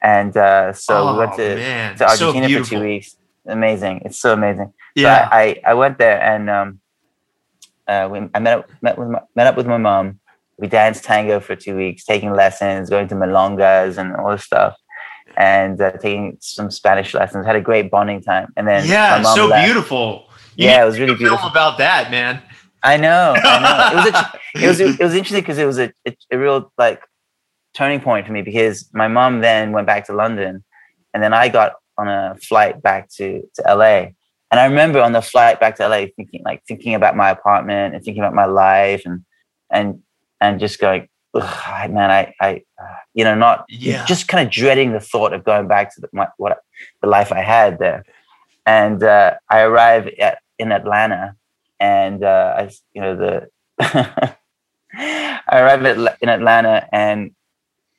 and 0.00 0.36
uh, 0.36 0.72
so 0.72 0.94
oh, 0.96 1.12
we 1.12 1.18
went 1.18 1.32
oh, 1.32 1.36
to, 1.38 1.96
to 1.96 2.08
Argentina 2.08 2.48
so 2.48 2.62
for 2.62 2.70
two 2.70 2.80
weeks. 2.80 3.16
Amazing! 3.44 4.02
It's 4.04 4.20
so 4.20 4.34
amazing. 4.34 4.72
Yeah, 4.94 5.28
so 5.28 5.34
I, 5.34 5.40
I, 5.40 5.60
I 5.70 5.74
went 5.74 5.98
there 5.98 6.22
and 6.22 6.48
um, 6.48 6.80
uh, 7.88 8.08
we, 8.08 8.20
I 8.34 8.38
met 8.38 8.58
up 8.58 8.70
met 8.82 8.96
with 8.98 9.08
my, 9.08 9.20
met 9.34 9.48
up 9.48 9.56
with 9.56 9.66
my 9.66 9.78
mom. 9.78 10.20
We 10.58 10.68
danced 10.68 11.02
tango 11.02 11.40
for 11.40 11.56
two 11.56 11.76
weeks, 11.76 12.04
taking 12.04 12.32
lessons, 12.32 12.88
going 12.88 13.08
to 13.08 13.16
milongas 13.16 13.98
and 13.98 14.14
all 14.14 14.30
this 14.30 14.44
stuff, 14.44 14.76
and 15.36 15.80
uh, 15.80 15.90
taking 15.98 16.36
some 16.40 16.70
Spanish 16.70 17.14
lessons. 17.14 17.44
Had 17.44 17.56
a 17.56 17.60
great 17.60 17.90
bonding 17.90 18.22
time, 18.22 18.52
and 18.56 18.68
then 18.68 18.86
yeah, 18.86 19.22
so 19.22 19.46
left. 19.46 19.66
beautiful. 19.66 20.30
You 20.54 20.68
yeah, 20.68 20.84
it 20.84 20.86
was 20.86 21.00
really 21.00 21.16
beautiful. 21.16 21.48
about 21.48 21.78
that, 21.78 22.12
man. 22.12 22.40
I 22.82 22.96
know, 22.96 23.34
I 23.36 23.58
know. 23.60 23.92
It 23.92 24.04
was 24.04 24.14
a, 24.14 24.40
it 24.64 24.68
was 24.68 24.80
it 24.80 25.04
was 25.04 25.14
interesting 25.14 25.42
because 25.42 25.58
it 25.58 25.66
was 25.66 25.78
a, 25.78 25.92
a, 26.06 26.16
a 26.32 26.38
real 26.38 26.72
like 26.78 27.02
turning 27.74 28.00
point 28.00 28.26
for 28.26 28.32
me 28.32 28.42
because 28.42 28.88
my 28.92 29.08
mom 29.08 29.40
then 29.40 29.72
went 29.72 29.86
back 29.86 30.06
to 30.06 30.14
London, 30.14 30.64
and 31.12 31.22
then 31.22 31.34
I 31.34 31.48
got 31.48 31.74
on 31.98 32.08
a 32.08 32.36
flight 32.42 32.82
back 32.82 33.10
to 33.16 33.42
to 33.54 33.62
LA. 33.74 34.08
And 34.50 34.60
I 34.60 34.66
remember 34.66 35.00
on 35.00 35.12
the 35.12 35.22
flight 35.22 35.58
back 35.58 35.76
to 35.76 35.88
LA 35.88 36.06
thinking 36.14 36.42
like 36.44 36.62
thinking 36.68 36.94
about 36.94 37.16
my 37.16 37.30
apartment 37.30 37.94
and 37.94 38.04
thinking 38.04 38.22
about 38.22 38.34
my 38.34 38.46
life 38.46 39.02
and 39.04 39.24
and 39.70 40.02
and 40.40 40.60
just 40.60 40.78
going, 40.78 41.08
man, 41.34 42.10
I 42.10 42.34
I 42.40 42.62
you 43.14 43.24
know 43.24 43.34
not 43.34 43.64
yeah. 43.68 44.04
just 44.06 44.28
kind 44.28 44.46
of 44.46 44.52
dreading 44.52 44.92
the 44.92 45.00
thought 45.00 45.32
of 45.32 45.44
going 45.44 45.66
back 45.66 45.94
to 45.94 46.00
the, 46.00 46.08
my, 46.12 46.28
what 46.36 46.58
the 47.02 47.08
life 47.08 47.32
I 47.32 47.40
had 47.40 47.78
there. 47.78 48.04
And 48.64 49.02
uh, 49.02 49.34
I 49.48 49.60
arrived 49.60 50.08
at, 50.18 50.38
in 50.58 50.72
Atlanta 50.72 51.36
and 51.80 52.24
uh, 52.24 52.54
I, 52.58 52.70
you 52.94 53.00
know, 53.00 53.16
the 53.16 53.48
I 54.98 55.60
arrive 55.60 55.84
at, 55.84 56.18
in 56.20 56.28
Atlanta, 56.28 56.88
and 56.92 57.32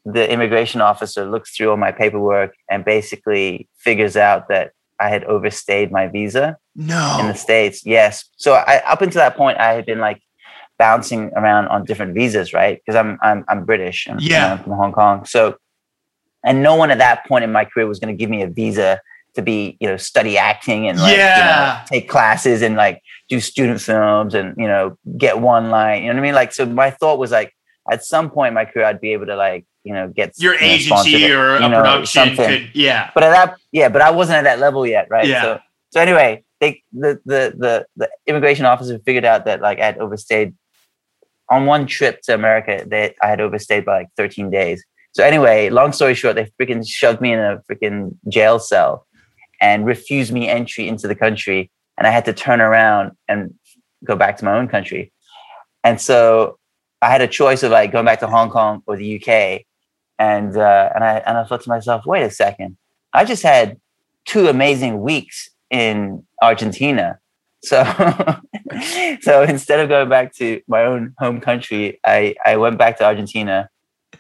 the 0.06 0.32
immigration 0.32 0.82
officer 0.82 1.26
looks 1.26 1.56
through 1.56 1.70
all 1.70 1.78
my 1.78 1.92
paperwork 1.92 2.56
and 2.70 2.86
basically 2.86 3.68
figures 3.78 4.16
out 4.16 4.48
that 4.48 4.72
I 5.00 5.10
had 5.10 5.24
overstayed 5.26 5.92
my 5.92 6.08
visa. 6.08 6.58
No. 6.76 7.18
In 7.20 7.28
the 7.28 7.34
states, 7.34 7.86
yes. 7.86 8.26
So 8.38 8.54
I, 8.54 8.82
up 8.86 9.02
until 9.02 9.20
that 9.20 9.36
point, 9.36 9.58
I 9.60 9.74
had 9.74 9.86
been 9.86 10.00
like 10.00 10.22
bouncing 10.80 11.32
around 11.36 11.68
on 11.68 11.86
different 11.86 12.14
visas, 12.14 12.54
right? 12.54 12.80
Because 12.80 12.98
I'm 12.98 13.18
I'm 13.22 13.44
I'm 13.48 13.66
British. 13.66 14.08
I'm, 14.10 14.20
yeah. 14.20 14.54
I'm 14.54 14.64
from 14.64 14.74
Hong 14.74 14.92
Kong. 14.92 15.26
So, 15.26 15.58
and 16.44 16.64
no 16.64 16.76
one 16.76 16.90
at 16.92 17.00
that 17.00 17.26
point 17.28 17.44
in 17.44 17.52
my 17.52 17.66
career 17.66 17.88
was 17.88 18.00
going 18.00 18.16
to 18.16 18.18
give 18.18 18.30
me 18.30 18.42
a 18.42 18.48
visa 18.48 19.02
to 19.38 19.44
be, 19.44 19.78
you 19.80 19.88
know, 19.88 19.98
study 19.98 20.36
acting 20.36 20.88
and 20.88 21.00
like, 21.00 21.16
yeah. 21.16 21.38
you 21.38 21.80
know, 21.80 21.86
take 21.90 22.10
classes 22.10 22.64
and 22.64 22.76
like 22.76 23.02
do 23.30 23.40
student 23.40 23.80
films 23.80 24.34
and 24.34 24.56
you 24.58 24.68
know 24.68 24.98
get 25.18 25.40
one 25.40 25.70
line. 25.70 26.02
You 26.02 26.10
know 26.10 26.16
what 26.16 26.20
I 26.20 26.24
mean? 26.24 26.36
Like, 26.36 26.54
so 26.54 26.66
my 26.66 26.90
thought 26.90 27.20
was 27.20 27.32
like, 27.32 27.54
at 27.90 28.04
some 28.04 28.32
point 28.32 28.50
in 28.50 28.54
my 28.56 28.66
career, 28.66 28.86
I'd 28.86 29.00
be 29.00 29.14
able 29.14 29.28
to 29.28 29.36
like 29.36 29.66
you 29.84 29.94
know 29.94 30.10
get 30.10 30.34
your 30.38 30.56
you 30.56 30.60
know, 30.60 30.66
agency 30.66 31.32
or 31.32 31.56
a 31.56 31.60
know, 31.62 31.70
production 31.70 32.36
something. 32.36 32.68
could 32.68 32.76
yeah. 32.76 33.12
But 33.14 33.24
at 33.24 33.30
that 33.30 33.58
yeah, 33.72 33.90
but 33.90 34.02
I 34.02 34.12
wasn't 34.12 34.38
at 34.38 34.44
that 34.44 34.60
level 34.60 34.86
yet, 34.86 35.08
right? 35.10 35.28
Yeah. 35.28 35.42
So 35.42 35.60
so 35.92 36.02
anyway, 36.02 36.44
they 36.60 36.82
the 36.92 37.22
the 37.26 37.54
the 37.56 37.86
the 37.96 38.10
immigration 38.26 38.66
officer 38.66 39.00
figured 39.06 39.24
out 39.24 39.46
that 39.46 39.62
like 39.62 39.80
I 39.80 39.86
had 39.86 40.00
overstayed 40.00 40.56
on 41.50 41.66
one 41.66 41.86
trip 41.86 42.22
to 42.24 42.34
America. 42.34 42.86
That 42.90 43.16
I 43.22 43.28
had 43.28 43.40
overstayed 43.40 43.86
by 43.86 44.00
like 44.00 44.10
13 44.18 44.50
days. 44.50 44.84
So 45.14 45.24
anyway, 45.24 45.70
long 45.70 45.94
story 45.94 46.14
short, 46.14 46.36
they 46.36 46.52
freaking 46.62 46.88
shoved 46.88 47.22
me 47.22 47.34
in 47.34 47.40
a 47.40 47.62
freaking 47.72 48.16
jail 48.30 48.60
cell 48.60 49.07
and 49.60 49.86
refused 49.86 50.32
me 50.32 50.47
entry 50.47 50.88
into 50.88 51.08
the 51.08 51.16
country, 51.16 51.72
and 51.97 52.08
I 52.08 52.12
had 52.12 52.26
to 52.26 52.34
turn 52.34 52.62
around 52.62 53.12
and 53.28 53.53
go 54.03 54.16
back 54.16 54.38
to 54.38 54.45
my 54.45 54.53
own 54.53 54.68
country. 54.68 55.12
And 55.84 55.99
so 55.99 56.58
I 57.01 57.10
had 57.10 57.22
a 57.22 57.28
choice 57.28 57.64
of 57.64 57.72
like 57.72 57.91
going 57.91 58.05
back 58.05 58.20
to 58.20 58.28
Hong 58.28 58.49
Kong 58.49 58.82
or 58.86 58.97
the 58.97 59.16
UK, 59.22 59.66
and 60.20 60.58
uh, 60.58 60.89
and 60.95 61.03
I 61.03 61.18
and 61.26 61.38
I 61.38 61.43
thought 61.45 61.62
to 61.62 61.70
myself, 61.70 62.05
wait 62.05 62.24
a 62.24 62.32
second, 62.32 62.78
I 63.14 63.26
just 63.26 63.43
had 63.43 63.80
two 64.26 64.47
amazing 64.47 65.01
weeks 65.01 65.49
in 65.70 66.26
Argentina. 66.41 67.20
So 67.64 67.84
so 69.22 69.43
instead 69.43 69.80
of 69.80 69.89
going 69.89 70.10
back 70.10 70.34
to 70.36 70.62
my 70.68 70.84
own 70.84 71.14
home 71.18 71.39
country, 71.41 71.99
I 72.05 72.36
I 72.45 72.58
went 72.58 72.78
back 72.78 72.97
to 72.97 73.05
Argentina 73.05 73.70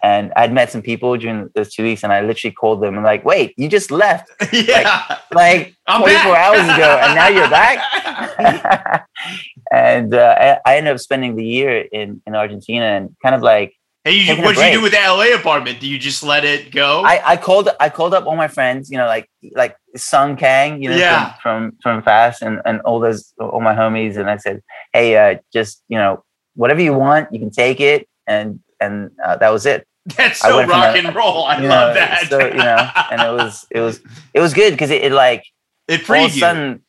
and 0.03 0.31
I'd 0.35 0.53
met 0.53 0.71
some 0.71 0.81
people 0.81 1.17
during 1.17 1.49
those 1.55 1.73
two 1.73 1.83
weeks, 1.83 2.03
and 2.03 2.13
I 2.13 2.21
literally 2.21 2.53
called 2.53 2.81
them 2.81 2.95
and 2.95 3.03
like, 3.03 3.25
"Wait, 3.25 3.53
you 3.57 3.67
just 3.67 3.91
left 3.91 4.29
yeah. 4.53 5.19
like, 5.31 5.75
like 5.87 6.01
24 6.01 6.37
hours 6.37 6.63
ago, 6.63 6.99
and 7.01 7.15
now 7.15 7.27
you're 7.27 7.49
back." 7.49 9.07
and 9.71 10.13
uh, 10.13 10.59
I, 10.65 10.71
I, 10.71 10.77
ended 10.77 10.93
up 10.93 10.99
spending 10.99 11.35
the 11.35 11.45
year 11.45 11.79
in 11.91 12.21
in 12.25 12.35
Argentina, 12.35 12.85
and 12.85 13.15
kind 13.23 13.35
of 13.35 13.41
like. 13.41 13.73
Hey, 14.03 14.13
you, 14.13 14.41
what 14.41 14.55
did 14.55 14.71
you 14.71 14.79
do 14.79 14.81
with 14.83 14.93
the 14.93 14.99
LA 14.99 15.35
apartment? 15.37 15.81
Do 15.81 15.87
you 15.87 15.99
just 15.99 16.23
let 16.23 16.45
it 16.45 16.71
go? 16.71 17.01
I, 17.05 17.33
I 17.33 17.35
called 17.35 17.67
I 17.77 17.89
called 17.89 18.13
up 18.13 18.25
all 18.25 18.37
my 18.37 18.47
friends, 18.47 18.89
you 18.89 18.97
know, 18.97 19.05
like 19.05 19.29
like 19.53 19.75
Sung 19.97 20.37
Kang, 20.37 20.81
you 20.81 20.89
know, 20.89 20.95
yeah. 20.95 21.33
from, 21.41 21.71
from 21.71 21.81
from 21.81 22.03
Fast, 22.03 22.41
and 22.41 22.61
and 22.63 22.79
all 22.81 23.01
those 23.01 23.33
all 23.37 23.59
my 23.59 23.75
homies, 23.75 24.15
and 24.15 24.29
I 24.29 24.37
said, 24.37 24.63
"Hey, 24.93 25.17
uh, 25.17 25.39
just 25.51 25.83
you 25.89 25.97
know, 25.97 26.23
whatever 26.55 26.81
you 26.81 26.93
want, 26.93 27.33
you 27.33 27.39
can 27.39 27.51
take 27.51 27.81
it." 27.81 28.07
And 28.25 28.61
and 28.79 29.11
uh, 29.23 29.35
that 29.37 29.49
was 29.49 29.65
it. 29.65 29.87
That's 30.17 30.39
so 30.39 30.65
rock 30.65 30.95
a, 30.95 30.99
and 30.99 31.15
roll. 31.15 31.45
I 31.45 31.55
love 31.57 31.63
know, 31.63 31.93
that. 31.93 32.27
So, 32.29 32.39
you 32.39 32.53
know, 32.53 32.89
and 33.11 33.21
it 33.21 33.43
was 33.43 33.65
it 33.71 33.81
was 33.81 33.99
it 34.33 34.39
was 34.39 34.53
good 34.53 34.71
because 34.71 34.89
it, 34.89 35.03
it, 35.03 35.11
like 35.11 35.43
it 35.87 36.01
freed 36.01 36.19
all 36.19 36.25
of 36.25 36.31
a 36.31 36.39
sudden, 36.39 36.81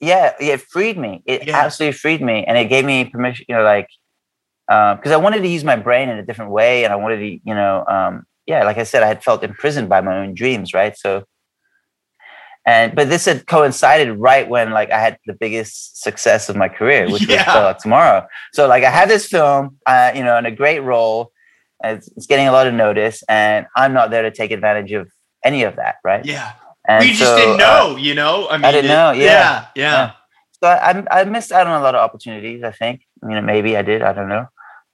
yeah, 0.00 0.34
yeah, 0.40 0.54
it 0.54 0.62
freed 0.62 0.98
me. 0.98 1.22
It 1.24 1.46
yeah. 1.46 1.58
absolutely 1.58 1.96
freed 1.96 2.22
me, 2.22 2.44
and 2.44 2.58
it 2.58 2.66
gave 2.66 2.84
me 2.84 3.04
permission. 3.04 3.46
You 3.48 3.56
know, 3.56 3.62
like 3.62 3.88
because 4.66 5.12
um, 5.12 5.12
I 5.12 5.16
wanted 5.16 5.40
to 5.42 5.48
use 5.48 5.64
my 5.64 5.76
brain 5.76 6.08
in 6.08 6.18
a 6.18 6.24
different 6.24 6.52
way, 6.52 6.84
and 6.84 6.92
I 6.92 6.96
wanted 6.96 7.16
to, 7.16 7.26
you 7.26 7.54
know, 7.54 7.84
um, 7.86 8.24
yeah, 8.46 8.62
like 8.64 8.78
I 8.78 8.84
said, 8.84 9.02
I 9.02 9.06
had 9.06 9.24
felt 9.24 9.42
imprisoned 9.42 9.88
by 9.88 10.00
my 10.00 10.18
own 10.18 10.32
dreams, 10.32 10.72
right? 10.72 10.96
So, 10.96 11.24
and 12.66 12.94
but 12.94 13.08
this 13.08 13.24
had 13.24 13.46
coincided 13.46 14.12
right 14.18 14.48
when 14.48 14.70
like 14.70 14.90
I 14.90 15.00
had 15.00 15.18
the 15.26 15.34
biggest 15.34 16.02
success 16.02 16.48
of 16.48 16.56
my 16.56 16.68
career, 16.68 17.10
which 17.10 17.26
yeah. 17.28 17.46
was 17.46 17.56
uh, 17.56 17.74
tomorrow. 17.74 18.26
So, 18.52 18.68
like, 18.68 18.84
I 18.84 18.90
had 18.90 19.08
this 19.08 19.26
film, 19.26 19.78
uh, 19.86 20.12
you 20.14 20.22
know, 20.22 20.36
in 20.36 20.46
a 20.46 20.50
great 20.50 20.80
role 20.80 21.32
it's, 21.82 22.08
it's, 22.16 22.26
getting 22.26 22.46
a 22.46 22.52
lot 22.52 22.66
of 22.66 22.74
notice, 22.74 23.22
and 23.28 23.66
I'm 23.76 23.92
not 23.92 24.10
there 24.10 24.22
to 24.22 24.30
take 24.30 24.50
advantage 24.50 24.92
of 24.92 25.10
any 25.44 25.62
of 25.62 25.76
that, 25.76 25.96
right? 26.04 26.24
Yeah. 26.24 26.52
And 26.88 27.04
we 27.04 27.12
just 27.12 27.36
didn't 27.36 27.58
know, 27.58 27.94
uh, 27.94 27.96
you 27.96 28.14
know. 28.14 28.48
I 28.48 28.56
mean, 28.56 28.64
I 28.64 28.72
didn't 28.72 28.90
it, 28.90 28.94
know. 28.94 29.10
Yeah. 29.12 29.24
Yeah. 29.24 29.66
yeah. 29.74 29.82
yeah. 29.82 30.12
So 30.62 30.68
I, 30.68 31.20
I 31.20 31.24
missed 31.24 31.52
out 31.52 31.66
on 31.66 31.80
a 31.80 31.82
lot 31.82 31.94
of 31.94 32.00
opportunities. 32.00 32.62
I 32.62 32.72
think. 32.72 33.02
you 33.22 33.30
know 33.30 33.42
maybe 33.42 33.76
I 33.76 33.82
did. 33.82 34.02
I 34.02 34.12
don't 34.12 34.28
know. 34.28 34.46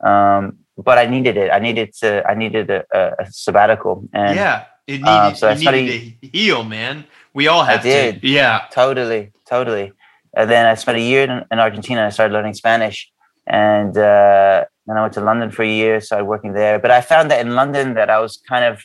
Um, 0.04 0.58
but 0.76 0.98
I 0.98 1.06
needed 1.06 1.36
it. 1.36 1.50
I 1.50 1.58
needed 1.58 1.94
to. 2.00 2.24
I 2.28 2.34
needed 2.34 2.70
a, 2.70 2.84
a 2.92 3.26
sabbatical. 3.30 4.08
And 4.12 4.36
yeah, 4.36 4.64
it 4.86 4.98
needed. 4.98 5.08
Um, 5.08 5.34
so 5.34 5.48
I 5.48 5.56
studied, 5.56 6.18
to 6.22 6.28
heal, 6.28 6.64
man. 6.64 7.04
We 7.34 7.48
all 7.48 7.64
have 7.64 7.80
I 7.80 7.82
did. 7.82 8.20
to. 8.22 8.28
Yeah. 8.28 8.66
Totally. 8.72 9.32
Totally. 9.48 9.92
And 10.36 10.50
then 10.50 10.66
I 10.66 10.74
spent 10.74 10.98
a 10.98 11.00
year 11.00 11.24
in, 11.24 11.44
in 11.50 11.58
Argentina. 11.58 12.06
I 12.06 12.10
started 12.10 12.32
learning 12.34 12.54
Spanish, 12.54 13.10
and 13.46 13.96
uh, 13.96 14.64
then 14.86 14.96
I 14.96 15.00
went 15.00 15.14
to 15.14 15.20
London 15.20 15.50
for 15.50 15.62
a 15.62 15.68
year, 15.68 16.00
started 16.00 16.26
working 16.26 16.52
there. 16.52 16.78
But 16.78 16.90
I 16.90 17.00
found 17.00 17.30
that 17.30 17.40
in 17.40 17.54
London 17.54 17.94
that 17.94 18.10
I 18.10 18.20
was 18.20 18.36
kind 18.48 18.64
of 18.64 18.84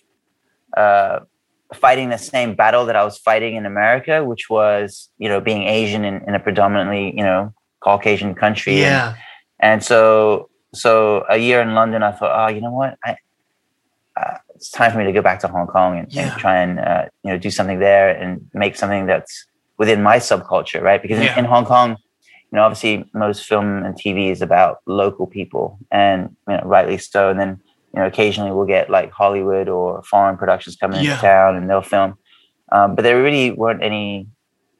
uh, 0.77 1.19
fighting 1.73 2.09
the 2.09 2.17
same 2.17 2.55
battle 2.55 2.85
that 2.85 2.95
I 2.95 3.03
was 3.03 3.17
fighting 3.17 3.55
in 3.55 3.65
America, 3.65 4.23
which 4.23 4.49
was, 4.49 5.09
you 5.17 5.27
know, 5.27 5.41
being 5.41 5.63
Asian 5.63 6.05
in, 6.05 6.21
in 6.27 6.35
a 6.35 6.39
predominantly, 6.39 7.13
you 7.17 7.23
know, 7.23 7.53
Caucasian 7.81 8.33
country. 8.33 8.79
Yeah. 8.79 9.09
And, 9.59 9.73
and 9.73 9.83
so, 9.83 10.49
so 10.73 11.25
a 11.29 11.37
year 11.37 11.61
in 11.61 11.73
London, 11.73 12.03
I 12.03 12.11
thought, 12.11 12.31
oh, 12.33 12.53
you 12.53 12.61
know 12.61 12.71
what? 12.71 12.97
I, 13.03 13.17
it's 14.61 14.69
time 14.69 14.91
for 14.91 14.99
me 14.99 15.05
to 15.05 15.11
go 15.11 15.23
back 15.23 15.39
to 15.39 15.47
Hong 15.47 15.65
Kong 15.65 15.97
and, 15.97 16.13
yeah. 16.13 16.31
and 16.31 16.39
try 16.39 16.61
and, 16.61 16.79
uh, 16.79 17.05
you 17.23 17.31
know, 17.31 17.37
do 17.39 17.49
something 17.49 17.79
there 17.79 18.11
and 18.11 18.47
make 18.53 18.75
something 18.75 19.07
that's 19.07 19.47
within 19.79 20.03
my 20.03 20.17
subculture, 20.17 20.83
right? 20.83 21.01
Because 21.01 21.19
yeah. 21.19 21.33
in, 21.33 21.39
in 21.39 21.45
Hong 21.45 21.65
Kong, 21.65 21.97
you 22.19 22.55
know, 22.55 22.61
obviously 22.61 23.09
most 23.15 23.43
film 23.43 23.83
and 23.83 23.95
TV 23.95 24.29
is 24.29 24.39
about 24.39 24.81
local 24.85 25.25
people, 25.25 25.79
and 25.89 26.35
you 26.47 26.57
know, 26.57 26.61
rightly 26.63 26.99
so. 26.99 27.31
And 27.31 27.39
then 27.39 27.59
you 27.91 28.01
know, 28.01 28.05
occasionally 28.05 28.51
we'll 28.51 28.67
get 28.67 28.87
like 28.91 29.11
Hollywood 29.11 29.67
or 29.67 30.03
foreign 30.03 30.37
productions 30.37 30.75
coming 30.75 31.03
yeah. 31.03 31.11
into 31.11 31.21
town, 31.21 31.55
and 31.55 31.67
they'll 31.67 31.81
film. 31.81 32.19
Um, 32.71 32.93
but 32.93 33.01
there 33.01 33.19
really 33.19 33.49
weren't 33.49 33.81
any 33.81 34.27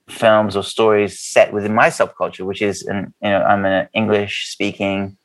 films 0.10 0.56
or 0.56 0.64
stories 0.64 1.20
set 1.20 1.54
within 1.54 1.74
my 1.74 1.88
subculture, 1.88 2.46
which 2.46 2.62
is, 2.62 2.84
an, 2.84 3.14
you 3.22 3.30
know, 3.30 3.42
I'm 3.42 3.66
an 3.66 3.88
English 3.94 4.48
speaking 4.48 5.18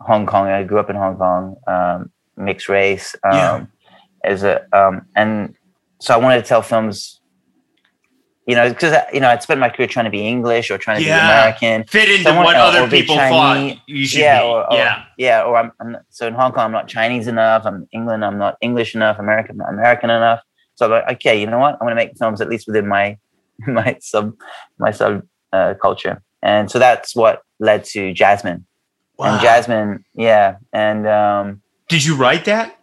Hong 0.00 0.24
Kong. 0.24 0.46
I 0.46 0.64
grew 0.64 0.78
up 0.78 0.88
in 0.88 0.96
Hong 0.96 1.16
Kong, 1.16 1.56
um, 1.66 2.10
mixed 2.36 2.70
race. 2.70 3.14
Um, 3.22 3.70
As 4.28 4.42
a 4.42 4.66
um, 4.76 5.06
and 5.16 5.54
so 6.00 6.14
I 6.14 6.16
wanted 6.18 6.42
to 6.42 6.48
tell 6.48 6.62
films 6.62 7.18
you 8.48 8.54
know, 8.54 8.66
because 8.66 8.96
you 9.12 9.20
know, 9.20 9.28
I'd 9.28 9.42
spent 9.42 9.60
my 9.60 9.68
career 9.68 9.86
trying 9.86 10.06
to 10.06 10.10
be 10.10 10.26
English 10.26 10.70
or 10.70 10.78
trying 10.78 11.00
to 11.00 11.06
yeah. 11.06 11.18
be 11.18 11.60
American, 11.60 11.84
fit 11.86 12.08
into 12.08 12.22
Someone, 12.22 12.46
what 12.46 12.56
uh, 12.56 12.60
other 12.60 12.88
people 12.88 13.14
Chinese. 13.14 13.74
thought 13.76 13.82
you 13.86 14.06
should 14.06 14.20
yeah, 14.20 14.40
be. 14.40 14.46
Or, 14.46 14.72
or, 14.72 14.76
yeah, 14.78 15.04
yeah, 15.18 15.42
or 15.42 15.54
I'm, 15.54 15.72
I'm 15.78 15.92
not, 15.92 16.02
so 16.08 16.26
in 16.26 16.32
Hong 16.32 16.52
Kong, 16.52 16.64
I'm 16.64 16.72
not 16.72 16.88
Chinese 16.88 17.28
enough. 17.28 17.66
I'm 17.66 17.86
England, 17.92 18.24
I'm 18.24 18.38
not 18.38 18.56
English 18.62 18.94
enough. 18.94 19.18
American, 19.18 19.60
I'm 19.60 19.66
not 19.66 19.74
American 19.74 20.08
enough. 20.08 20.40
So 20.76 20.86
I'm 20.86 20.92
like, 20.92 21.16
okay, 21.16 21.38
you 21.38 21.46
know 21.46 21.58
what? 21.58 21.74
I'm 21.74 21.80
going 21.80 21.90
to 21.90 21.94
make 21.96 22.16
films 22.16 22.40
at 22.40 22.48
least 22.48 22.66
within 22.66 22.88
my 22.88 23.18
my 23.66 23.98
sub 24.00 24.34
my 24.78 24.92
sub 24.92 25.24
uh, 25.52 25.74
culture, 25.74 26.22
and 26.40 26.70
so 26.70 26.78
that's 26.78 27.14
what 27.14 27.42
led 27.58 27.84
to 27.84 28.14
Jasmine. 28.14 28.64
Wow. 29.18 29.34
And 29.34 29.42
Jasmine, 29.42 30.04
yeah, 30.14 30.56
and 30.72 31.06
um, 31.06 31.60
did 31.90 32.02
you 32.02 32.16
write 32.16 32.46
that? 32.46 32.77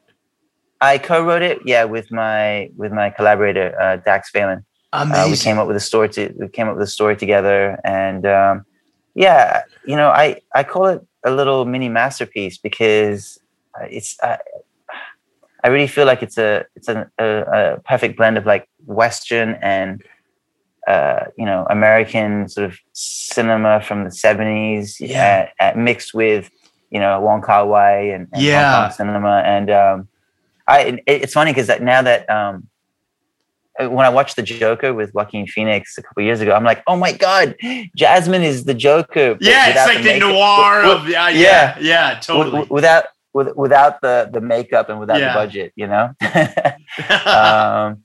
I 0.82 0.98
co-wrote 0.98 1.42
it, 1.42 1.60
yeah, 1.66 1.86
with 1.86 2.12
my 2.12 2.70
with 2.76 2.92
my 2.92 3.10
collaborator 3.10 3.80
uh, 3.80 3.98
Dax 3.98 4.30
Phelan. 4.30 4.66
Amazing. 4.94 5.24
Uh, 5.24 5.30
we 5.30 5.38
came 5.38 5.58
up 5.60 5.68
with 5.68 5.76
a 5.76 5.82
story. 5.82 6.10
To, 6.10 6.34
we 6.38 6.48
came 6.48 6.68
up 6.68 6.76
with 6.76 6.84
a 6.84 6.92
story 6.92 7.16
together, 7.16 7.80
and 7.84 8.26
um, 8.26 8.66
yeah, 9.14 9.64
you 9.86 9.96
know, 9.96 10.10
I 10.10 10.42
I 10.54 10.64
call 10.64 10.88
it 10.88 11.06
a 11.24 11.32
little 11.32 11.66
mini 11.66 11.90
masterpiece 11.90 12.58
because 12.58 13.40
it's. 13.90 14.18
I, 14.22 14.38
I 15.64 15.70
really 15.70 15.88
feel 15.88 16.06
like 16.06 16.22
it's 16.22 16.38
a 16.38 16.66
it's 16.76 16.88
a, 16.88 17.10
a, 17.18 17.26
a 17.26 17.80
perfect 17.80 18.18
blend 18.18 18.38
of 18.38 18.46
like 18.46 18.70
Western 18.86 19.56
and 19.64 20.04
uh, 20.88 21.26
you 21.38 21.46
know 21.46 21.66
American 21.72 22.48
sort 22.48 22.70
of 22.70 22.78
cinema 22.94 23.82
from 23.82 24.04
the 24.04 24.12
seventies, 24.12 25.02
yeah, 25.02 25.50
uh, 25.60 25.64
uh, 25.64 25.74
mixed 25.76 26.14
with 26.14 26.52
you 26.92 27.00
know 27.00 27.20
Wong 27.20 27.42
Kar 27.42 27.66
Wai 27.66 27.98
and, 28.14 28.28
and 28.32 28.44
yeah 28.44 28.90
cinema. 28.90 29.42
And 29.44 29.72
um, 29.72 30.08
I 30.68 30.80
it, 30.82 31.04
it's 31.06 31.34
funny 31.34 31.52
because 31.52 31.70
now 31.80 32.02
that 32.02 32.30
um, 32.30 32.68
uh, 33.80 33.90
when 33.90 34.06
I 34.06 34.10
watched 34.10 34.36
the 34.36 34.42
Joker 34.42 34.94
with 34.94 35.14
Joaquin 35.14 35.48
Phoenix 35.48 35.98
a 35.98 36.04
couple 36.04 36.24
years 36.24 36.42
ago, 36.42 36.54
I'm 36.54 36.64
like, 36.64 36.84
oh 36.88 36.96
my 36.96 37.12
god, 37.12 37.56
Jasmine 37.96 38.44
is 38.44 38.64
the 38.66 38.74
Joker. 38.74 39.38
Yeah, 39.40 39.70
it's 39.70 39.94
like 39.94 40.04
the, 40.04 40.14
the 40.14 40.20
noir 40.20 40.84
of 40.84 41.08
yeah, 41.08 41.30
yeah, 41.30 41.78
yeah, 41.80 42.20
totally. 42.20 42.68
without 42.70 43.06
with, 43.34 43.56
without 43.56 44.02
the 44.02 44.30
the 44.32 44.42
makeup 44.42 44.90
and 44.90 45.00
without 45.00 45.20
yeah. 45.20 45.34
the 45.34 45.40
budget, 45.40 45.74
you 45.76 45.88
know. 45.88 46.14
um, 47.26 48.04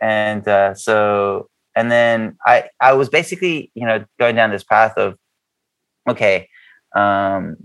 and 0.00 0.46
uh, 0.48 0.74
so, 0.74 1.48
and 1.76 1.90
then 1.90 2.36
I 2.44 2.64
I 2.80 2.92
was 2.94 3.08
basically 3.08 3.70
you 3.74 3.86
know 3.86 4.04
going 4.18 4.36
down 4.36 4.50
this 4.50 4.64
path 4.64 4.98
of 4.98 5.16
okay, 6.08 6.48
um, 6.94 7.56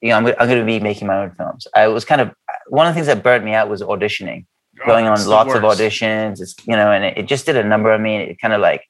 you 0.00 0.10
know, 0.10 0.16
I'm, 0.16 0.26
I'm 0.26 0.48
going 0.48 0.60
to 0.60 0.64
be 0.64 0.78
making 0.80 1.08
my 1.08 1.18
own 1.18 1.32
films. 1.32 1.66
I 1.74 1.88
was 1.88 2.04
kind 2.04 2.20
of 2.20 2.30
one 2.68 2.86
of 2.86 2.92
the 2.92 2.94
things 2.94 3.06
that 3.06 3.22
burnt 3.22 3.44
me 3.44 3.54
out 3.54 3.68
was 3.68 3.82
auditioning, 3.82 4.46
oh, 4.82 4.86
going 4.86 5.06
on 5.06 5.24
lots 5.26 5.54
of 5.54 5.62
auditions. 5.62 6.40
It's, 6.40 6.54
you 6.66 6.76
know, 6.76 6.90
and 6.90 7.04
it, 7.04 7.18
it, 7.18 7.26
just 7.26 7.46
did 7.46 7.56
a 7.56 7.64
number 7.64 7.90
on 7.90 8.02
me. 8.02 8.16
It 8.16 8.40
kind 8.40 8.54
of 8.54 8.60
like, 8.60 8.84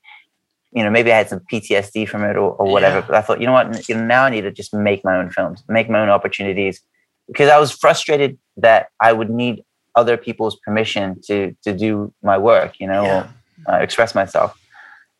you 0.72 0.82
know, 0.82 0.90
maybe 0.90 1.12
I 1.12 1.18
had 1.18 1.28
some 1.28 1.40
PTSD 1.40 2.08
from 2.08 2.24
it 2.24 2.36
or, 2.36 2.52
or 2.52 2.70
whatever. 2.70 2.98
Yeah. 2.98 3.06
But 3.06 3.16
I 3.16 3.20
thought, 3.22 3.40
you 3.40 3.46
know 3.46 3.52
what, 3.52 3.88
you 3.88 3.94
know, 3.94 4.04
now 4.04 4.24
I 4.24 4.30
need 4.30 4.42
to 4.42 4.50
just 4.50 4.74
make 4.74 5.04
my 5.04 5.16
own 5.16 5.30
films, 5.30 5.62
make 5.68 5.88
my 5.88 6.00
own 6.00 6.10
opportunities, 6.10 6.80
because 7.28 7.50
I 7.50 7.58
was 7.58 7.72
frustrated 7.72 8.38
that 8.56 8.88
I 9.00 9.12
would 9.12 9.30
need 9.30 9.64
other 9.94 10.16
people's 10.16 10.56
permission 10.56 11.20
to 11.22 11.56
to 11.62 11.72
do 11.72 12.12
my 12.22 12.36
work, 12.36 12.78
you 12.78 12.86
know, 12.86 13.02
yeah. 13.04 13.28
or, 13.66 13.74
uh, 13.74 13.78
express 13.78 14.14
myself. 14.14 14.58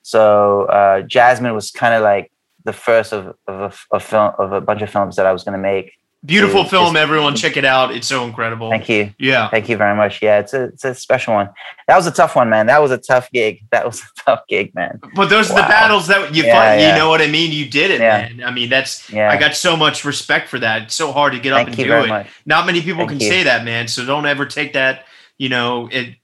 So 0.02 0.66
uh, 0.66 1.00
Jasmine 1.02 1.54
was 1.54 1.70
kind 1.70 1.94
of 1.94 2.02
like 2.02 2.30
the 2.64 2.72
first 2.72 3.12
of, 3.12 3.34
of 3.46 3.86
a, 3.90 3.96
a, 3.96 4.00
film 4.00 4.32
of 4.38 4.52
a 4.52 4.60
bunch 4.60 4.82
of 4.82 4.90
films 4.90 5.16
that 5.16 5.26
I 5.26 5.32
was 5.32 5.42
going 5.42 5.54
to 5.54 5.62
make. 5.62 5.92
Beautiful 6.24 6.64
film, 6.64 6.94
just, 6.94 6.96
everyone 6.96 7.36
check 7.36 7.56
it 7.56 7.64
out. 7.64 7.94
It's 7.94 8.08
so 8.08 8.24
incredible. 8.24 8.70
Thank 8.70 8.88
you. 8.88 9.14
Yeah. 9.18 9.48
Thank 9.48 9.68
you 9.68 9.76
very 9.76 9.94
much. 9.94 10.20
Yeah, 10.22 10.40
it's 10.40 10.54
a 10.54 10.64
it's 10.64 10.84
a 10.84 10.94
special 10.94 11.34
one. 11.34 11.50
That 11.86 11.96
was 11.96 12.06
a 12.06 12.10
tough 12.10 12.34
one, 12.34 12.48
man. 12.48 12.66
That 12.66 12.82
was 12.82 12.90
a 12.90 12.98
tough 12.98 13.30
gig. 13.30 13.60
That 13.70 13.86
was 13.86 14.00
a 14.00 14.06
tough 14.24 14.40
gig, 14.48 14.74
man. 14.74 14.98
But 15.14 15.28
those 15.28 15.50
wow. 15.50 15.56
are 15.56 15.62
the 15.62 15.68
battles 15.68 16.08
that 16.08 16.34
you 16.34 16.44
yeah, 16.44 16.54
fight. 16.54 16.80
Yeah. 16.80 16.92
You 16.92 16.98
know 16.98 17.10
what 17.10 17.20
I 17.20 17.28
mean? 17.28 17.52
You 17.52 17.68
did 17.70 17.92
it, 17.92 18.00
yeah. 18.00 18.28
man. 18.28 18.42
I 18.44 18.50
mean, 18.50 18.70
that's 18.70 19.08
yeah. 19.10 19.30
I 19.30 19.36
got 19.36 19.54
so 19.54 19.76
much 19.76 20.04
respect 20.04 20.48
for 20.48 20.58
that. 20.58 20.82
It's 20.82 20.94
so 20.94 21.12
hard 21.12 21.32
to 21.34 21.38
get 21.38 21.52
Thank 21.52 21.68
up 21.68 21.78
and 21.78 21.86
do 21.86 21.92
it. 21.92 22.08
Much. 22.08 22.26
Not 22.44 22.66
many 22.66 22.80
people 22.80 23.06
Thank 23.06 23.10
can 23.10 23.20
you. 23.20 23.28
say 23.28 23.42
that, 23.44 23.64
man. 23.64 23.86
So 23.86 24.04
don't 24.04 24.26
ever 24.26 24.46
take 24.46 24.72
that, 24.72 25.04
you 25.38 25.48
know, 25.48 25.88
it 25.92 26.16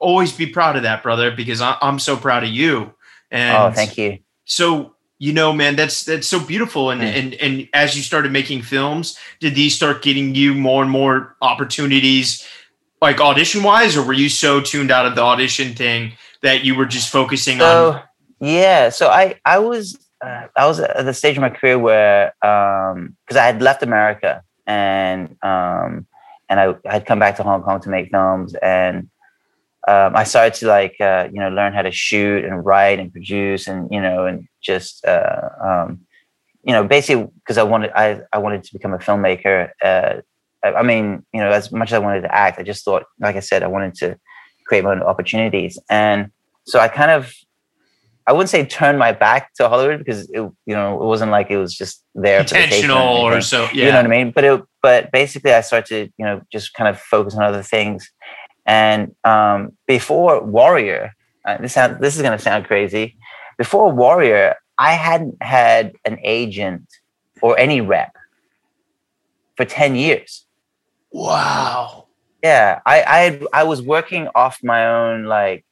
always 0.00 0.32
be 0.32 0.46
proud 0.46 0.76
of 0.76 0.82
that, 0.82 1.02
brother, 1.02 1.30
because 1.30 1.62
I, 1.62 1.78
I'm 1.80 1.98
so 1.98 2.16
proud 2.16 2.42
of 2.42 2.50
you. 2.50 2.78
Oh, 2.78 2.94
and 3.30 3.56
oh, 3.56 3.72
thank 3.72 3.96
you. 3.96 4.18
So 4.44 4.95
you 5.18 5.32
know 5.32 5.52
man 5.52 5.76
that's 5.76 6.04
that's 6.04 6.28
so 6.28 6.38
beautiful. 6.38 6.90
And 6.90 7.02
and 7.02 7.34
and 7.34 7.68
as 7.72 7.96
you 7.96 8.02
started 8.02 8.32
making 8.32 8.62
films 8.62 9.18
did 9.40 9.54
these 9.54 9.74
start 9.74 10.02
getting 10.02 10.34
you 10.34 10.54
more 10.54 10.82
and 10.82 10.90
more 10.90 11.36
opportunities 11.42 12.46
like 13.00 13.20
audition 13.20 13.62
wise 13.62 13.96
or 13.96 14.04
were 14.04 14.12
you 14.12 14.28
so 14.28 14.60
tuned 14.60 14.90
out 14.90 15.06
of 15.06 15.14
the 15.14 15.22
audition 15.22 15.74
thing 15.74 16.12
that 16.42 16.64
you 16.64 16.74
were 16.74 16.86
just 16.86 17.10
focusing 17.10 17.58
so, 17.58 17.92
on 17.92 18.02
yeah 18.40 18.88
so 18.88 19.08
i 19.08 19.38
i 19.44 19.58
was 19.58 19.98
uh, 20.24 20.46
i 20.56 20.66
was 20.66 20.80
at 20.80 21.04
the 21.04 21.12
stage 21.12 21.36
of 21.36 21.42
my 21.42 21.50
career 21.50 21.78
where 21.78 22.26
um 22.44 23.14
because 23.24 23.36
i 23.36 23.44
had 23.44 23.60
left 23.60 23.82
america 23.82 24.42
and 24.66 25.36
um 25.42 26.06
and 26.48 26.60
i 26.60 26.74
had 26.84 27.06
come 27.06 27.18
back 27.18 27.36
to 27.36 27.42
hong 27.42 27.62
kong 27.62 27.80
to 27.80 27.88
make 27.88 28.10
films. 28.10 28.54
And 28.56 29.08
um, 29.86 30.16
I 30.16 30.24
started 30.24 30.54
to 30.54 30.66
like 30.66 31.00
uh, 31.00 31.28
you 31.32 31.40
know 31.40 31.48
learn 31.48 31.72
how 31.72 31.82
to 31.82 31.92
shoot 31.92 32.44
and 32.44 32.64
write 32.64 32.98
and 32.98 33.12
produce 33.12 33.68
and 33.68 33.88
you 33.92 34.00
know 34.00 34.26
and 34.26 34.46
just 34.60 35.04
uh, 35.04 35.48
um, 35.64 36.00
you 36.64 36.72
know 36.72 36.84
basically 36.84 37.28
because 37.36 37.56
I 37.56 37.62
wanted 37.62 37.92
I, 37.94 38.20
I 38.32 38.38
wanted 38.38 38.64
to 38.64 38.72
become 38.72 38.92
a 38.92 38.98
filmmaker. 38.98 39.70
Uh, 39.82 40.22
I 40.64 40.82
mean 40.82 41.24
you 41.32 41.40
know 41.40 41.50
as 41.50 41.70
much 41.70 41.90
as 41.90 41.94
I 41.94 41.98
wanted 42.00 42.22
to 42.22 42.34
act, 42.34 42.58
I 42.58 42.64
just 42.64 42.84
thought 42.84 43.04
like 43.20 43.36
I 43.36 43.40
said 43.40 43.62
I 43.62 43.68
wanted 43.68 43.94
to 43.96 44.18
create 44.66 44.82
my 44.82 44.90
own 44.90 45.02
opportunities. 45.02 45.78
And 45.88 46.30
so 46.64 46.80
I 46.80 46.88
kind 46.88 47.12
of 47.12 47.32
I 48.26 48.32
wouldn't 48.32 48.50
say 48.50 48.66
turn 48.66 48.98
my 48.98 49.12
back 49.12 49.54
to 49.54 49.68
Hollywood 49.68 50.00
because 50.00 50.28
it, 50.30 50.40
you 50.40 50.74
know 50.74 51.00
it 51.00 51.06
wasn't 51.06 51.30
like 51.30 51.48
it 51.52 51.58
was 51.58 51.72
just 51.72 52.02
there 52.16 52.40
intentional 52.40 53.18
or, 53.18 53.36
or 53.36 53.40
so 53.40 53.68
yeah 53.72 53.84
you 53.84 53.84
know 53.92 53.98
what 53.98 54.06
I 54.06 54.08
mean? 54.08 54.32
But 54.32 54.42
it 54.42 54.62
but 54.82 55.12
basically 55.12 55.52
I 55.52 55.60
started 55.60 55.86
to 55.90 56.12
you 56.18 56.24
know 56.24 56.40
just 56.50 56.74
kind 56.74 56.88
of 56.88 57.00
focus 57.00 57.36
on 57.36 57.44
other 57.44 57.62
things 57.62 58.10
and 58.66 59.14
um, 59.24 59.72
before 59.86 60.42
Warrior, 60.42 61.14
uh, 61.44 61.58
this 61.58 61.74
sound, 61.74 62.00
this 62.00 62.16
is 62.16 62.22
going 62.22 62.36
to 62.36 62.42
sound 62.42 62.66
crazy. 62.66 63.16
Before 63.56 63.90
Warrior, 63.90 64.56
I 64.78 64.92
hadn't 64.92 65.42
had 65.42 65.94
an 66.04 66.18
agent 66.22 66.86
or 67.40 67.58
any 67.58 67.80
rep 67.80 68.14
for 69.56 69.64
ten 69.64 69.94
years. 69.94 70.44
Wow. 71.12 72.06
Yeah, 72.42 72.80
I 72.84 73.40
I, 73.52 73.60
I 73.60 73.62
was 73.64 73.80
working 73.80 74.28
off 74.34 74.62
my 74.62 74.86
own 74.86 75.24
like 75.24 75.64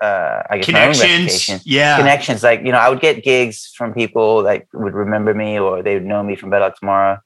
uh, 0.00 0.42
I 0.48 0.56
guess 0.58 0.66
connections. 0.66 1.66
Yeah, 1.66 1.96
connections. 1.96 2.42
Like 2.42 2.64
you 2.64 2.72
know, 2.72 2.78
I 2.78 2.88
would 2.88 3.00
get 3.00 3.22
gigs 3.22 3.72
from 3.76 3.92
people 3.92 4.42
that 4.44 4.66
would 4.72 4.94
remember 4.94 5.34
me 5.34 5.58
or 5.58 5.82
they 5.82 5.94
would 5.94 6.04
know 6.04 6.22
me 6.22 6.34
from 6.36 6.50
Better 6.50 6.64
Luck 6.64 6.78
Tomorrow. 6.78 7.18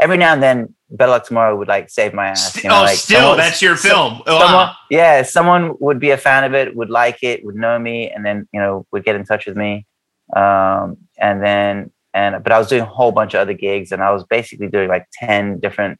Every 0.00 0.16
now 0.16 0.32
and 0.32 0.42
then, 0.42 0.74
Better 0.90 1.10
Luck 1.10 1.24
Tomorrow 1.24 1.56
would 1.56 1.68
like 1.68 1.90
save 1.90 2.14
my 2.14 2.28
ass. 2.28 2.62
You 2.62 2.70
know, 2.70 2.80
oh, 2.80 2.82
like 2.82 2.96
still, 2.96 3.20
someone, 3.20 3.38
that's 3.38 3.60
your 3.60 3.76
film. 3.76 4.22
Oh, 4.26 4.38
someone, 4.38 4.70
yeah, 4.90 5.22
someone 5.22 5.74
would 5.80 5.98
be 5.98 6.10
a 6.10 6.16
fan 6.16 6.44
of 6.44 6.54
it, 6.54 6.74
would 6.74 6.88
like 6.88 7.18
it, 7.22 7.44
would 7.44 7.56
know 7.56 7.78
me, 7.78 8.10
and 8.10 8.24
then 8.24 8.48
you 8.52 8.60
know 8.60 8.86
would 8.92 9.04
get 9.04 9.16
in 9.16 9.24
touch 9.24 9.46
with 9.46 9.56
me. 9.56 9.86
Um, 10.34 10.96
and 11.18 11.42
then 11.42 11.90
and 12.14 12.42
but 12.42 12.52
I 12.52 12.58
was 12.58 12.68
doing 12.68 12.82
a 12.82 12.86
whole 12.86 13.12
bunch 13.12 13.34
of 13.34 13.40
other 13.40 13.52
gigs, 13.52 13.92
and 13.92 14.02
I 14.02 14.10
was 14.10 14.24
basically 14.24 14.68
doing 14.68 14.88
like 14.88 15.06
ten 15.12 15.58
different 15.58 15.98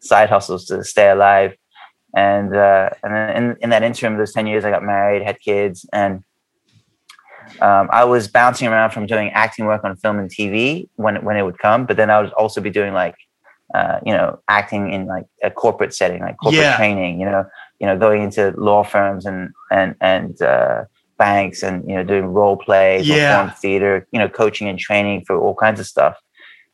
side 0.00 0.30
hustles 0.30 0.66
to 0.66 0.82
stay 0.82 1.10
alive. 1.10 1.56
And 2.16 2.54
uh, 2.54 2.90
and 3.02 3.14
then 3.14 3.36
in, 3.36 3.56
in 3.60 3.70
that 3.70 3.82
interim, 3.82 4.16
those 4.16 4.32
ten 4.32 4.46
years, 4.46 4.64
I 4.64 4.70
got 4.70 4.82
married, 4.82 5.22
had 5.22 5.40
kids, 5.40 5.86
and 5.92 6.24
um, 7.60 7.88
I 7.92 8.04
was 8.04 8.28
bouncing 8.28 8.68
around 8.68 8.90
from 8.90 9.06
doing 9.06 9.30
acting 9.30 9.66
work 9.66 9.84
on 9.84 9.96
film 9.96 10.18
and 10.18 10.30
TV 10.30 10.88
when 10.96 11.24
when 11.24 11.36
it 11.36 11.42
would 11.42 11.58
come, 11.58 11.86
but 11.86 11.96
then 11.96 12.10
I 12.10 12.20
would 12.20 12.32
also 12.32 12.60
be 12.60 12.70
doing 12.70 12.94
like 12.94 13.16
uh, 13.74 13.98
you 14.06 14.12
know, 14.12 14.38
acting 14.48 14.92
in 14.92 15.06
like 15.06 15.26
a 15.42 15.50
corporate 15.50 15.92
setting, 15.92 16.20
like 16.20 16.36
corporate 16.36 16.62
yeah. 16.62 16.76
training, 16.76 17.20
you 17.20 17.26
know, 17.26 17.44
you 17.80 17.86
know, 17.86 17.98
going 17.98 18.22
into 18.22 18.54
law 18.56 18.84
firms 18.84 19.26
and 19.26 19.50
and 19.70 19.96
and 20.00 20.40
uh, 20.40 20.84
banks 21.18 21.62
and 21.64 21.88
you 21.88 21.96
know 21.96 22.04
doing 22.04 22.26
role 22.26 22.56
plays, 22.56 23.06
yeah. 23.06 23.50
theater, 23.50 24.06
you 24.12 24.18
know, 24.18 24.28
coaching 24.28 24.68
and 24.68 24.78
training 24.78 25.24
for 25.26 25.36
all 25.36 25.54
kinds 25.54 25.80
of 25.80 25.86
stuff. 25.86 26.16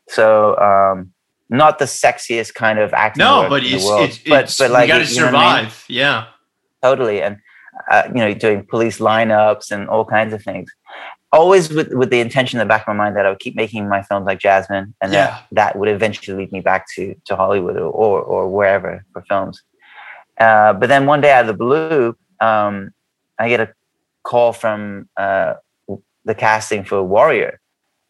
So 0.09 0.59
um, 0.59 1.12
not 1.48 1.78
the 1.78 1.86
sexiest 1.86 2.53
kind 2.53 2.78
of 2.78 2.92
acting. 2.92 3.20
No, 3.24 3.48
but 3.48 3.64
it's, 3.64 3.84
world, 3.84 4.11
it's, 4.11 4.18
but, 4.18 4.44
it's, 4.44 4.59
but 4.59 4.70
like 4.70 4.88
you 4.88 4.94
got 4.94 4.98
to 4.98 5.07
survive. 5.07 5.34
I 5.34 5.62
mean? 5.62 5.72
Yeah, 5.88 6.26
totally. 6.82 7.22
And 7.22 7.38
uh, 7.90 8.03
you 8.09 8.20
know, 8.20 8.34
doing 8.34 8.66
police 8.68 8.98
lineups 8.98 9.70
and 9.70 9.88
all 9.88 10.05
kinds 10.05 10.34
of 10.34 10.42
things 10.42 10.70
always 11.32 11.70
with, 11.70 11.92
with 11.92 12.10
the 12.10 12.20
intention 12.20 12.60
in 12.60 12.66
the 12.66 12.68
back 12.68 12.82
of 12.82 12.88
my 12.88 13.04
mind 13.04 13.16
that 13.16 13.24
I 13.24 13.30
would 13.30 13.38
keep 13.38 13.54
making 13.54 13.88
my 13.88 14.02
films 14.02 14.26
like 14.26 14.40
Jasmine 14.40 14.94
and 15.00 15.12
yeah. 15.12 15.26
that, 15.26 15.46
that 15.52 15.78
would 15.78 15.88
eventually 15.88 16.36
lead 16.36 16.52
me 16.52 16.60
back 16.60 16.86
to, 16.96 17.14
to 17.26 17.36
Hollywood 17.36 17.76
or, 17.76 17.90
or, 17.90 18.20
or 18.20 18.48
wherever 18.48 19.04
for 19.12 19.22
films. 19.22 19.62
Uh, 20.38 20.72
but 20.72 20.88
then 20.88 21.06
one 21.06 21.20
day 21.20 21.30
out 21.32 21.42
of 21.42 21.46
the 21.46 21.54
blue, 21.54 22.16
um, 22.40 22.92
I 23.38 23.48
get 23.48 23.60
a 23.60 23.72
call 24.24 24.52
from 24.52 25.08
uh, 25.16 25.54
the 26.24 26.34
casting 26.34 26.84
for 26.84 27.02
Warrior. 27.02 27.60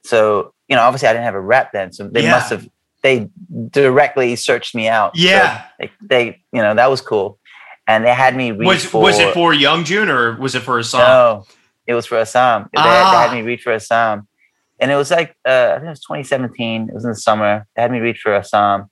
So, 0.04 0.54
you 0.68 0.76
know, 0.76 0.82
obviously 0.82 1.08
I 1.08 1.12
didn't 1.12 1.24
have 1.24 1.34
a 1.34 1.40
rep 1.40 1.72
then. 1.72 1.92
So 1.92 2.08
they 2.08 2.22
yeah. 2.22 2.30
must 2.30 2.50
have, 2.50 2.68
they 3.02 3.28
directly 3.70 4.36
searched 4.36 4.74
me 4.74 4.88
out. 4.88 5.12
Yeah. 5.14 5.62
So 5.62 5.68
they, 5.78 5.90
they, 6.00 6.42
you 6.52 6.62
know, 6.62 6.74
that 6.74 6.90
was 6.90 7.00
cool. 7.00 7.38
And 7.86 8.04
they 8.04 8.14
had 8.14 8.36
me 8.36 8.52
read 8.52 8.66
was, 8.66 8.84
for, 8.84 9.02
was 9.02 9.18
it 9.18 9.34
for 9.34 9.52
Young 9.52 9.84
Jun 9.84 10.08
or 10.08 10.38
was 10.38 10.54
it 10.54 10.60
for 10.60 10.78
a 10.78 10.84
song? 10.84 11.00
No, 11.00 11.46
it 11.90 11.94
was 11.94 12.06
for 12.06 12.18
Assam. 12.18 12.68
They, 12.72 12.80
ah. 12.80 13.10
they 13.10 13.16
had 13.18 13.34
me 13.34 13.42
read 13.42 13.60
for 13.60 13.72
Assam. 13.72 14.28
And 14.78 14.92
it 14.92 14.94
was 14.94 15.10
like, 15.10 15.36
uh, 15.44 15.72
I 15.72 15.74
think 15.74 15.86
it 15.86 15.90
was 15.90 16.00
2017. 16.00 16.88
It 16.88 16.94
was 16.94 17.04
in 17.04 17.10
the 17.10 17.16
summer. 17.16 17.66
They 17.74 17.82
had 17.82 17.90
me 17.90 17.98
read 17.98 18.16
for 18.16 18.32
Assam. 18.32 18.88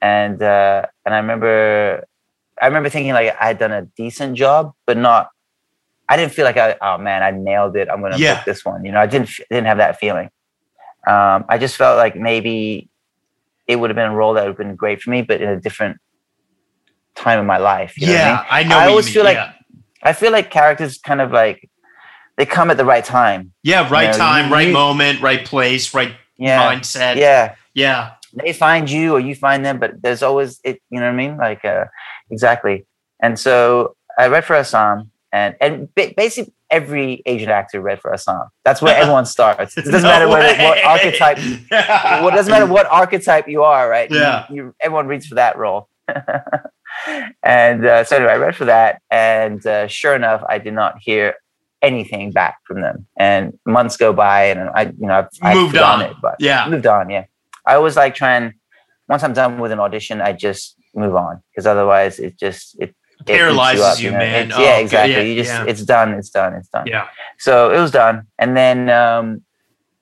And, 0.00 0.42
uh, 0.42 0.86
and 1.04 1.14
I 1.14 1.18
remember, 1.18 2.02
I 2.60 2.66
remember 2.66 2.88
thinking 2.88 3.12
like 3.12 3.36
I 3.38 3.48
had 3.48 3.58
done 3.58 3.72
a 3.72 3.82
decent 3.82 4.38
job, 4.38 4.72
but 4.86 4.96
not, 4.96 5.28
I 6.08 6.16
didn't 6.16 6.32
feel 6.32 6.46
like 6.46 6.56
I, 6.56 6.76
oh 6.80 6.96
man, 6.96 7.22
I 7.22 7.30
nailed 7.30 7.76
it. 7.76 7.90
I'm 7.90 8.00
going 8.00 8.12
to 8.12 8.18
yeah. 8.18 8.36
book 8.36 8.46
this 8.46 8.64
one. 8.64 8.86
You 8.86 8.92
know, 8.92 9.00
I 9.00 9.06
didn't, 9.06 9.28
didn't 9.50 9.66
have 9.66 9.76
that 9.76 10.00
feeling. 10.00 10.30
Um, 11.06 11.44
I 11.46 11.58
just 11.58 11.76
felt 11.76 11.98
like 11.98 12.16
maybe 12.16 12.88
it 13.68 13.76
would 13.76 13.90
have 13.90 13.96
been 13.96 14.10
a 14.10 14.16
role 14.16 14.32
that 14.32 14.44
would 14.44 14.52
have 14.52 14.56
been 14.56 14.76
great 14.76 15.02
for 15.02 15.10
me, 15.10 15.20
but 15.20 15.42
in 15.42 15.48
a 15.50 15.60
different 15.60 15.98
time 17.14 17.38
in 17.38 17.46
my 17.46 17.58
life. 17.58 17.98
yeah, 17.98 18.46
I, 18.48 18.62
mean? 18.62 18.72
I, 18.72 18.74
know. 18.74 18.78
I 18.78 18.88
always 18.88 19.10
feel 19.10 19.24
like 19.24 19.36
yeah. 19.36 19.52
I 20.02 20.14
feel 20.14 20.32
like 20.32 20.50
characters 20.50 20.96
kind 20.96 21.20
of 21.20 21.32
like 21.32 21.68
they 22.36 22.46
come 22.46 22.70
at 22.70 22.76
the 22.76 22.84
right 22.84 23.04
time. 23.04 23.52
Yeah, 23.62 23.88
right 23.90 24.06
you 24.06 24.12
know, 24.12 24.18
time, 24.18 24.46
you, 24.46 24.52
right 24.52 24.66
you, 24.68 24.72
moment, 24.72 25.20
right 25.20 25.44
place, 25.44 25.92
right 25.94 26.14
yeah, 26.38 26.72
mindset. 26.72 27.16
Yeah, 27.16 27.54
yeah. 27.74 28.12
They 28.32 28.52
find 28.52 28.88
you 28.88 29.14
or 29.14 29.20
you 29.20 29.34
find 29.34 29.64
them, 29.64 29.78
but 29.78 30.02
there's 30.02 30.22
always 30.22 30.60
it. 30.64 30.80
You 30.90 31.00
know 31.00 31.06
what 31.06 31.14
I 31.14 31.16
mean? 31.16 31.36
Like 31.36 31.64
uh, 31.64 31.86
exactly. 32.30 32.86
And 33.22 33.38
so 33.38 33.96
I 34.18 34.28
read 34.28 34.44
for 34.44 34.56
Assam, 34.56 35.10
and 35.32 35.54
and 35.60 35.94
basically 35.94 36.52
every 36.70 37.22
Asian 37.26 37.50
actor 37.50 37.80
read 37.80 38.00
for 38.00 38.12
Assam. 38.12 38.48
That's 38.64 38.80
where 38.80 38.96
everyone 39.00 39.26
starts. 39.26 39.76
It 39.76 39.84
doesn't 39.84 40.02
no 40.02 40.08
matter 40.08 40.28
what, 40.28 40.58
what, 40.58 40.84
archetype. 40.84 41.38
yeah. 41.70 42.22
What 42.22 42.34
doesn't 42.34 42.50
matter 42.50 42.66
what 42.66 42.86
archetype 42.86 43.48
you 43.48 43.62
are, 43.62 43.88
right? 43.88 44.10
Yeah. 44.10 44.46
You, 44.48 44.54
you, 44.56 44.74
everyone 44.80 45.06
reads 45.06 45.26
for 45.26 45.34
that 45.34 45.58
role. 45.58 45.88
and 47.42 47.86
uh, 47.86 48.04
so 48.04 48.16
anyway, 48.16 48.32
I 48.32 48.36
read 48.36 48.56
for 48.56 48.64
that, 48.66 49.02
and 49.10 49.64
uh, 49.66 49.86
sure 49.88 50.14
enough, 50.14 50.42
I 50.48 50.58
did 50.58 50.74
not 50.74 50.98
hear 51.00 51.34
anything 51.82 52.32
back 52.32 52.58
from 52.66 52.80
them. 52.80 53.06
And 53.16 53.58
months 53.66 53.96
go 53.96 54.12
by, 54.12 54.44
and 54.44 54.70
I, 54.74 54.82
you 54.82 55.06
know, 55.06 55.14
I've, 55.14 55.28
I've 55.42 55.56
moved 55.56 55.76
on. 55.76 56.02
It, 56.02 56.16
but 56.20 56.36
yeah, 56.38 56.68
moved 56.68 56.86
on. 56.86 57.10
Yeah, 57.10 57.24
I 57.66 57.74
always 57.74 57.96
like 57.96 58.14
trying. 58.14 58.54
Once 59.08 59.24
I'm 59.24 59.32
done 59.32 59.58
with 59.58 59.72
an 59.72 59.80
audition, 59.80 60.20
I 60.20 60.32
just 60.32 60.76
move 60.94 61.14
on 61.14 61.42
because 61.50 61.66
otherwise, 61.66 62.18
it 62.18 62.38
just 62.38 62.76
it, 62.80 62.94
it 63.20 63.26
paralyzes 63.26 63.80
you, 63.80 63.86
up, 63.86 63.98
you, 63.98 64.04
you 64.06 64.10
know? 64.12 64.18
man. 64.18 64.52
Oh, 64.52 64.60
yeah, 64.60 64.76
exactly. 64.78 65.14
Yeah, 65.14 65.22
you 65.22 65.34
just 65.36 65.50
yeah. 65.50 65.64
it's 65.66 65.84
done. 65.84 66.12
It's 66.14 66.30
done. 66.30 66.54
It's 66.54 66.68
done. 66.68 66.86
Yeah. 66.86 67.08
So 67.38 67.72
it 67.72 67.78
was 67.78 67.90
done, 67.90 68.26
and 68.38 68.56
then 68.56 68.88
um, 68.90 69.42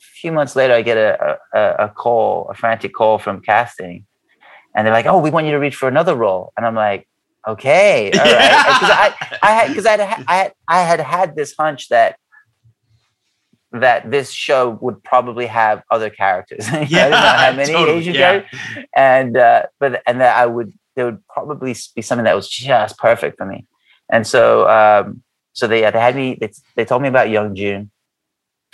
a 0.00 0.20
few 0.20 0.32
months 0.32 0.56
later, 0.56 0.74
I 0.74 0.82
get 0.82 0.96
a, 0.96 1.38
a, 1.54 1.60
a 1.86 1.88
call, 1.88 2.48
a 2.50 2.54
frantic 2.54 2.92
call 2.92 3.18
from 3.18 3.40
casting, 3.40 4.04
and 4.74 4.86
they're 4.86 4.94
like, 4.94 5.06
"Oh, 5.06 5.18
we 5.18 5.30
want 5.30 5.46
you 5.46 5.52
to 5.52 5.58
reach 5.58 5.76
for 5.76 5.88
another 5.88 6.14
role," 6.14 6.52
and 6.56 6.66
I'm 6.66 6.74
like, 6.74 7.08
"Okay, 7.48 8.10
all 8.12 8.18
right," 8.18 8.66
because 8.66 8.90
I, 8.90 9.38
I 9.42 9.50
had, 9.52 9.68
because 9.68 9.86
I 9.86 9.96
had, 9.96 10.24
I 10.28 10.34
had, 10.34 10.52
I 10.68 10.80
had 10.82 11.00
had 11.00 11.36
this 11.36 11.54
hunch 11.58 11.88
that 11.88 12.16
that 13.72 14.10
this 14.10 14.32
show 14.32 14.78
would 14.80 15.02
probably 15.04 15.46
have 15.46 15.82
other 15.90 16.10
characters. 16.10 16.66
yeah, 16.70 16.78
I 16.82 16.86
didn't 16.86 17.10
know 17.10 17.18
how 17.18 17.52
many 17.56 17.72
totally, 17.72 17.98
Asian 17.98 18.14
yeah. 18.14 18.20
characters, 18.20 18.60
and 18.96 19.36
uh, 19.36 19.62
but 19.80 20.02
and 20.06 20.20
that 20.20 20.36
I 20.36 20.46
would 20.46 20.72
there 20.98 21.06
would 21.06 21.26
probably 21.28 21.76
be 21.94 22.02
something 22.02 22.24
that 22.24 22.34
was 22.34 22.48
just 22.48 22.98
perfect 22.98 23.38
for 23.38 23.46
me. 23.46 23.66
And 24.10 24.26
so, 24.26 24.68
um, 24.68 25.22
so 25.52 25.68
they, 25.68 25.82
they 25.82 26.00
had 26.00 26.16
me. 26.16 26.36
They, 26.40 26.50
they 26.74 26.84
told 26.84 27.02
me 27.02 27.08
about 27.08 27.30
Young 27.30 27.54
Jun, 27.54 27.90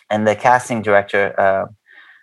and 0.08 0.26
the 0.26 0.34
casting 0.34 0.80
director, 0.80 1.38
uh, 1.38 1.66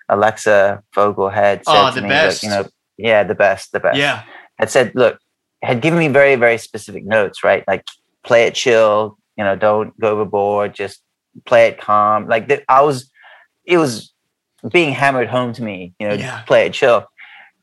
Alexa 0.10 0.82
Fogel, 0.92 1.30
had 1.30 1.64
said 1.66 1.90
oh, 1.90 1.94
to 1.94 2.02
me, 2.02 2.10
best. 2.10 2.42
you 2.42 2.50
know, 2.50 2.68
yeah, 2.98 3.24
the 3.24 3.36
best, 3.36 3.74
the 3.74 3.80
best. 3.80 3.98
Yeah, 3.98 4.24
had 4.58 4.72
said, 4.72 4.92
look, 4.96 5.20
had 5.62 5.82
given 5.82 6.00
me 6.00 6.08
very, 6.08 6.36
very 6.36 6.58
specific 6.58 7.06
notes, 7.06 7.44
right? 7.44 7.64
Like, 7.68 7.86
play 8.24 8.46
it 8.46 8.56
chill. 8.56 9.18
You 9.38 9.44
know, 9.44 9.56
don't 9.56 9.98
go 10.00 10.10
overboard. 10.10 10.74
Just 10.74 11.02
play 11.46 11.68
it 11.68 11.80
calm. 11.80 12.28
Like 12.28 12.48
the, 12.48 12.64
I 12.70 12.82
was, 12.82 13.10
it 13.66 13.78
was 13.78 14.14
being 14.72 14.94
hammered 14.94 15.30
home 15.30 15.54
to 15.54 15.64
me. 15.64 15.94
You 16.00 16.10
know, 16.10 16.14
yeah. 16.16 16.42
play 16.44 16.66
it 16.66 16.74
chill. 16.74 17.06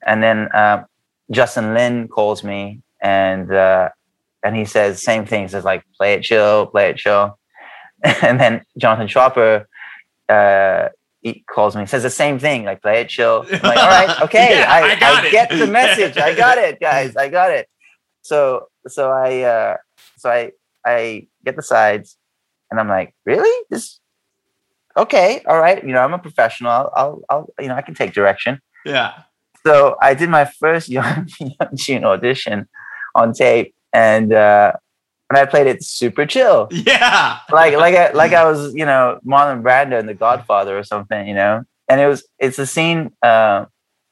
And 0.07 0.23
then 0.23 0.49
uh, 0.53 0.85
Justin 1.31 1.75
Lin 1.75 2.09
calls 2.09 2.43
me 2.43 2.81
and 3.01 3.53
uh, 3.53 3.91
and 4.43 4.57
he 4.57 4.65
says 4.65 5.03
same 5.03 5.27
things 5.27 5.51
says 5.51 5.65
like 5.65 5.85
play 5.97 6.15
it 6.15 6.23
chill, 6.23 6.67
play 6.67 6.91
it 6.91 6.97
chill. 6.97 7.39
and 8.23 8.41
then 8.41 8.65
Jonathan 8.79 9.09
Tropper 9.09 9.69
uh, 10.29 10.89
he 11.21 11.45
calls 11.51 11.75
me, 11.75 11.85
says 11.87 12.03
the 12.03 12.11
same 12.11 12.39
thing, 12.39 12.65
like 12.65 12.81
play 12.81 13.01
it 13.01 13.09
chill. 13.09 13.45
I'm 13.51 13.61
like, 13.63 13.79
all 13.79 13.89
right, 13.89 14.23
okay, 14.23 14.49
yeah, 14.61 14.67
I, 14.69 14.81
I, 14.93 15.27
I 15.27 15.31
get 15.31 15.51
the 15.51 15.67
message. 15.67 16.17
I 16.17 16.35
got 16.35 16.59
it, 16.59 16.79
guys. 16.81 17.17
I 17.17 17.29
got 17.29 17.51
it. 17.51 17.69
So 18.23 18.69
so 18.87 19.11
I 19.11 19.43
uh, 19.43 19.77
so 20.17 20.31
I 20.31 20.53
I 20.85 21.29
get 21.45 21.57
the 21.57 21.63
sides 21.63 22.17
and 22.71 22.81
I'm 22.81 22.89
like, 22.89 23.15
really? 23.25 23.67
This 23.71 24.01
okay, 24.97 25.43
all 25.47 25.59
right. 25.59 25.83
You 25.83 25.93
know, 25.93 26.01
I'm 26.01 26.15
a 26.15 26.19
professional. 26.19 26.71
I'll, 26.71 26.93
I'll, 26.97 27.23
I'll 27.31 27.49
you 27.61 27.69
know, 27.69 27.75
I 27.75 27.83
can 27.83 27.95
take 27.95 28.13
direction. 28.13 28.61
Yeah. 28.85 29.23
So 29.67 29.97
I 30.01 30.15
did 30.15 30.29
my 30.29 30.45
first 30.45 30.89
Young, 30.99 31.29
Young 31.39 31.71
Jun 31.75 32.05
audition 32.05 32.69
on 33.15 33.33
tape, 33.33 33.75
and 33.93 34.33
uh, 34.33 34.73
and 35.31 35.39
I 35.39 35.47
played 35.47 35.67
it 35.67 35.83
super 35.83 36.27
chill. 36.27 36.69
Yeah, 36.71 37.39
like 37.53 37.75
like 37.77 37.95
I, 37.95 38.13
like 38.13 38.33
I 38.33 38.45
was 38.45 38.75
you 38.75 38.87
know 38.87 39.19
Marlon 39.27 39.63
Brando 39.63 39.99
in 39.99 40.07
The 40.07 40.15
Godfather 40.15 40.79
or 40.79 40.85
something, 40.85 41.27
you 41.27 41.35
know. 41.35 41.65
And 41.91 42.01
it 42.01 42.07
was 42.07 42.25
it's 42.39 42.59
a 42.59 42.67
scene 42.67 43.13
uh, 43.23 43.65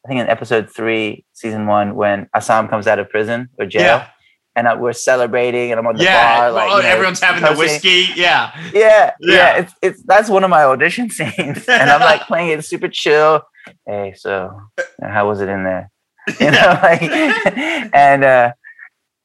I 0.07 0.09
think 0.09 0.21
in 0.21 0.29
episode 0.29 0.71
three, 0.71 1.25
season 1.33 1.67
one, 1.67 1.97
when 1.97 2.29
Assam 2.33 2.69
comes 2.69 2.87
out 2.87 2.99
of 2.99 3.11
prison 3.11 3.49
or 3.59 3.67
jail. 3.67 3.83
Yeah. 3.83 4.09
And 4.55 4.67
I, 4.67 4.75
we're 4.75 4.95
celebrating, 4.95 5.71
and 5.71 5.79
I'm 5.79 5.87
on 5.87 5.97
the 5.97 6.05
yeah, 6.05 6.39
bar. 6.39 6.53
Like, 6.53 6.71
you 6.71 6.83
know, 6.83 6.89
everyone's 6.89 7.21
having 7.21 7.43
the 7.43 7.55
whiskey. 7.57 8.07
Yeah, 8.15 8.59
yeah, 8.73 9.13
yeah, 9.21 9.35
yeah. 9.35 9.57
It's 9.59 9.75
it's 9.83 10.03
that's 10.05 10.31
one 10.31 10.45
of 10.45 10.49
my 10.49 10.63
audition 10.63 11.11
scenes, 11.17 11.69
and 11.69 11.91
I'm 11.91 12.01
like 12.01 12.23
playing 12.23 12.59
it 12.59 12.65
super 12.65 12.89
chill 12.89 13.43
hey, 13.87 14.15
so 14.17 14.61
how 15.03 15.29
was 15.29 15.41
it 15.41 15.49
in 15.49 15.65
there? 15.65 15.91
You 16.41 16.51
know, 16.51 16.79
like, 16.83 17.03
and 17.95 18.25
uh, 18.25 18.53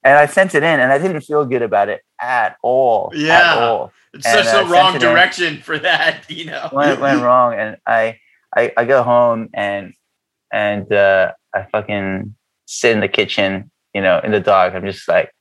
and 0.04 0.18
I 0.20 0.28
sent 0.28 0.54
it 0.54 0.62
in, 0.62 0.80
and 0.80 0.92
I 0.92 1.00
didn't 1.00 1.22
feel 1.22 1.46
good 1.46 1.64
about 1.64 1.90
it 1.90 2.02
at 2.22 2.58
all. 2.62 3.12
Yeah, 3.16 3.40
at 3.40 3.58
all. 3.58 3.92
It's 4.14 4.24
and, 4.28 4.46
such 4.46 4.54
uh, 4.54 4.64
the 4.64 4.70
wrong 4.70 5.00
direction 5.00 5.56
in, 5.56 5.62
for 5.64 5.80
that, 5.80 6.30
you 6.30 6.46
know. 6.46 6.70
Went, 6.72 7.02
went 7.02 7.24
wrong, 7.24 7.56
and 7.56 7.78
I, 7.88 8.20
I 8.56 8.72
I 8.78 8.86
go 8.86 9.02
home 9.02 9.50
and 9.56 9.96
and 10.52 10.92
uh, 10.92 11.34
I 11.54 11.64
fucking 11.72 12.36
sit 12.66 12.92
in 12.92 13.00
the 13.00 13.08
kitchen, 13.08 13.72
you 13.94 14.02
know, 14.02 14.20
in 14.24 14.32
the 14.32 14.40
dark. 14.40 14.74
I'm 14.74 14.86
just 14.86 15.08
like 15.08 15.34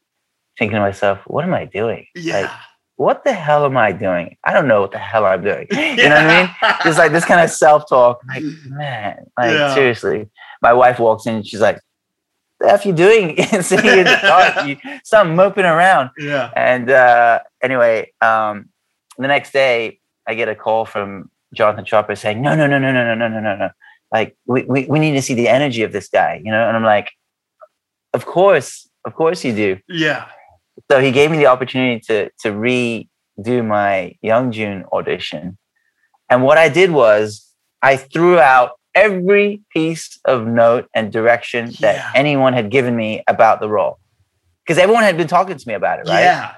thinking 0.59 0.77
to 0.77 0.81
myself, 0.81 1.21
what 1.27 1.45
am 1.45 1.55
I 1.55 1.65
doing? 1.65 2.07
Yeah. 2.15 2.41
Like, 2.41 2.51
what 2.97 3.25
the 3.25 3.33
hell 3.33 3.65
am 3.65 3.79
I 3.79 3.93
doing? 3.93 4.37
I 4.45 4.53
don't 4.53 4.69
know 4.69 4.83
what 4.83 4.93
the 4.93 4.99
hell 4.99 5.25
I'm 5.25 5.43
doing. 5.43 5.67
You 5.73 6.09
know 6.09 6.17
what 6.17 6.27
I 6.27 6.43
mean? 6.43 6.77
Just 6.85 6.99
like 6.99 7.13
this 7.13 7.25
kind 7.25 7.41
of 7.41 7.51
self 7.51 7.89
talk. 7.89 8.21
Like, 8.29 8.43
man, 8.67 9.27
like 9.39 9.53
yeah. 9.53 9.75
seriously. 9.75 10.29
My 10.61 10.75
wife 10.75 10.99
walks 10.99 11.27
in 11.27 11.37
and 11.37 11.47
she's 11.47 11.61
like, 11.61 11.81
the 12.59 12.71
F 12.71 12.85
you 12.85 12.93
doing 12.93 13.43
sitting 13.63 13.91
in 13.91 14.05
the 14.05 14.19
dark? 14.21 14.67
You 14.67 14.77
stop 15.03 15.27
moping 15.27 15.65
around. 15.65 16.11
Yeah. 16.19 16.51
And 16.55 16.91
uh, 16.91 17.41
anyway, 17.63 18.13
um, 18.21 18.69
the 19.17 19.29
next 19.29 19.53
day 19.53 19.99
I 20.27 20.35
get 20.35 20.49
a 20.49 20.55
call 20.55 20.85
from 20.85 21.31
Jonathan 21.55 21.85
Tropper 21.85 22.15
saying, 22.15 22.43
no, 22.43 22.55
no, 22.55 22.67
no, 22.67 22.79
no, 22.79 22.93
no, 22.93 23.03
no, 23.03 23.15
no, 23.15 23.29
no, 23.29 23.41
no, 23.41 23.57
no. 23.57 23.71
Like 24.13 24.37
we, 24.47 24.65
we, 24.65 24.87
we 24.87 24.99
need 24.99 25.13
to 25.13 25.23
see 25.23 25.35
the 25.35 25.49
energy 25.49 25.83
of 25.83 25.93
this 25.93 26.09
guy, 26.09 26.41
you 26.45 26.51
know? 26.51 26.67
And 26.67 26.77
I'm 26.77 26.85
like, 26.85 27.11
of 28.13 28.27
course, 28.27 28.89
of 29.05 29.15
course 29.15 29.45
you 29.45 29.55
do. 29.55 29.79
Yeah 29.89 30.27
so 30.91 31.01
he 31.01 31.11
gave 31.11 31.31
me 31.31 31.39
the 31.39 31.47
opportunity 31.47 32.01
to 32.01 32.31
to 32.41 32.51
redo 32.51 33.67
my 33.67 34.15
Young 34.23 34.53
Jun 34.53 34.85
audition. 34.93 35.59
And 36.29 36.43
what 36.45 36.59
I 36.59 36.69
did 36.69 36.93
was 36.93 37.53
I 37.83 37.97
threw 37.97 38.39
out 38.39 38.73
every 38.95 39.63
piece 39.73 40.19
of 40.25 40.47
note 40.47 40.89
and 40.95 41.13
direction 41.13 41.73
that 41.81 42.13
anyone 42.15 42.53
had 42.53 42.71
given 42.71 42.97
me 42.97 43.23
about 43.27 43.61
the 43.61 43.69
role. 43.69 43.99
Because 44.65 44.79
everyone 44.79 45.03
had 45.03 45.17
been 45.17 45.29
talking 45.29 45.57
to 45.57 45.69
me 45.69 45.75
about 45.75 46.01
it, 46.01 46.09
right? 46.09 46.21
Yeah. 46.21 46.55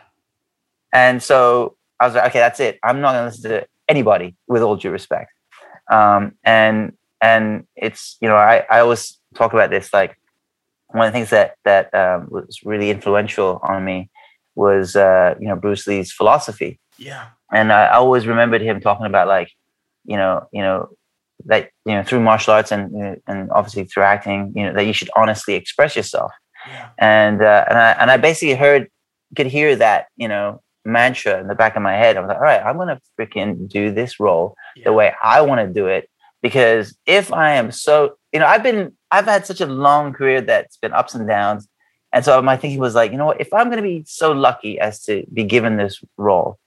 And 0.93 1.23
so 1.23 1.77
I 2.01 2.07
was 2.07 2.15
like, 2.15 2.27
okay, 2.27 2.41
that's 2.41 2.61
it. 2.61 2.79
I'm 2.83 3.01
not 3.01 3.13
gonna 3.13 3.27
listen 3.27 3.51
to 3.51 3.67
anybody 3.89 4.35
with 4.49 4.63
all 4.63 4.77
due 4.77 4.91
respect. 4.91 5.31
Um, 5.91 6.33
and 6.45 6.93
and 7.23 7.67
it's 7.77 8.19
you 8.21 8.29
know, 8.29 8.37
I, 8.37 8.67
I 8.69 8.81
always 8.81 9.19
talk 9.35 9.55
about 9.55 9.71
this 9.71 9.93
like 9.93 10.19
one 10.89 11.07
of 11.07 11.13
the 11.13 11.17
things 11.17 11.31
that 11.31 11.55
that 11.65 11.95
um, 11.95 12.27
was 12.31 12.61
really 12.65 12.91
influential 12.91 13.61
on 13.63 13.85
me 13.85 14.11
was 14.55 14.97
uh, 14.97 15.35
you 15.41 15.49
know 15.49 15.57
Bruce 15.57 15.87
Lee's 15.87 16.13
philosophy. 16.13 16.79
Yeah. 16.99 17.29
And 17.53 17.73
I 17.73 17.89
always 17.89 18.27
remembered 18.27 18.63
him 18.63 18.81
talking 18.81 19.07
about 19.07 19.29
like, 19.29 19.51
you 20.05 20.17
know, 20.17 20.47
you 20.53 20.63
know, 20.63 20.89
that 21.45 21.71
you 21.85 21.93
know 21.95 22.03
through 22.03 22.21
martial 22.21 22.55
arts 22.55 22.73
and 22.73 23.21
and 23.27 23.51
obviously 23.53 23.85
through 23.85 24.03
acting, 24.03 24.53
you 24.57 24.65
know, 24.65 24.75
that 24.75 24.87
you 24.87 24.93
should 24.93 25.11
honestly 25.17 25.55
express 25.55 25.97
yourself. 25.97 26.33
Yeah. 26.69 26.89
And 26.99 27.43
uh, 27.43 27.65
and 27.69 27.79
I 27.79 27.91
and 27.93 28.11
I 28.11 28.17
basically 28.17 28.55
heard 28.55 28.89
could 29.37 29.47
hear 29.47 29.77
that 29.77 30.07
you 30.17 30.29
know 30.29 30.61
mantra 30.85 31.41
in 31.41 31.47
the 31.47 31.55
back 31.55 31.77
of 31.77 31.83
my 31.83 31.95
head. 31.95 32.17
I 32.17 32.21
was 32.21 32.29
like, 32.29 32.39
all 32.39 32.43
right, 32.43 32.63
I'm 32.63 32.77
gonna 32.77 33.01
freaking 33.19 33.69
do 33.69 33.93
this 33.93 34.19
role 34.19 34.55
yeah. 34.77 34.85
the 34.85 34.93
way 34.93 35.15
I 35.23 35.41
want 35.41 35.61
to 35.61 35.73
do 35.73 35.87
it 35.87 36.09
because 36.43 36.97
if 37.07 37.33
I 37.33 37.55
am 37.55 37.71
so, 37.71 38.17
you 38.33 38.41
know, 38.41 38.47
I've 38.47 38.63
been 38.63 38.93
I've 39.11 39.27
had 39.27 39.47
such 39.47 39.61
a 39.61 39.67
long 39.67 40.13
career 40.13 40.41
that's 40.41 40.77
been 40.77 40.93
ups 40.93 41.15
and 41.15 41.29
downs 41.29 41.69
and 42.13 42.25
so 42.25 42.41
my 42.43 42.57
thinking 42.57 42.79
was 42.79 42.95
like, 42.95 43.11
you 43.11 43.17
know 43.17 43.27
what? 43.27 43.41
If 43.41 43.53
I'm 43.55 43.67
going 43.67 43.79
to 43.79 43.83
be 43.83 44.05
so 44.07 44.33
lucky 44.33 44.79
as 44.79 45.03
to 45.05 45.25
be 45.33 45.45
given 45.45 45.77
this 45.79 46.03
role, 46.17 46.59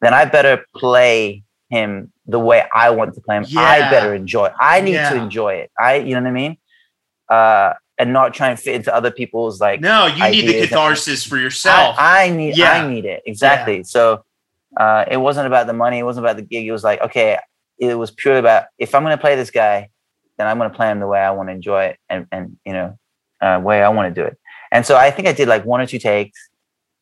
then 0.00 0.14
I 0.14 0.24
better 0.26 0.64
play 0.76 1.42
him 1.70 2.12
the 2.26 2.38
way 2.38 2.64
I 2.72 2.90
want 2.90 3.14
to 3.14 3.20
play 3.20 3.36
him. 3.36 3.44
Yeah. 3.48 3.60
I 3.60 3.90
better 3.90 4.14
enjoy. 4.14 4.46
It. 4.46 4.52
I 4.60 4.80
need 4.80 4.92
yeah. 4.92 5.10
to 5.10 5.16
enjoy 5.16 5.54
it. 5.54 5.72
I, 5.78 5.96
you 5.96 6.14
know 6.14 6.22
what 6.22 6.28
I 6.28 6.32
mean? 6.32 6.56
Uh, 7.28 7.72
and 7.98 8.12
not 8.12 8.32
try 8.32 8.50
and 8.50 8.58
fit 8.58 8.76
into 8.76 8.94
other 8.94 9.10
people's 9.10 9.60
like. 9.60 9.80
No, 9.80 10.06
you 10.06 10.30
need 10.30 10.46
the 10.46 10.60
catharsis 10.60 11.24
for 11.24 11.36
yourself. 11.36 11.96
I, 11.98 12.26
I 12.26 12.30
need. 12.30 12.56
Yeah. 12.56 12.72
I 12.72 12.88
need 12.88 13.04
it 13.04 13.22
exactly. 13.26 13.82
So 13.84 14.24
uh, 14.76 15.04
it 15.10 15.16
wasn't 15.16 15.46
about 15.46 15.66
the 15.66 15.72
money. 15.72 15.98
It 15.98 16.04
wasn't 16.04 16.26
about 16.26 16.36
the 16.36 16.42
gig. 16.42 16.66
It 16.66 16.72
was 16.72 16.84
like, 16.84 17.00
okay, 17.00 17.38
it 17.78 17.94
was 17.94 18.10
purely 18.10 18.40
about 18.40 18.64
if 18.78 18.94
I'm 18.94 19.02
going 19.02 19.16
to 19.16 19.20
play 19.20 19.36
this 19.36 19.50
guy, 19.50 19.88
then 20.38 20.46
I'm 20.46 20.58
going 20.58 20.70
to 20.70 20.76
play 20.76 20.90
him 20.90 21.00
the 21.00 21.06
way 21.06 21.20
I 21.20 21.30
want 21.30 21.48
to 21.48 21.54
enjoy 21.54 21.84
it 21.84 21.98
and 22.08 22.26
and 22.30 22.56
you 22.64 22.72
know, 22.72 22.98
uh, 23.40 23.60
way 23.62 23.82
I 23.82 23.88
want 23.88 24.14
to 24.14 24.20
do 24.20 24.26
it. 24.26 24.38
And 24.70 24.86
so 24.86 24.96
I 24.96 25.10
think 25.10 25.28
I 25.28 25.32
did 25.32 25.48
like 25.48 25.64
one 25.64 25.80
or 25.80 25.86
two 25.86 25.98
takes. 25.98 26.38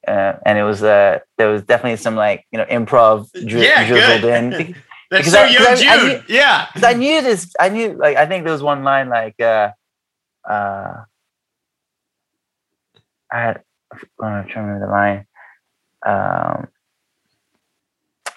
Uh, 0.09 0.33
and 0.47 0.59
it 0.59 0.63
was 0.63 0.83
uh, 0.83 1.19
there 1.37 1.49
was 1.49 1.63
definitely 1.63 1.97
some 1.97 2.17
like 2.17 2.45
you 2.51 2.59
know 2.59 2.65
improv 2.65 3.31
dri- 3.33 3.65
yeah, 3.65 3.87
drizzled 3.87 4.23
good. 4.23 4.33
in. 4.33 4.51
That's 5.11 5.29
because 5.29 5.33
so 5.33 5.43
I, 5.43 5.49
young 5.49 5.67
I, 5.67 5.75
Jun. 5.75 5.89
I 5.89 6.03
knew, 6.07 6.23
yeah, 6.29 6.67
I 6.77 6.95
knew 6.95 7.23
this. 7.23 7.53
I 7.59 7.69
knew 7.69 7.93
like 7.95 8.17
I 8.17 8.27
think 8.27 8.45
there 8.45 8.53
was 8.53 8.63
one 8.63 8.83
line 8.83 9.09
like 9.09 9.39
uh, 9.41 9.71
uh, 10.49 10.95
I 13.31 13.41
had 13.41 13.63
I'm 14.23 14.49
trying 14.49 14.49
to 14.49 14.61
remember 14.61 14.87
the 14.87 14.93
line. 14.93 15.27
Um, 16.07 16.69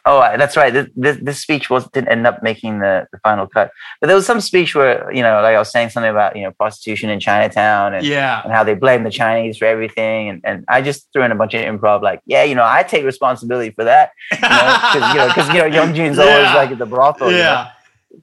Oh, 0.05 0.19
that's 0.37 0.57
right. 0.57 0.73
This, 0.73 0.89
this, 0.97 1.17
this, 1.21 1.39
speech 1.39 1.69
was 1.69 1.87
didn't 1.91 2.09
end 2.09 2.27
up 2.27 2.43
making 2.43 2.79
the, 2.79 3.07
the 3.13 3.19
final 3.19 3.47
cut, 3.47 3.71
but 4.01 4.07
there 4.07 4.15
was 4.17 4.25
some 4.25 4.41
speech 4.41 4.75
where 4.75 5.09
you 5.13 5.21
know, 5.21 5.41
like 5.41 5.55
I 5.55 5.59
was 5.59 5.71
saying 5.71 5.91
something 5.91 6.11
about 6.11 6.35
you 6.35 6.43
know 6.43 6.51
prostitution 6.51 7.09
in 7.09 7.21
Chinatown 7.21 7.93
and 7.93 8.05
yeah, 8.05 8.41
and 8.43 8.51
how 8.51 8.65
they 8.65 8.73
blame 8.73 9.03
the 9.03 9.09
Chinese 9.09 9.57
for 9.57 9.65
everything, 9.65 10.27
and, 10.27 10.41
and 10.43 10.65
I 10.67 10.81
just 10.81 11.07
threw 11.13 11.23
in 11.23 11.31
a 11.31 11.35
bunch 11.35 11.53
of 11.53 11.61
improv, 11.61 12.01
like 12.01 12.19
yeah, 12.25 12.43
you 12.43 12.53
know, 12.53 12.65
I 12.65 12.83
take 12.83 13.05
responsibility 13.05 13.71
for 13.71 13.85
that, 13.85 14.11
because 14.29 14.93
you 15.13 15.19
know, 15.19 15.27
because 15.29 15.47
you, 15.47 15.53
know, 15.53 15.65
you 15.65 15.71
know, 15.71 15.75
Young 15.75 15.95
Jun's 15.95 16.17
yeah. 16.17 16.23
always 16.23 16.53
like 16.53 16.71
at 16.71 16.79
the 16.79 16.85
brothel, 16.85 17.31
yeah. 17.31 17.37
You 17.37 17.63
know? 17.63 17.69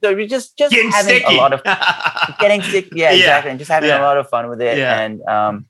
So 0.03 0.15
we 0.15 0.27
just 0.27 0.55
just 0.57 0.73
getting 0.73 0.91
having 0.91 1.15
sticky. 1.15 1.35
a 1.35 1.37
lot 1.37 1.51
of 1.51 1.63
getting 2.39 2.61
sick, 2.61 2.89
yeah, 2.91 3.09
yeah, 3.09 3.17
exactly, 3.17 3.51
and 3.51 3.59
just 3.59 3.71
having 3.71 3.89
yeah. 3.89 4.01
a 4.01 4.03
lot 4.03 4.17
of 4.17 4.29
fun 4.29 4.49
with 4.49 4.61
it, 4.61 4.77
yeah. 4.77 5.01
and 5.01 5.21
um, 5.23 5.65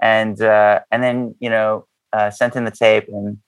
and 0.00 0.40
uh, 0.40 0.80
and 0.90 1.02
then 1.02 1.34
you 1.38 1.50
know, 1.50 1.86
uh, 2.14 2.30
sent 2.30 2.56
in 2.56 2.64
the 2.64 2.70
tape 2.70 3.08
and 3.08 3.38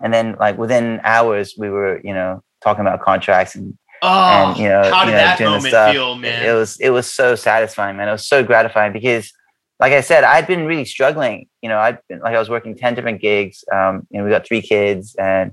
and 0.00 0.12
then 0.12 0.36
like 0.38 0.58
within 0.58 1.00
hours 1.02 1.54
we 1.58 1.68
were 1.68 2.00
you 2.04 2.14
know 2.14 2.42
talking 2.62 2.80
about 2.80 3.00
contracts 3.00 3.54
and 3.54 3.76
Oh, 4.02 4.50
and, 4.50 4.58
you 4.58 4.68
know, 4.68 4.90
how 4.90 5.04
did 5.04 5.10
you 5.10 5.16
know, 5.16 5.24
that 5.24 5.40
moment 5.40 5.92
feel, 5.92 6.14
man? 6.14 6.46
It 6.46 6.52
was 6.52 6.78
it 6.80 6.90
was 6.90 7.10
so 7.10 7.34
satisfying, 7.34 7.96
man. 7.96 8.08
It 8.08 8.12
was 8.12 8.26
so 8.26 8.44
gratifying 8.44 8.92
because, 8.92 9.32
like 9.80 9.92
I 9.92 10.02
said, 10.02 10.24
I'd 10.24 10.46
been 10.46 10.66
really 10.66 10.84
struggling. 10.84 11.48
You 11.62 11.68
know, 11.68 11.78
I'd 11.78 11.98
been 12.08 12.20
like 12.20 12.34
I 12.34 12.38
was 12.38 12.48
working 12.48 12.76
ten 12.76 12.94
different 12.94 13.20
gigs. 13.20 13.64
Um, 13.72 14.06
you 14.10 14.18
know, 14.18 14.24
we 14.24 14.30
got 14.30 14.46
three 14.46 14.62
kids, 14.62 15.16
and 15.18 15.52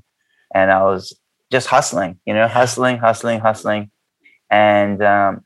and 0.53 0.71
I 0.71 0.83
was 0.83 1.17
just 1.51 1.67
hustling. 1.67 2.19
You 2.25 2.33
know, 2.33 2.47
hustling, 2.47 2.97
hustling, 2.97 3.39
hustling, 3.39 3.89
and 4.51 5.01
um, 5.01 5.41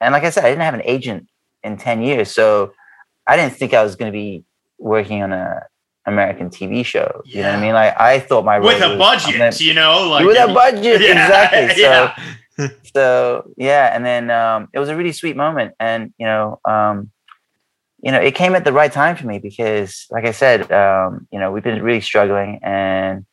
and 0.00 0.12
like 0.12 0.24
I 0.24 0.30
said, 0.30 0.44
I 0.44 0.50
didn't 0.50 0.62
have 0.62 0.74
an 0.74 0.82
agent 0.84 1.26
in 1.64 1.76
ten 1.76 2.02
years, 2.02 2.30
so 2.30 2.72
I 3.26 3.36
didn't 3.36 3.54
think 3.54 3.74
I 3.74 3.82
was 3.82 3.96
going 3.96 4.12
to 4.12 4.16
be 4.16 4.44
working 4.78 5.22
on 5.22 5.32
a 5.32 5.62
American 6.06 6.50
TV 6.50 6.84
show. 6.84 7.22
You 7.24 7.42
know 7.42 7.50
what 7.50 7.58
I 7.58 7.60
mean? 7.60 7.74
Like 7.74 8.00
I 8.00 8.20
thought 8.20 8.44
my 8.44 8.58
with 8.58 8.80
a 8.80 8.96
budget, 8.96 9.38
gonna, 9.38 9.50
you 9.58 9.74
know, 9.74 10.08
like 10.08 10.24
with 10.24 10.38
a 10.38 10.52
budget, 10.52 11.00
yeah, 11.00 11.10
exactly. 11.10 11.82
So, 11.82 11.82
yeah. 11.82 12.68
so 12.94 13.52
yeah, 13.56 13.94
and 13.94 14.06
then 14.06 14.30
um, 14.30 14.68
it 14.72 14.78
was 14.78 14.88
a 14.88 14.96
really 14.96 15.12
sweet 15.12 15.36
moment, 15.36 15.74
and 15.80 16.12
you 16.18 16.26
know, 16.26 16.60
um, 16.64 17.10
you 18.00 18.12
know, 18.12 18.20
it 18.20 18.34
came 18.34 18.54
at 18.54 18.64
the 18.64 18.72
right 18.72 18.92
time 18.92 19.16
for 19.16 19.26
me 19.26 19.38
because, 19.38 20.06
like 20.10 20.24
I 20.24 20.32
said, 20.32 20.70
um, 20.70 21.26
you 21.32 21.38
know, 21.38 21.50
we've 21.50 21.64
been 21.64 21.82
really 21.82 22.00
struggling, 22.00 22.60
and 22.62 23.26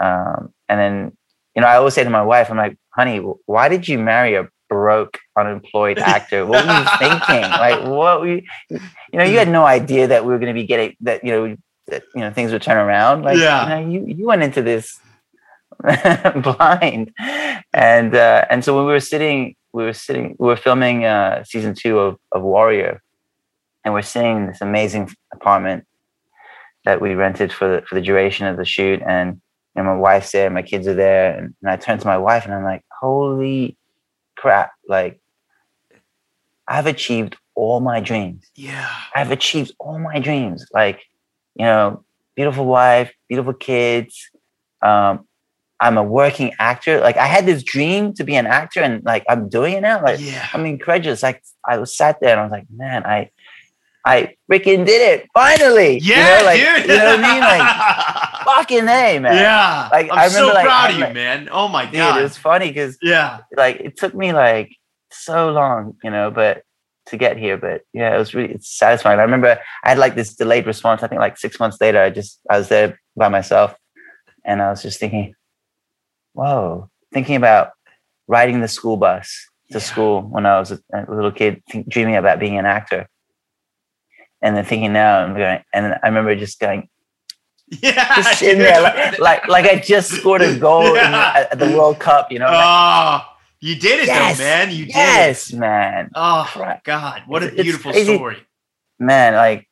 um, 0.00 0.52
and 0.68 0.78
then 0.78 1.16
you 1.54 1.62
know, 1.62 1.68
I 1.68 1.76
always 1.76 1.94
say 1.94 2.04
to 2.04 2.10
my 2.10 2.22
wife, 2.22 2.50
I'm 2.50 2.56
like, 2.56 2.78
honey, 2.90 3.18
why 3.18 3.68
did 3.68 3.88
you 3.88 3.98
marry 3.98 4.34
a 4.34 4.48
broke, 4.68 5.18
unemployed 5.36 5.98
actor? 5.98 6.46
What 6.46 6.64
were 6.64 6.72
you 6.72 6.86
thinking? 6.98 7.50
Like, 7.50 7.84
what 7.84 8.22
we, 8.22 8.46
you 8.70 9.18
know, 9.18 9.24
you 9.24 9.38
had 9.38 9.48
no 9.48 9.64
idea 9.64 10.06
that 10.06 10.24
we 10.24 10.32
were 10.32 10.38
going 10.38 10.54
to 10.54 10.60
be 10.60 10.66
getting 10.66 10.94
that, 11.00 11.24
you 11.24 11.32
know, 11.32 11.56
that 11.88 12.04
you 12.14 12.20
know 12.20 12.32
things 12.32 12.52
would 12.52 12.62
turn 12.62 12.76
around. 12.76 13.22
Like, 13.22 13.38
yeah. 13.38 13.78
you 13.78 13.84
know, 13.84 13.90
you 13.90 14.14
you 14.16 14.26
went 14.26 14.42
into 14.42 14.62
this 14.62 14.98
blind, 16.42 17.12
and 17.72 18.14
uh, 18.14 18.44
and 18.50 18.64
so 18.64 18.76
when 18.76 18.86
we 18.86 18.92
were 18.92 19.00
sitting, 19.00 19.56
we 19.72 19.84
were 19.84 19.92
sitting, 19.92 20.36
we 20.38 20.46
were 20.46 20.56
filming 20.56 21.04
uh, 21.04 21.44
season 21.44 21.74
two 21.74 21.98
of 21.98 22.16
of 22.32 22.42
Warrior, 22.42 23.02
and 23.84 23.94
we're 23.94 24.02
sitting 24.02 24.36
in 24.38 24.46
this 24.46 24.60
amazing 24.60 25.10
apartment 25.32 25.86
that 26.84 27.00
we 27.00 27.14
rented 27.14 27.52
for 27.52 27.76
the, 27.76 27.86
for 27.86 27.94
the 27.96 28.00
duration 28.00 28.46
of 28.46 28.56
the 28.56 28.64
shoot, 28.64 29.02
and 29.06 29.40
and 29.76 29.86
my 29.86 29.96
wife's 29.96 30.32
there, 30.32 30.50
my 30.50 30.62
kids 30.62 30.88
are 30.88 30.94
there, 30.94 31.36
and, 31.36 31.54
and 31.62 31.70
I 31.70 31.76
turned 31.76 32.00
to 32.00 32.06
my 32.06 32.18
wife 32.18 32.44
and 32.44 32.54
I'm 32.54 32.64
like, 32.64 32.84
holy 33.00 33.76
crap, 34.36 34.72
like 34.88 35.20
I've 36.66 36.86
achieved 36.86 37.36
all 37.54 37.80
my 37.80 38.00
dreams. 38.00 38.50
Yeah. 38.54 38.88
I've 39.14 39.30
achieved 39.30 39.72
all 39.78 39.98
my 39.98 40.20
dreams. 40.20 40.66
Like 40.72 41.00
you 41.58 41.64
know, 41.64 42.04
beautiful 42.36 42.64
wife, 42.64 43.12
beautiful 43.28 43.52
kids. 43.52 44.30
Um, 44.80 45.26
I'm 45.80 45.96
a 45.96 46.02
working 46.02 46.54
actor. 46.58 47.00
Like 47.00 47.16
I 47.16 47.26
had 47.26 47.46
this 47.46 47.62
dream 47.62 48.12
to 48.14 48.24
be 48.24 48.34
an 48.36 48.46
actor, 48.46 48.80
and 48.80 49.04
like 49.04 49.24
I'm 49.28 49.48
doing 49.48 49.74
it 49.74 49.80
now. 49.80 50.02
Like 50.02 50.20
yeah. 50.20 50.48
I'm 50.52 50.64
incredulous. 50.66 51.22
Like 51.22 51.42
I 51.68 51.78
was 51.78 51.96
sat 51.96 52.20
there 52.20 52.30
and 52.30 52.40
I 52.40 52.42
was 52.42 52.52
like, 52.52 52.66
man, 52.74 53.04
I, 53.04 53.30
I 54.04 54.34
freaking 54.50 54.86
did 54.86 55.20
it 55.20 55.28
finally. 55.34 55.98
Yeah, 55.98 56.38
you 56.38 56.38
know, 56.38 56.46
like, 56.46 56.58
dude. 56.58 56.90
you 56.90 56.96
know 56.96 57.04
what 57.04 57.24
I 57.24 57.32
mean? 57.32 57.40
Like 57.40 58.44
fucking 58.44 58.82
a 58.82 59.18
man. 59.18 59.24
Yeah. 59.24 59.88
Like 59.92 60.06
I'm 60.10 60.18
I 60.18 60.26
remember, 60.26 60.48
so 60.48 60.54
like, 60.54 60.64
proud 60.64 60.90
of 60.90 60.96
you, 60.96 61.04
like, 61.04 61.14
man. 61.14 61.48
Oh 61.52 61.68
my 61.68 61.84
dude, 61.84 61.94
god, 61.94 62.20
it 62.20 62.22
was 62.22 62.36
funny 62.36 62.68
because 62.68 62.98
yeah, 63.02 63.40
like 63.56 63.80
it 63.80 63.96
took 63.96 64.14
me 64.14 64.32
like 64.32 64.74
so 65.10 65.50
long, 65.50 65.96
you 66.02 66.10
know, 66.10 66.30
but 66.30 66.62
to 67.08 67.16
get 67.16 67.36
here. 67.36 67.56
But 67.56 67.82
yeah, 67.92 68.14
it 68.14 68.18
was 68.18 68.34
really 68.34 68.54
it's 68.54 68.68
satisfying. 68.68 69.18
I 69.18 69.22
remember 69.22 69.58
I 69.84 69.88
had 69.88 69.98
like 69.98 70.14
this 70.14 70.34
delayed 70.34 70.66
response. 70.66 71.02
I 71.02 71.08
think 71.08 71.20
like 71.20 71.38
six 71.38 71.58
months 71.58 71.78
later, 71.80 72.00
I 72.00 72.10
just 72.10 72.40
I 72.50 72.58
was 72.58 72.68
there 72.68 73.00
by 73.16 73.28
myself, 73.28 73.74
and 74.44 74.62
I 74.62 74.70
was 74.70 74.82
just 74.82 75.00
thinking, 75.00 75.34
whoa, 76.32 76.90
thinking 77.12 77.36
about 77.36 77.72
riding 78.26 78.60
the 78.60 78.68
school 78.68 78.96
bus 78.96 79.46
to 79.70 79.78
yeah. 79.78 79.84
school 79.84 80.22
when 80.22 80.46
I 80.46 80.58
was 80.58 80.72
a, 80.72 80.80
a 80.94 81.12
little 81.12 81.32
kid, 81.32 81.62
think, 81.70 81.88
dreaming 81.88 82.16
about 82.16 82.40
being 82.40 82.58
an 82.58 82.66
actor, 82.66 83.08
and 84.42 84.56
then 84.56 84.64
thinking 84.64 84.92
now 84.92 85.18
I'm 85.18 85.34
going, 85.34 85.62
and 85.72 85.94
I 86.02 86.08
remember 86.08 86.34
just 86.36 86.60
going. 86.60 86.88
Yeah, 87.82 88.16
just 88.16 88.42
in 88.50 88.58
there, 88.58 88.80
like, 88.80 89.18
like, 89.18 89.48
like 89.48 89.64
I 89.66 89.76
just 89.78 90.10
scored 90.10 90.40
a 90.40 90.58
goal 90.58 90.94
yeah. 90.94 91.40
in, 91.40 91.46
at 91.52 91.58
the 91.58 91.76
World 91.76 91.98
Cup, 91.98 92.32
you 92.32 92.38
know. 92.38 92.46
Oh, 92.46 92.50
like, 92.50 93.22
you 93.60 93.74
did 93.76 94.00
it 94.00 94.06
yes, 94.06 94.38
though, 94.38 94.44
man. 94.44 94.70
You 94.70 94.86
did 94.86 94.94
yes, 94.94 95.52
man. 95.52 96.10
Oh 96.14 96.50
my 96.56 96.80
God. 96.84 97.22
What 97.26 97.42
a 97.42 97.50
beautiful 97.50 97.92
story. 97.92 98.38
Man, 98.98 99.34
like 99.34 99.68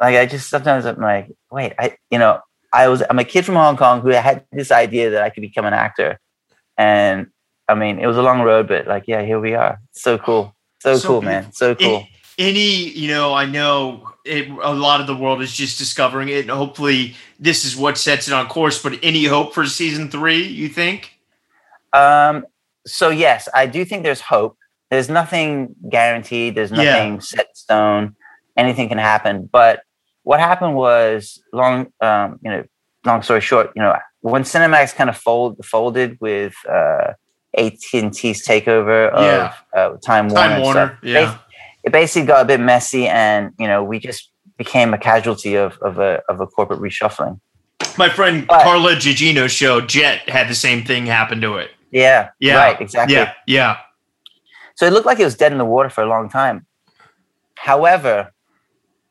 like 0.00 0.16
I 0.16 0.26
just 0.26 0.48
sometimes 0.48 0.86
I'm 0.86 1.00
like, 1.00 1.30
wait, 1.50 1.72
I 1.78 1.96
you 2.10 2.18
know, 2.18 2.40
I 2.72 2.88
was 2.88 3.02
I'm 3.08 3.18
a 3.18 3.24
kid 3.24 3.44
from 3.44 3.56
Hong 3.56 3.76
Kong 3.76 4.00
who 4.00 4.08
had 4.08 4.44
this 4.52 4.70
idea 4.70 5.10
that 5.10 5.22
I 5.22 5.30
could 5.30 5.42
become 5.42 5.64
an 5.64 5.74
actor. 5.74 6.18
And 6.76 7.28
I 7.68 7.74
mean, 7.74 7.98
it 7.98 8.06
was 8.06 8.16
a 8.16 8.22
long 8.22 8.40
road, 8.42 8.68
but 8.68 8.86
like, 8.86 9.04
yeah, 9.06 9.22
here 9.22 9.40
we 9.40 9.54
are. 9.54 9.80
So 9.92 10.18
cool. 10.18 10.54
So, 10.80 10.96
so 10.96 11.06
cool, 11.06 11.20
beautiful. 11.20 11.42
man. 11.42 11.52
So 11.52 11.74
cool. 11.74 12.06
Any, 12.36 12.88
you 12.90 13.08
know, 13.08 13.32
I 13.32 13.46
know 13.46 14.10
it, 14.24 14.48
a 14.50 14.74
lot 14.74 15.00
of 15.00 15.06
the 15.06 15.14
world 15.14 15.40
is 15.40 15.52
just 15.52 15.78
discovering 15.78 16.28
it, 16.28 16.40
and 16.40 16.50
hopefully, 16.50 17.14
this 17.38 17.64
is 17.64 17.76
what 17.76 17.96
sets 17.96 18.26
it 18.26 18.34
on 18.34 18.48
course. 18.48 18.82
But 18.82 18.98
any 19.02 19.24
hope 19.24 19.54
for 19.54 19.64
season 19.66 20.10
three? 20.10 20.42
You 20.42 20.68
think? 20.68 21.12
Um, 21.92 22.44
so 22.86 23.10
yes, 23.10 23.48
I 23.54 23.66
do 23.66 23.84
think 23.84 24.02
there's 24.02 24.20
hope. 24.20 24.56
There's 24.90 25.08
nothing 25.08 25.74
guaranteed. 25.88 26.54
There's 26.54 26.70
nothing 26.70 27.14
yeah. 27.14 27.18
set 27.18 27.56
stone. 27.56 28.16
Anything 28.56 28.88
can 28.88 28.98
happen. 28.98 29.48
But 29.50 29.80
what 30.22 30.40
happened 30.40 30.74
was 30.76 31.42
long, 31.52 31.92
um, 32.00 32.38
you 32.42 32.50
know, 32.50 32.64
long 33.04 33.22
story 33.22 33.40
short, 33.40 33.72
you 33.74 33.82
know, 33.82 33.96
when 34.20 34.42
Cinemax 34.42 34.94
kind 34.94 35.10
of 35.10 35.16
fold, 35.16 35.64
folded 35.64 36.18
with 36.20 36.54
uh, 36.68 37.12
AT&T's 37.56 38.46
takeover 38.46 39.10
of 39.10 39.22
yeah. 39.22 39.54
uh, 39.76 39.96
Time, 39.98 40.28
Time 40.28 40.62
Warner, 40.62 40.62
Warner 40.62 40.98
yeah. 41.02 41.38
it 41.82 41.92
basically 41.92 42.26
got 42.26 42.42
a 42.42 42.44
bit 42.44 42.60
messy, 42.60 43.06
and 43.06 43.52
you 43.58 43.66
know, 43.66 43.84
we 43.84 43.98
just 43.98 44.30
became 44.56 44.94
a 44.94 44.98
casualty 44.98 45.56
of 45.56 45.76
of 45.78 45.98
a 45.98 46.22
of 46.28 46.40
a 46.40 46.46
corporate 46.46 46.80
reshuffling. 46.80 47.40
My 47.98 48.08
friend 48.08 48.46
but, 48.46 48.62
Carla 48.62 48.94
Gugino's 48.96 49.52
show 49.52 49.80
Jett 49.80 50.28
had 50.28 50.48
the 50.48 50.54
same 50.54 50.84
thing 50.84 51.06
happen 51.06 51.40
to 51.42 51.56
it. 51.56 51.70
Yeah. 51.94 52.30
Yeah. 52.40 52.56
Right. 52.56 52.80
Exactly. 52.80 53.14
Yeah. 53.14 53.32
Yeah. 53.46 53.76
So 54.74 54.84
it 54.86 54.92
looked 54.92 55.06
like 55.06 55.20
it 55.20 55.24
was 55.24 55.36
dead 55.36 55.52
in 55.52 55.58
the 55.58 55.64
water 55.64 55.88
for 55.88 56.02
a 56.02 56.06
long 56.06 56.28
time. 56.28 56.66
However, 57.54 58.32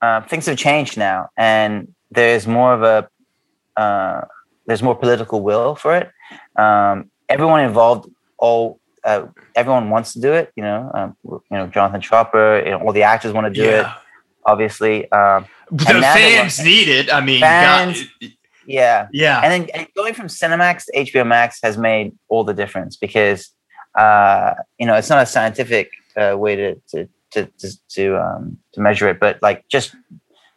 uh, 0.01 0.21
things 0.21 0.45
have 0.47 0.57
changed 0.57 0.97
now, 0.97 1.29
and 1.37 1.93
there's 2.11 2.45
more 2.45 2.73
of 2.73 2.83
a 2.83 3.81
uh, 3.81 4.25
there's 4.67 4.83
more 4.83 4.95
political 4.95 5.41
will 5.41 5.75
for 5.75 5.95
it. 5.95 6.11
Um, 6.57 7.09
everyone 7.29 7.61
involved, 7.61 8.09
all 8.37 8.81
uh, 9.05 9.27
everyone 9.55 9.89
wants 9.89 10.11
to 10.13 10.19
do 10.19 10.33
it. 10.33 10.51
You 10.57 10.63
know, 10.63 10.91
um, 10.93 11.15
you 11.23 11.41
know 11.51 11.67
Jonathan 11.67 12.01
Tropper, 12.01 12.61
you 12.65 12.71
know, 12.71 12.79
all 12.79 12.91
the 12.91 13.03
actors 13.03 13.31
want 13.31 13.47
to 13.47 13.53
do 13.53 13.65
yeah. 13.65 13.81
it. 13.81 13.97
Obviously, 14.45 15.09
um, 15.13 15.45
the 15.71 15.85
fans 15.85 16.59
need 16.59 16.89
it. 16.89 17.13
I 17.13 17.21
mean, 17.21 17.39
fans, 17.39 18.03
God, 18.19 18.31
yeah. 18.65 19.07
Yeah. 19.11 19.41
And 19.41 19.51
then 19.51 19.69
and 19.73 19.87
going 19.95 20.13
from 20.13 20.27
Cinemax 20.27 20.85
to 20.85 21.05
HBO 21.05 21.25
Max 21.25 21.59
has 21.63 21.77
made 21.77 22.13
all 22.29 22.43
the 22.43 22.53
difference 22.53 22.97
because, 22.97 23.49
uh, 23.97 24.53
you 24.79 24.85
know, 24.85 24.95
it's 24.95 25.09
not 25.09 25.21
a 25.21 25.25
scientific 25.25 25.91
uh, 26.17 26.35
way 26.37 26.55
to, 26.55 26.75
to, 26.89 27.09
to, 27.31 27.45
to, 27.59 27.69
to, 27.89 28.17
um, 28.17 28.57
to 28.73 28.81
measure 28.81 29.07
it, 29.07 29.19
but 29.19 29.41
like 29.41 29.67
just 29.67 29.95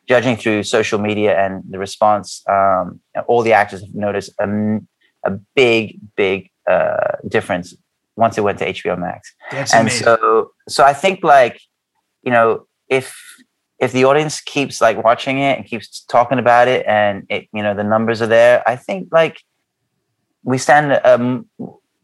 judging 0.08 0.36
through 0.36 0.62
social 0.62 0.98
media 0.98 1.38
and 1.38 1.64
the 1.68 1.78
response, 1.78 2.42
um, 2.48 3.00
all 3.26 3.42
the 3.42 3.52
actors 3.52 3.80
have 3.80 3.94
noticed 3.94 4.32
a, 4.38 4.78
a 5.24 5.30
big, 5.54 5.98
big 6.16 6.50
uh, 6.70 7.16
difference 7.28 7.74
once 8.16 8.38
it 8.38 8.42
went 8.42 8.58
to 8.58 8.72
HBO 8.72 8.98
Max. 8.98 9.34
That's 9.50 9.74
and 9.74 9.82
amazing. 9.82 10.04
so, 10.04 10.50
so 10.68 10.84
I 10.84 10.92
think 10.92 11.22
like, 11.22 11.60
you 12.22 12.30
know, 12.30 12.66
if 12.88 13.16
if 13.78 13.92
the 13.92 14.04
audience 14.04 14.40
keeps 14.40 14.80
like 14.80 15.02
watching 15.02 15.38
it 15.38 15.58
and 15.58 15.66
keeps 15.66 16.04
talking 16.04 16.38
about 16.38 16.68
it 16.68 16.84
and 16.86 17.26
it 17.28 17.48
you 17.52 17.62
know 17.62 17.74
the 17.74 17.84
numbers 17.84 18.22
are 18.22 18.26
there 18.26 18.62
i 18.68 18.76
think 18.76 19.08
like 19.12 19.42
we 20.42 20.58
stand 20.58 20.98
um 21.04 21.46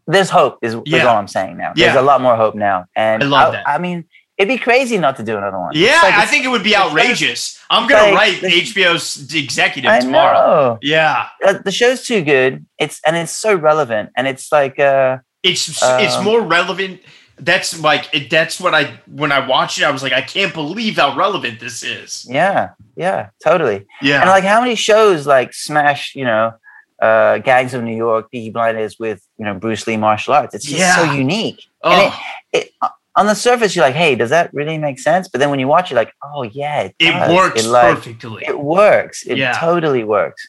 there's 0.07 0.31
hope 0.31 0.59
is, 0.63 0.77
yeah. 0.85 0.99
is 0.99 1.05
all 1.05 1.17
i'm 1.17 1.29
saying 1.29 1.57
now. 1.57 1.73
Yeah. 1.75 1.87
there's 1.87 1.99
a 1.99 2.03
lot 2.03 2.21
more 2.21 2.37
hope 2.37 2.55
now. 2.55 2.87
And 2.97 3.23
i 3.23 3.27
love 3.27 3.49
I, 3.49 3.57
that. 3.57 3.69
I 3.69 3.79
mean 3.79 4.05
it'd 4.37 4.49
be 4.49 4.59
crazy 4.59 4.99
not 4.99 5.17
to 5.17 5.23
do 5.23 5.37
another 5.37 5.59
one. 5.59 5.73
Yeah 5.75 6.01
like, 6.03 6.15
i 6.15 6.27
think 6.27 6.45
it 6.45 6.49
would 6.49 6.65
be 6.65 6.77
outrageous. 6.77 7.59
I'm 7.71 7.89
gonna 7.89 8.13
like, 8.13 8.43
write 8.43 8.53
hbo's 8.53 9.33
executive 9.35 10.01
tomorrow. 10.01 10.79
yeah. 10.83 11.29
Uh, 11.45 11.55
the 11.65 11.73
show's 11.73 12.05
too 12.05 12.23
good. 12.23 12.67
It's 12.79 13.01
and 13.07 13.17
it's 13.17 13.37
so 13.37 13.55
relevant 13.55 14.11
and 14.17 14.27
it's 14.27 14.51
like 14.53 14.79
uh 14.79 15.19
it's 15.43 15.83
um, 15.83 16.01
it's 16.01 16.21
more 16.23 16.43
relevant 16.43 17.01
that's 17.45 17.81
like 17.81 18.09
it, 18.13 18.31
that's 18.31 18.61
what 18.61 18.75
I 18.75 19.01
when 19.07 19.33
I 19.33 19.47
watched 19.47 19.79
it, 19.79 19.85
I 19.85 19.91
was 19.91 20.03
like, 20.03 20.13
I 20.13 20.23
can't 20.23 20.55
believe 20.55 20.97
how 20.97 21.17
relevant 21.17 21.61
this 21.61 21.83
is. 21.83 22.27
Yeah, 22.29 22.71
yeah, 22.97 23.31
totally. 23.43 23.87
Yeah, 24.01 24.21
and 24.21 24.31
like 24.31 24.45
how 24.45 24.61
many 24.61 24.75
shows 24.75 25.27
like 25.27 25.53
smash, 25.53 26.15
you 26.15 26.25
know, 26.25 26.53
uh, 27.01 27.39
Gangs 27.39 27.75
of 27.75 27.83
New 27.83 27.97
York, 27.97 28.31
Peaky 28.31 28.51
Blinders 28.51 28.99
with 28.99 29.27
you 29.39 29.45
know 29.45 29.55
Bruce 29.55 29.87
Lee 29.87 29.97
martial 29.97 30.35
arts. 30.35 30.55
It's 30.55 30.65
just 30.65 30.79
yeah. 30.79 30.97
so 30.97 31.13
unique. 31.13 31.65
Oh. 31.83 31.91
And 31.91 32.15
it, 32.53 32.67
it, 32.83 32.91
on 33.15 33.27
the 33.27 33.35
surface, 33.35 33.77
you're 33.77 33.85
like, 33.85 33.95
hey, 33.95 34.15
does 34.15 34.31
that 34.31 34.55
really 34.55 34.79
make 34.79 34.99
sense? 34.99 35.29
But 35.29 35.41
then 35.41 35.51
when 35.51 35.59
you 35.59 35.69
watch 35.69 35.93
it, 35.93 35.97
like, 35.97 36.13
oh 36.23 36.45
yeah, 36.45 36.83
it, 36.83 36.95
it 36.99 37.37
works 37.37 37.65
it, 37.65 37.69
like, 37.69 37.97
perfectly. 37.97 38.45
It 38.47 38.59
works. 38.59 39.27
It 39.27 39.37
yeah. 39.37 39.59
totally 39.59 40.05
works. 40.05 40.49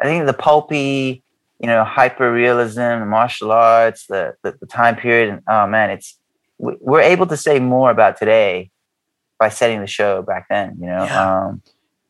I 0.00 0.04
think 0.04 0.26
the 0.26 0.32
pulpy 0.32 1.22
you 1.60 1.66
know, 1.66 1.84
hyper 1.84 2.32
realism, 2.32 3.06
martial 3.08 3.52
arts, 3.52 4.06
the, 4.06 4.34
the, 4.42 4.56
the 4.60 4.66
time 4.66 4.96
period. 4.96 5.28
And 5.28 5.42
oh 5.46 5.66
man, 5.66 5.90
it's 5.90 6.16
we're 6.60 7.00
able 7.00 7.26
to 7.26 7.36
say 7.36 7.58
more 7.58 7.90
about 7.90 8.18
today 8.18 8.70
by 9.38 9.48
setting 9.48 9.80
the 9.80 9.86
show 9.86 10.22
back 10.22 10.46
then. 10.48 10.76
You 10.78 10.86
know, 10.86 11.04
yeah. 11.04 11.46
um, 11.46 11.62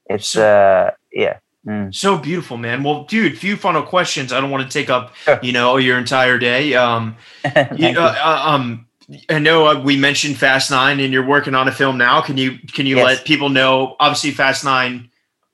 it's 0.06 0.28
so, 0.28 0.44
uh, 0.44 0.90
yeah. 1.12 1.38
Mm. 1.66 1.94
So 1.94 2.18
beautiful, 2.18 2.56
man. 2.56 2.82
Well, 2.82 3.04
dude, 3.04 3.38
few 3.38 3.56
final 3.56 3.82
questions. 3.82 4.32
I 4.32 4.40
don't 4.40 4.50
want 4.50 4.68
to 4.68 4.72
take 4.72 4.88
up, 4.88 5.14
sure. 5.16 5.38
you 5.42 5.52
know, 5.52 5.76
your 5.76 5.98
entire 5.98 6.38
day. 6.38 6.74
Um, 6.74 7.16
you, 7.76 7.88
uh, 7.88 8.14
uh, 8.18 8.42
um, 8.46 8.86
I 9.28 9.38
know 9.38 9.66
uh, 9.66 9.80
we 9.80 9.96
mentioned 9.96 10.38
Fast 10.38 10.70
Nine, 10.70 11.00
and 11.00 11.12
you're 11.12 11.26
working 11.26 11.54
on 11.54 11.68
a 11.68 11.72
film 11.72 11.98
now. 11.98 12.20
Can 12.22 12.38
you 12.38 12.58
can 12.72 12.86
you 12.86 12.96
yes. 12.96 13.04
let 13.04 13.24
people 13.24 13.50
know? 13.50 13.96
Obviously, 14.00 14.30
Fast 14.30 14.64
Nine. 14.64 15.10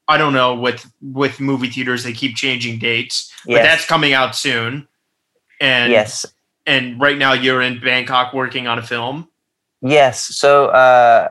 I 0.09 0.16
don't 0.16 0.32
know 0.32 0.55
with 0.55 0.88
with 1.03 1.40
movie 1.40 1.68
theaters 1.68 2.05
they 2.05 2.12
keep 2.12 2.36
changing 2.36 2.78
dates, 2.78 3.32
yes. 3.44 3.59
but 3.59 3.62
that's 3.64 3.84
coming 3.84 4.12
out 4.12 4.36
soon. 4.36 4.86
And 5.61 5.90
yes, 5.90 6.24
and 6.66 7.00
right 7.00 7.16
now 7.16 7.32
you're 7.32 7.62
in 7.62 7.80
Bangkok 7.80 8.34
working 8.34 8.66
on 8.66 8.78
a 8.78 8.82
film. 8.82 9.28
Yes. 9.80 10.36
So 10.36 10.66
uh, 10.66 11.28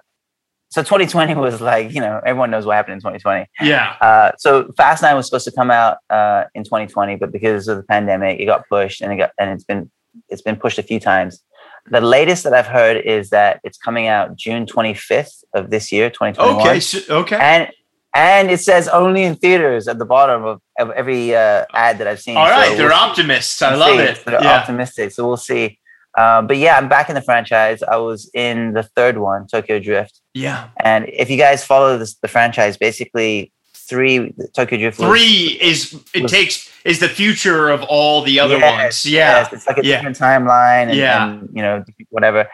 so 0.69 0.81
2020 0.81 1.35
was 1.39 1.61
like 1.61 1.91
you 1.93 2.01
know 2.01 2.21
everyone 2.25 2.51
knows 2.51 2.65
what 2.65 2.75
happened 2.75 2.93
in 2.93 2.99
2020 2.99 3.47
yeah. 3.61 3.95
Uh, 4.01 4.31
so 4.37 4.71
fast 4.77 5.01
9 5.01 5.15
was 5.15 5.25
supposed 5.25 5.45
to 5.45 5.51
come 5.51 5.71
out 5.71 5.97
uh, 6.09 6.43
in 6.53 6.63
2020 6.63 7.15
but 7.15 7.31
because 7.31 7.67
of 7.67 7.77
the 7.77 7.83
pandemic 7.83 8.39
it 8.39 8.45
got 8.45 8.67
pushed 8.67 9.01
and 9.01 9.11
it 9.11 9.17
got 9.17 9.31
and 9.39 9.51
it's 9.51 9.63
been 9.63 9.89
it's 10.29 10.41
been 10.41 10.55
pushed 10.55 10.79
a 10.79 10.83
few 10.83 10.99
times. 10.99 11.43
The 11.91 12.01
latest 12.01 12.43
that 12.45 12.53
i've 12.53 12.65
heard 12.65 12.97
is 13.05 13.29
that 13.29 13.59
it's 13.63 13.77
coming 13.77 14.07
out 14.07 14.35
june 14.35 14.65
25th 14.65 15.43
of 15.53 15.69
this 15.69 15.91
year 15.91 16.09
2021 16.09 16.61
okay 16.61 16.79
so, 16.79 17.19
okay. 17.21 17.37
And 17.39 17.69
and 18.15 18.49
it 18.49 18.59
says 18.59 18.87
only 18.87 19.23
in 19.23 19.35
theaters 19.35 19.87
at 19.87 19.99
the 19.99 20.05
bottom 20.05 20.43
of, 20.43 20.61
of 20.79 20.89
every 20.91 21.35
uh, 21.35 21.65
ad 21.73 21.97
that 21.99 22.07
i've 22.07 22.21
seen 22.21 22.37
all 22.37 22.49
right 22.49 22.71
so 22.71 22.77
they're 22.77 22.87
we'll 22.87 22.93
optimists 22.93 23.61
i 23.61 23.75
love 23.75 23.99
it 23.99 24.23
they're 24.25 24.41
yeah. 24.41 24.57
optimistic 24.57 25.11
so 25.11 25.27
we'll 25.27 25.37
see 25.37 25.77
um, 26.17 26.47
but 26.47 26.57
yeah, 26.57 26.77
I'm 26.77 26.87
back 26.87 27.09
in 27.09 27.15
the 27.15 27.21
franchise. 27.21 27.83
I 27.83 27.97
was 27.97 28.29
in 28.33 28.73
the 28.73 28.83
third 28.83 29.17
one, 29.17 29.47
Tokyo 29.47 29.79
Drift. 29.79 30.21
Yeah. 30.33 30.69
And 30.77 31.09
if 31.09 31.29
you 31.29 31.37
guys 31.37 31.65
follow 31.65 31.97
this, 31.97 32.15
the 32.15 32.27
franchise, 32.27 32.77
basically 32.77 33.51
three 33.73 34.33
Tokyo 34.55 34.79
Drift. 34.79 34.97
Three 34.97 35.59
was, 35.61 35.93
is 35.93 36.03
it 36.13 36.23
was, 36.23 36.31
takes 36.31 36.71
is 36.85 36.99
the 36.99 37.09
future 37.09 37.69
of 37.69 37.83
all 37.83 38.21
the 38.21 38.39
other 38.39 38.57
yes, 38.57 38.81
ones. 38.81 39.05
Yeah. 39.05 39.41
Yes, 39.41 39.53
it's 39.53 39.67
like 39.67 39.77
a 39.77 39.85
yeah. 39.85 39.97
different 39.97 40.17
timeline. 40.17 40.87
And, 40.87 40.95
yeah. 40.95 41.29
And, 41.29 41.49
you 41.53 41.61
know, 41.61 41.83
whatever. 42.09 42.47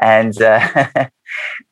And 0.00 0.40
uh, 0.40 0.86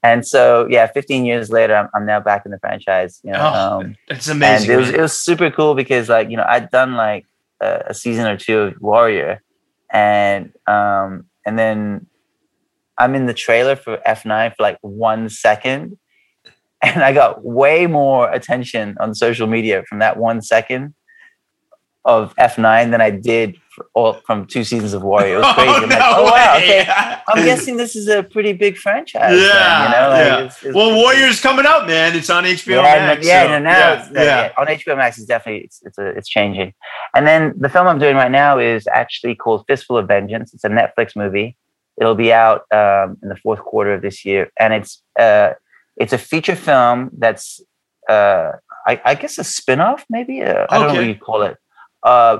and 0.02 0.26
so 0.26 0.66
yeah, 0.70 0.86
15 0.86 1.24
years 1.24 1.50
later, 1.50 1.74
I'm, 1.74 1.88
I'm 1.94 2.06
now 2.06 2.20
back 2.20 2.44
in 2.44 2.50
the 2.50 2.58
franchise. 2.58 3.20
You 3.24 3.32
know, 3.32 3.40
oh, 3.40 3.78
um, 3.80 3.96
it's 4.08 4.28
amazing. 4.28 4.70
it 4.70 4.76
was 4.76 4.90
it 4.90 5.00
was 5.00 5.16
super 5.16 5.50
cool 5.50 5.74
because 5.74 6.08
like 6.08 6.30
you 6.30 6.36
know 6.36 6.46
I'd 6.48 6.70
done 6.70 6.94
like 6.94 7.26
a, 7.60 7.84
a 7.88 7.94
season 7.94 8.26
or 8.26 8.36
two 8.36 8.60
of 8.60 8.80
Warrior, 8.80 9.42
and 9.92 10.52
um 10.66 11.26
and 11.46 11.58
then 11.58 12.06
I'm 12.98 13.14
in 13.14 13.26
the 13.26 13.34
trailer 13.34 13.76
for 13.76 13.96
F9 14.06 14.54
for 14.56 14.62
like 14.62 14.78
one 14.82 15.28
second. 15.28 15.98
And 16.82 17.02
I 17.02 17.12
got 17.12 17.44
way 17.44 17.86
more 17.86 18.32
attention 18.32 18.96
on 19.00 19.14
social 19.14 19.46
media 19.46 19.84
from 19.86 19.98
that 19.98 20.16
one 20.16 20.40
second 20.40 20.94
of 22.06 22.34
F9 22.36 22.90
than 22.90 23.02
I 23.02 23.10
did 23.10 23.58
all, 23.94 24.14
from 24.26 24.46
two 24.46 24.64
seasons 24.64 24.94
of 24.94 25.02
Warrior. 25.02 25.36
It 25.36 25.38
was 25.38 25.54
crazy. 25.54 25.70
Oh, 25.70 25.74
I'm 25.74 25.88
no 25.88 25.96
like, 25.96 26.04
oh, 26.04 26.24
wow, 26.24 26.56
okay. 26.56 26.88
I'm 27.28 27.44
guessing 27.44 27.76
this 27.76 27.96
is 27.96 28.08
a 28.08 28.22
pretty 28.22 28.52
big 28.52 28.76
franchise. 28.76 29.38
Yeah. 29.38 29.38
Then, 29.38 29.82
you 29.82 29.96
know? 29.96 30.08
like, 30.08 30.26
yeah. 30.26 30.44
It's, 30.44 30.62
it's, 30.62 30.74
well, 30.74 30.94
Warrior's 30.94 31.40
coming 31.40 31.66
out, 31.66 31.86
man. 31.86 32.16
It's 32.16 32.30
on 32.30 32.44
HBO 32.44 32.82
yeah, 32.82 32.82
Max. 32.82 33.26
Yeah, 33.26 33.42
so, 33.44 33.48
no, 33.48 33.58
now 33.58 33.70
yeah, 33.70 34.00
it's, 34.00 34.08
uh, 34.08 34.22
yeah. 34.22 34.52
on 34.58 34.66
HBO 34.66 34.96
Max, 34.96 35.18
it's 35.18 35.26
definitely, 35.26 35.64
it's, 35.64 35.80
it's, 35.84 35.98
a, 35.98 36.06
it's 36.08 36.28
changing. 36.28 36.74
And 37.14 37.26
then 37.26 37.54
the 37.58 37.68
film 37.68 37.86
I'm 37.86 37.98
doing 37.98 38.16
right 38.16 38.30
now 38.30 38.58
is 38.58 38.86
actually 38.86 39.34
called 39.34 39.64
Fistful 39.66 39.96
of 39.96 40.08
Vengeance. 40.08 40.54
It's 40.54 40.64
a 40.64 40.68
Netflix 40.68 41.16
movie. 41.16 41.56
It'll 42.00 42.14
be 42.14 42.32
out 42.32 42.62
um, 42.72 43.18
in 43.22 43.28
the 43.28 43.36
fourth 43.36 43.60
quarter 43.60 43.92
of 43.92 44.02
this 44.02 44.24
year. 44.24 44.50
And 44.58 44.72
it's, 44.72 45.02
uh, 45.18 45.52
it's 45.96 46.12
a 46.12 46.18
feature 46.18 46.56
film 46.56 47.10
that's, 47.18 47.60
uh, 48.08 48.52
I, 48.86 49.00
I 49.04 49.14
guess 49.14 49.38
a 49.38 49.44
spin-off, 49.44 50.04
maybe. 50.08 50.42
Uh, 50.42 50.66
I 50.68 50.78
don't 50.78 50.88
know 50.88 51.00
what 51.00 51.06
you 51.06 51.14
call 51.14 51.42
it. 51.42 51.56
Uh, 52.02 52.38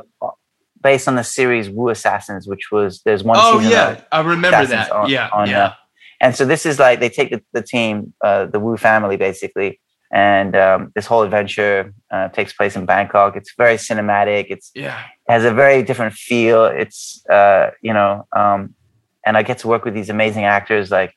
based 0.83 1.09
on 1.09 1.15
the 1.15 1.25
series 1.25 1.69
Wu 1.71 1.89
Assassins, 1.89 2.47
which 2.47 2.71
was 2.73 3.03
there's 3.05 3.23
one. 3.23 3.37
Oh 3.41 3.61
yeah, 3.61 4.01
I 4.13 4.21
remember 4.21 4.67
that. 4.67 4.91
On, 4.91 5.09
yeah, 5.09 5.29
on, 5.33 5.49
yeah. 5.49 5.65
Uh, 5.65 5.75
and 6.21 6.37
so 6.37 6.45
this 6.45 6.67
is 6.67 6.79
like 6.79 7.01
they 7.01 7.09
take 7.09 7.31
the, 7.31 7.43
the 7.53 7.63
team, 7.63 8.13
uh, 8.23 8.47
the 8.47 8.61
Wu 8.61 8.77
family, 8.77 9.17
basically, 9.17 9.81
and 10.13 10.57
um, 10.57 10.93
this 10.95 11.07
whole 11.07 11.23
adventure 11.23 11.95
uh, 12.11 12.29
takes 12.29 12.53
place 12.53 12.77
in 12.77 12.87
Bangkok. 12.87 13.37
It's 13.37 13.55
very 13.57 13.77
cinematic. 13.77 14.47
It's 14.51 14.71
yeah, 14.75 15.05
it 15.29 15.33
has 15.33 15.45
a 15.45 15.53
very 15.53 15.83
different 15.83 16.15
feel. 16.15 16.65
It's 16.65 17.25
uh, 17.29 17.71
you 17.83 17.93
know, 17.93 18.27
um, 18.37 18.75
and 19.25 19.37
I 19.37 19.43
get 19.43 19.59
to 19.59 19.69
work 19.69 19.85
with 19.85 19.95
these 19.95 20.11
amazing 20.11 20.45
actors 20.45 20.91
like 20.91 21.15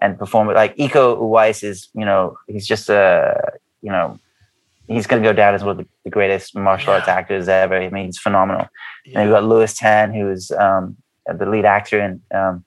and 0.00 0.18
perform 0.18 0.46
with 0.46 0.56
like 0.56 0.76
Iko 0.76 1.18
Uwais 1.18 1.62
is 1.62 1.88
you 1.94 2.04
know 2.04 2.36
he's 2.46 2.66
just 2.66 2.88
a 2.88 3.40
you 3.80 3.90
know 3.90 4.18
he's 4.88 5.06
going 5.06 5.22
to 5.22 5.28
go 5.28 5.32
down 5.32 5.54
as 5.54 5.62
one 5.62 5.78
of 5.78 5.86
the 6.04 6.10
greatest 6.10 6.56
martial 6.56 6.92
yeah. 6.92 6.98
arts 6.98 7.08
actors 7.08 7.48
ever. 7.48 7.76
I 7.76 7.90
mean, 7.90 8.06
he's 8.06 8.18
phenomenal. 8.18 8.68
Yeah. 9.04 9.20
And 9.20 9.28
we've 9.28 9.34
got 9.34 9.44
Lewis 9.44 9.74
Tan, 9.76 10.12
who's 10.12 10.50
um, 10.50 10.96
the 11.26 11.46
lead 11.46 11.64
actor 11.64 12.00
in 12.00 12.22
um, 12.36 12.64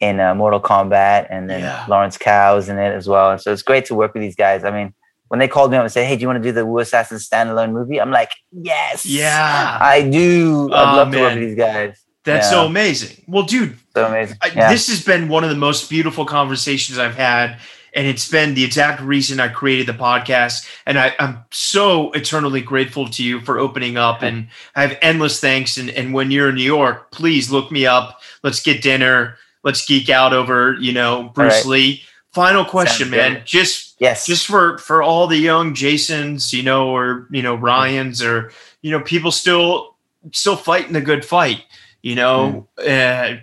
in 0.00 0.20
uh, 0.20 0.34
Mortal 0.34 0.60
Kombat, 0.60 1.26
and 1.28 1.50
then 1.50 1.60
yeah. 1.60 1.84
Lawrence 1.88 2.16
Kao's 2.16 2.68
in 2.68 2.78
it 2.78 2.94
as 2.94 3.08
well. 3.08 3.32
And 3.32 3.40
so 3.40 3.52
it's 3.52 3.62
great 3.62 3.84
to 3.86 3.94
work 3.94 4.14
with 4.14 4.22
these 4.22 4.36
guys. 4.36 4.64
I 4.64 4.70
mean, 4.70 4.94
when 5.28 5.40
they 5.40 5.48
called 5.48 5.70
me 5.70 5.76
up 5.76 5.82
and 5.82 5.92
said, 5.92 6.06
"Hey, 6.06 6.16
do 6.16 6.22
you 6.22 6.28
want 6.28 6.42
to 6.42 6.48
do 6.48 6.52
the 6.52 6.64
Wu 6.64 6.78
Assassin 6.78 7.18
standalone 7.18 7.72
movie?" 7.72 8.00
I'm 8.00 8.10
like, 8.10 8.32
"Yes, 8.52 9.04
yeah, 9.04 9.78
I 9.80 10.08
do. 10.08 10.70
I'd 10.72 10.94
oh, 10.94 10.96
love 10.96 11.08
man. 11.08 11.16
to 11.16 11.20
work 11.20 11.34
with 11.34 11.48
these 11.48 11.56
guys." 11.56 12.02
That's 12.24 12.50
so 12.50 12.66
amazing. 12.66 13.24
Well, 13.26 13.44
dude, 13.44 13.78
so 13.94 14.06
amazing. 14.06 14.36
I, 14.42 14.50
this 14.50 14.88
has 14.88 15.02
been 15.02 15.28
one 15.28 15.44
of 15.44 15.50
the 15.50 15.56
most 15.56 15.88
beautiful 15.88 16.26
conversations 16.26 16.98
I've 16.98 17.14
had 17.14 17.58
and 17.94 18.06
it's 18.06 18.28
been 18.28 18.54
the 18.54 18.64
exact 18.64 19.00
reason 19.00 19.40
I 19.40 19.48
created 19.48 19.86
the 19.86 19.98
podcast. 19.98 20.68
And 20.86 20.98
I, 20.98 21.14
am 21.18 21.44
so 21.50 22.12
eternally 22.12 22.60
grateful 22.60 23.08
to 23.08 23.22
you 23.22 23.40
for 23.40 23.58
opening 23.58 23.96
up. 23.96 24.22
And 24.22 24.48
I 24.74 24.82
have 24.82 24.98
endless 25.02 25.40
thanks. 25.40 25.76
And, 25.76 25.90
and 25.90 26.12
when 26.12 26.30
you're 26.30 26.50
in 26.50 26.54
New 26.54 26.62
York, 26.62 27.10
please 27.10 27.50
look 27.50 27.70
me 27.70 27.86
up. 27.86 28.20
Let's 28.42 28.62
get 28.62 28.82
dinner. 28.82 29.36
Let's 29.64 29.84
geek 29.84 30.08
out 30.08 30.32
over, 30.32 30.76
you 30.80 30.92
know, 30.92 31.30
Bruce 31.34 31.64
right. 31.64 31.66
Lee. 31.66 32.02
Final 32.32 32.64
question, 32.64 33.06
Sounds 33.06 33.16
man. 33.16 33.34
Good. 33.34 33.46
Just 33.46 33.96
yes, 33.98 34.26
just 34.26 34.46
for 34.46 34.78
for 34.78 35.02
all 35.02 35.26
the 35.26 35.38
young 35.38 35.74
Jasons, 35.74 36.52
you 36.52 36.62
know, 36.62 36.94
or 36.94 37.26
you 37.30 37.42
know, 37.42 37.54
Ryans, 37.54 38.22
or 38.22 38.52
you 38.82 38.90
know, 38.90 39.00
people 39.00 39.32
still 39.32 39.96
still 40.32 40.54
fighting 40.54 40.92
the 40.92 41.00
good 41.00 41.24
fight. 41.24 41.64
You 42.02 42.14
know, 42.14 42.68
mm. 42.78 43.38
uh, 43.38 43.40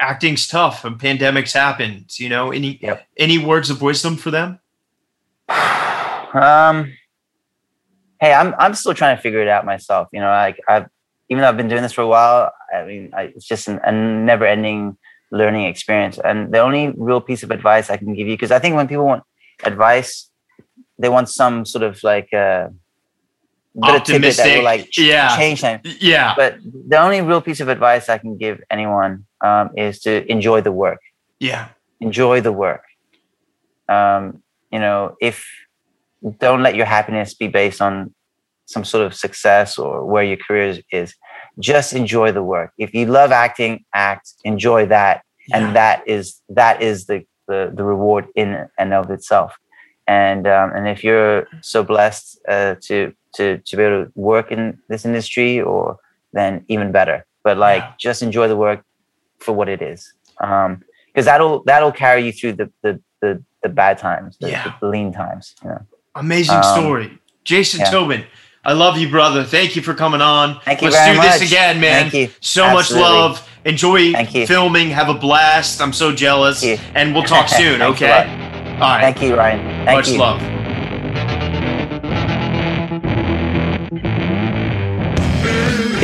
acting's 0.00 0.48
tough 0.48 0.84
and 0.84 0.98
pandemics 0.98 1.52
happen. 1.52 2.06
You 2.12 2.28
know, 2.28 2.50
any 2.50 2.78
yep. 2.82 3.06
any 3.16 3.38
words 3.38 3.70
of 3.70 3.82
wisdom 3.82 4.16
for 4.16 4.30
them? 4.30 4.58
um, 5.48 6.92
hey, 8.20 8.32
I'm 8.32 8.54
I'm 8.58 8.74
still 8.74 8.94
trying 8.94 9.16
to 9.16 9.22
figure 9.22 9.42
it 9.42 9.48
out 9.48 9.64
myself. 9.64 10.08
You 10.12 10.20
know, 10.20 10.30
like 10.30 10.58
I've 10.66 10.86
even 11.28 11.42
though 11.42 11.48
I've 11.48 11.56
been 11.56 11.68
doing 11.68 11.82
this 11.82 11.92
for 11.92 12.02
a 12.02 12.08
while, 12.08 12.52
I 12.74 12.84
mean, 12.84 13.10
I, 13.14 13.22
it's 13.34 13.46
just 13.46 13.68
an, 13.68 13.78
a 13.84 13.92
never-ending 13.92 14.98
learning 15.30 15.66
experience. 15.66 16.18
And 16.18 16.52
the 16.52 16.58
only 16.58 16.92
real 16.96 17.20
piece 17.20 17.44
of 17.44 17.52
advice 17.52 17.88
I 17.88 17.96
can 17.96 18.14
give 18.14 18.26
you, 18.26 18.34
because 18.34 18.50
I 18.50 18.58
think 18.58 18.74
when 18.74 18.88
people 18.88 19.06
want 19.06 19.22
advice, 19.62 20.28
they 20.98 21.08
want 21.08 21.28
some 21.28 21.64
sort 21.64 21.84
of 21.84 22.02
like 22.02 22.32
uh, 22.34 22.68
optimistic, 23.82 24.62
like 24.62 24.96
yeah. 24.96 25.36
change 25.36 25.60
them. 25.62 25.80
Yeah. 25.84 26.34
But 26.36 26.58
the 26.64 26.98
only 26.98 27.20
real 27.20 27.40
piece 27.40 27.60
of 27.60 27.68
advice 27.68 28.08
I 28.08 28.18
can 28.18 28.36
give 28.36 28.60
anyone 28.70 29.26
um, 29.40 29.70
is 29.76 30.00
to 30.00 30.30
enjoy 30.30 30.60
the 30.60 30.72
work. 30.72 31.00
Yeah. 31.38 31.68
Enjoy 32.00 32.40
the 32.40 32.52
work. 32.52 32.84
Um, 33.88 34.42
you 34.70 34.78
know, 34.78 35.16
if 35.20 35.44
don't 36.38 36.62
let 36.62 36.74
your 36.74 36.86
happiness 36.86 37.34
be 37.34 37.48
based 37.48 37.80
on 37.80 38.14
some 38.70 38.84
sort 38.84 39.04
of 39.04 39.14
success 39.14 39.78
or 39.78 40.04
where 40.04 40.22
your 40.22 40.36
career 40.36 40.78
is. 40.92 41.14
Just 41.58 41.92
enjoy 41.92 42.30
the 42.32 42.42
work. 42.42 42.72
If 42.78 42.94
you 42.94 43.06
love 43.06 43.32
acting, 43.32 43.84
act. 43.92 44.32
Enjoy 44.44 44.86
that, 44.86 45.22
yeah. 45.48 45.56
and 45.56 45.76
that 45.76 46.06
is 46.06 46.40
that 46.48 46.80
is 46.80 47.06
the, 47.06 47.24
the 47.48 47.72
the 47.74 47.82
reward 47.82 48.28
in 48.36 48.68
and 48.78 48.94
of 48.94 49.10
itself. 49.10 49.56
And 50.06 50.46
um, 50.46 50.72
and 50.74 50.88
if 50.88 51.02
you're 51.02 51.48
so 51.62 51.82
blessed 51.82 52.38
uh, 52.48 52.76
to 52.82 53.12
to 53.34 53.58
to 53.58 53.76
be 53.76 53.82
able 53.82 54.04
to 54.06 54.12
work 54.14 54.50
in 54.50 54.78
this 54.88 55.04
industry, 55.04 55.60
or 55.60 55.98
then 56.32 56.64
even 56.68 56.92
better. 56.92 57.26
But 57.42 57.58
like, 57.58 57.82
yeah. 57.82 57.92
just 57.98 58.22
enjoy 58.22 58.48
the 58.48 58.56
work 58.56 58.84
for 59.38 59.52
what 59.52 59.68
it 59.68 59.82
is, 59.82 60.12
because 60.38 60.66
um, 60.66 60.84
that'll 61.14 61.62
that'll 61.64 61.92
carry 61.92 62.24
you 62.24 62.32
through 62.32 62.54
the 62.54 62.70
the 62.82 63.00
the, 63.20 63.42
the 63.62 63.68
bad 63.68 63.98
times, 63.98 64.36
the, 64.40 64.50
yeah. 64.50 64.74
the 64.80 64.88
lean 64.88 65.12
times. 65.12 65.54
You 65.62 65.70
know? 65.70 65.86
Amazing 66.14 66.56
um, 66.56 66.62
story, 66.62 67.18
Jason 67.44 67.80
yeah. 67.80 67.90
Tobin. 67.90 68.24
I 68.62 68.74
love 68.74 68.98
you, 68.98 69.08
brother. 69.08 69.42
Thank 69.42 69.74
you 69.74 69.80
for 69.80 69.94
coming 69.94 70.20
on. 70.20 70.60
Thank 70.60 70.82
you 70.82 70.90
Let's 70.90 71.10
do 71.10 71.16
much. 71.16 71.40
this 71.40 71.50
again, 71.50 71.80
man. 71.80 72.10
Thank 72.10 72.14
you. 72.14 72.34
So 72.40 72.64
Absolutely. 72.64 73.08
much 73.08 73.10
love. 73.10 73.48
Enjoy 73.64 74.12
filming. 74.46 74.90
Have 74.90 75.08
a 75.08 75.14
blast. 75.14 75.80
I'm 75.80 75.92
so 75.92 76.14
jealous. 76.14 76.62
And 76.62 77.14
we'll 77.14 77.24
talk 77.24 77.48
soon, 77.48 77.80
okay? 77.82 78.10
All 78.74 78.80
right. 78.80 79.00
Thank 79.00 79.22
you, 79.22 79.34
Ryan. 79.34 79.86
Thank 79.86 79.96
much 79.96 80.08
you. 80.08 80.18
love. 80.18 80.59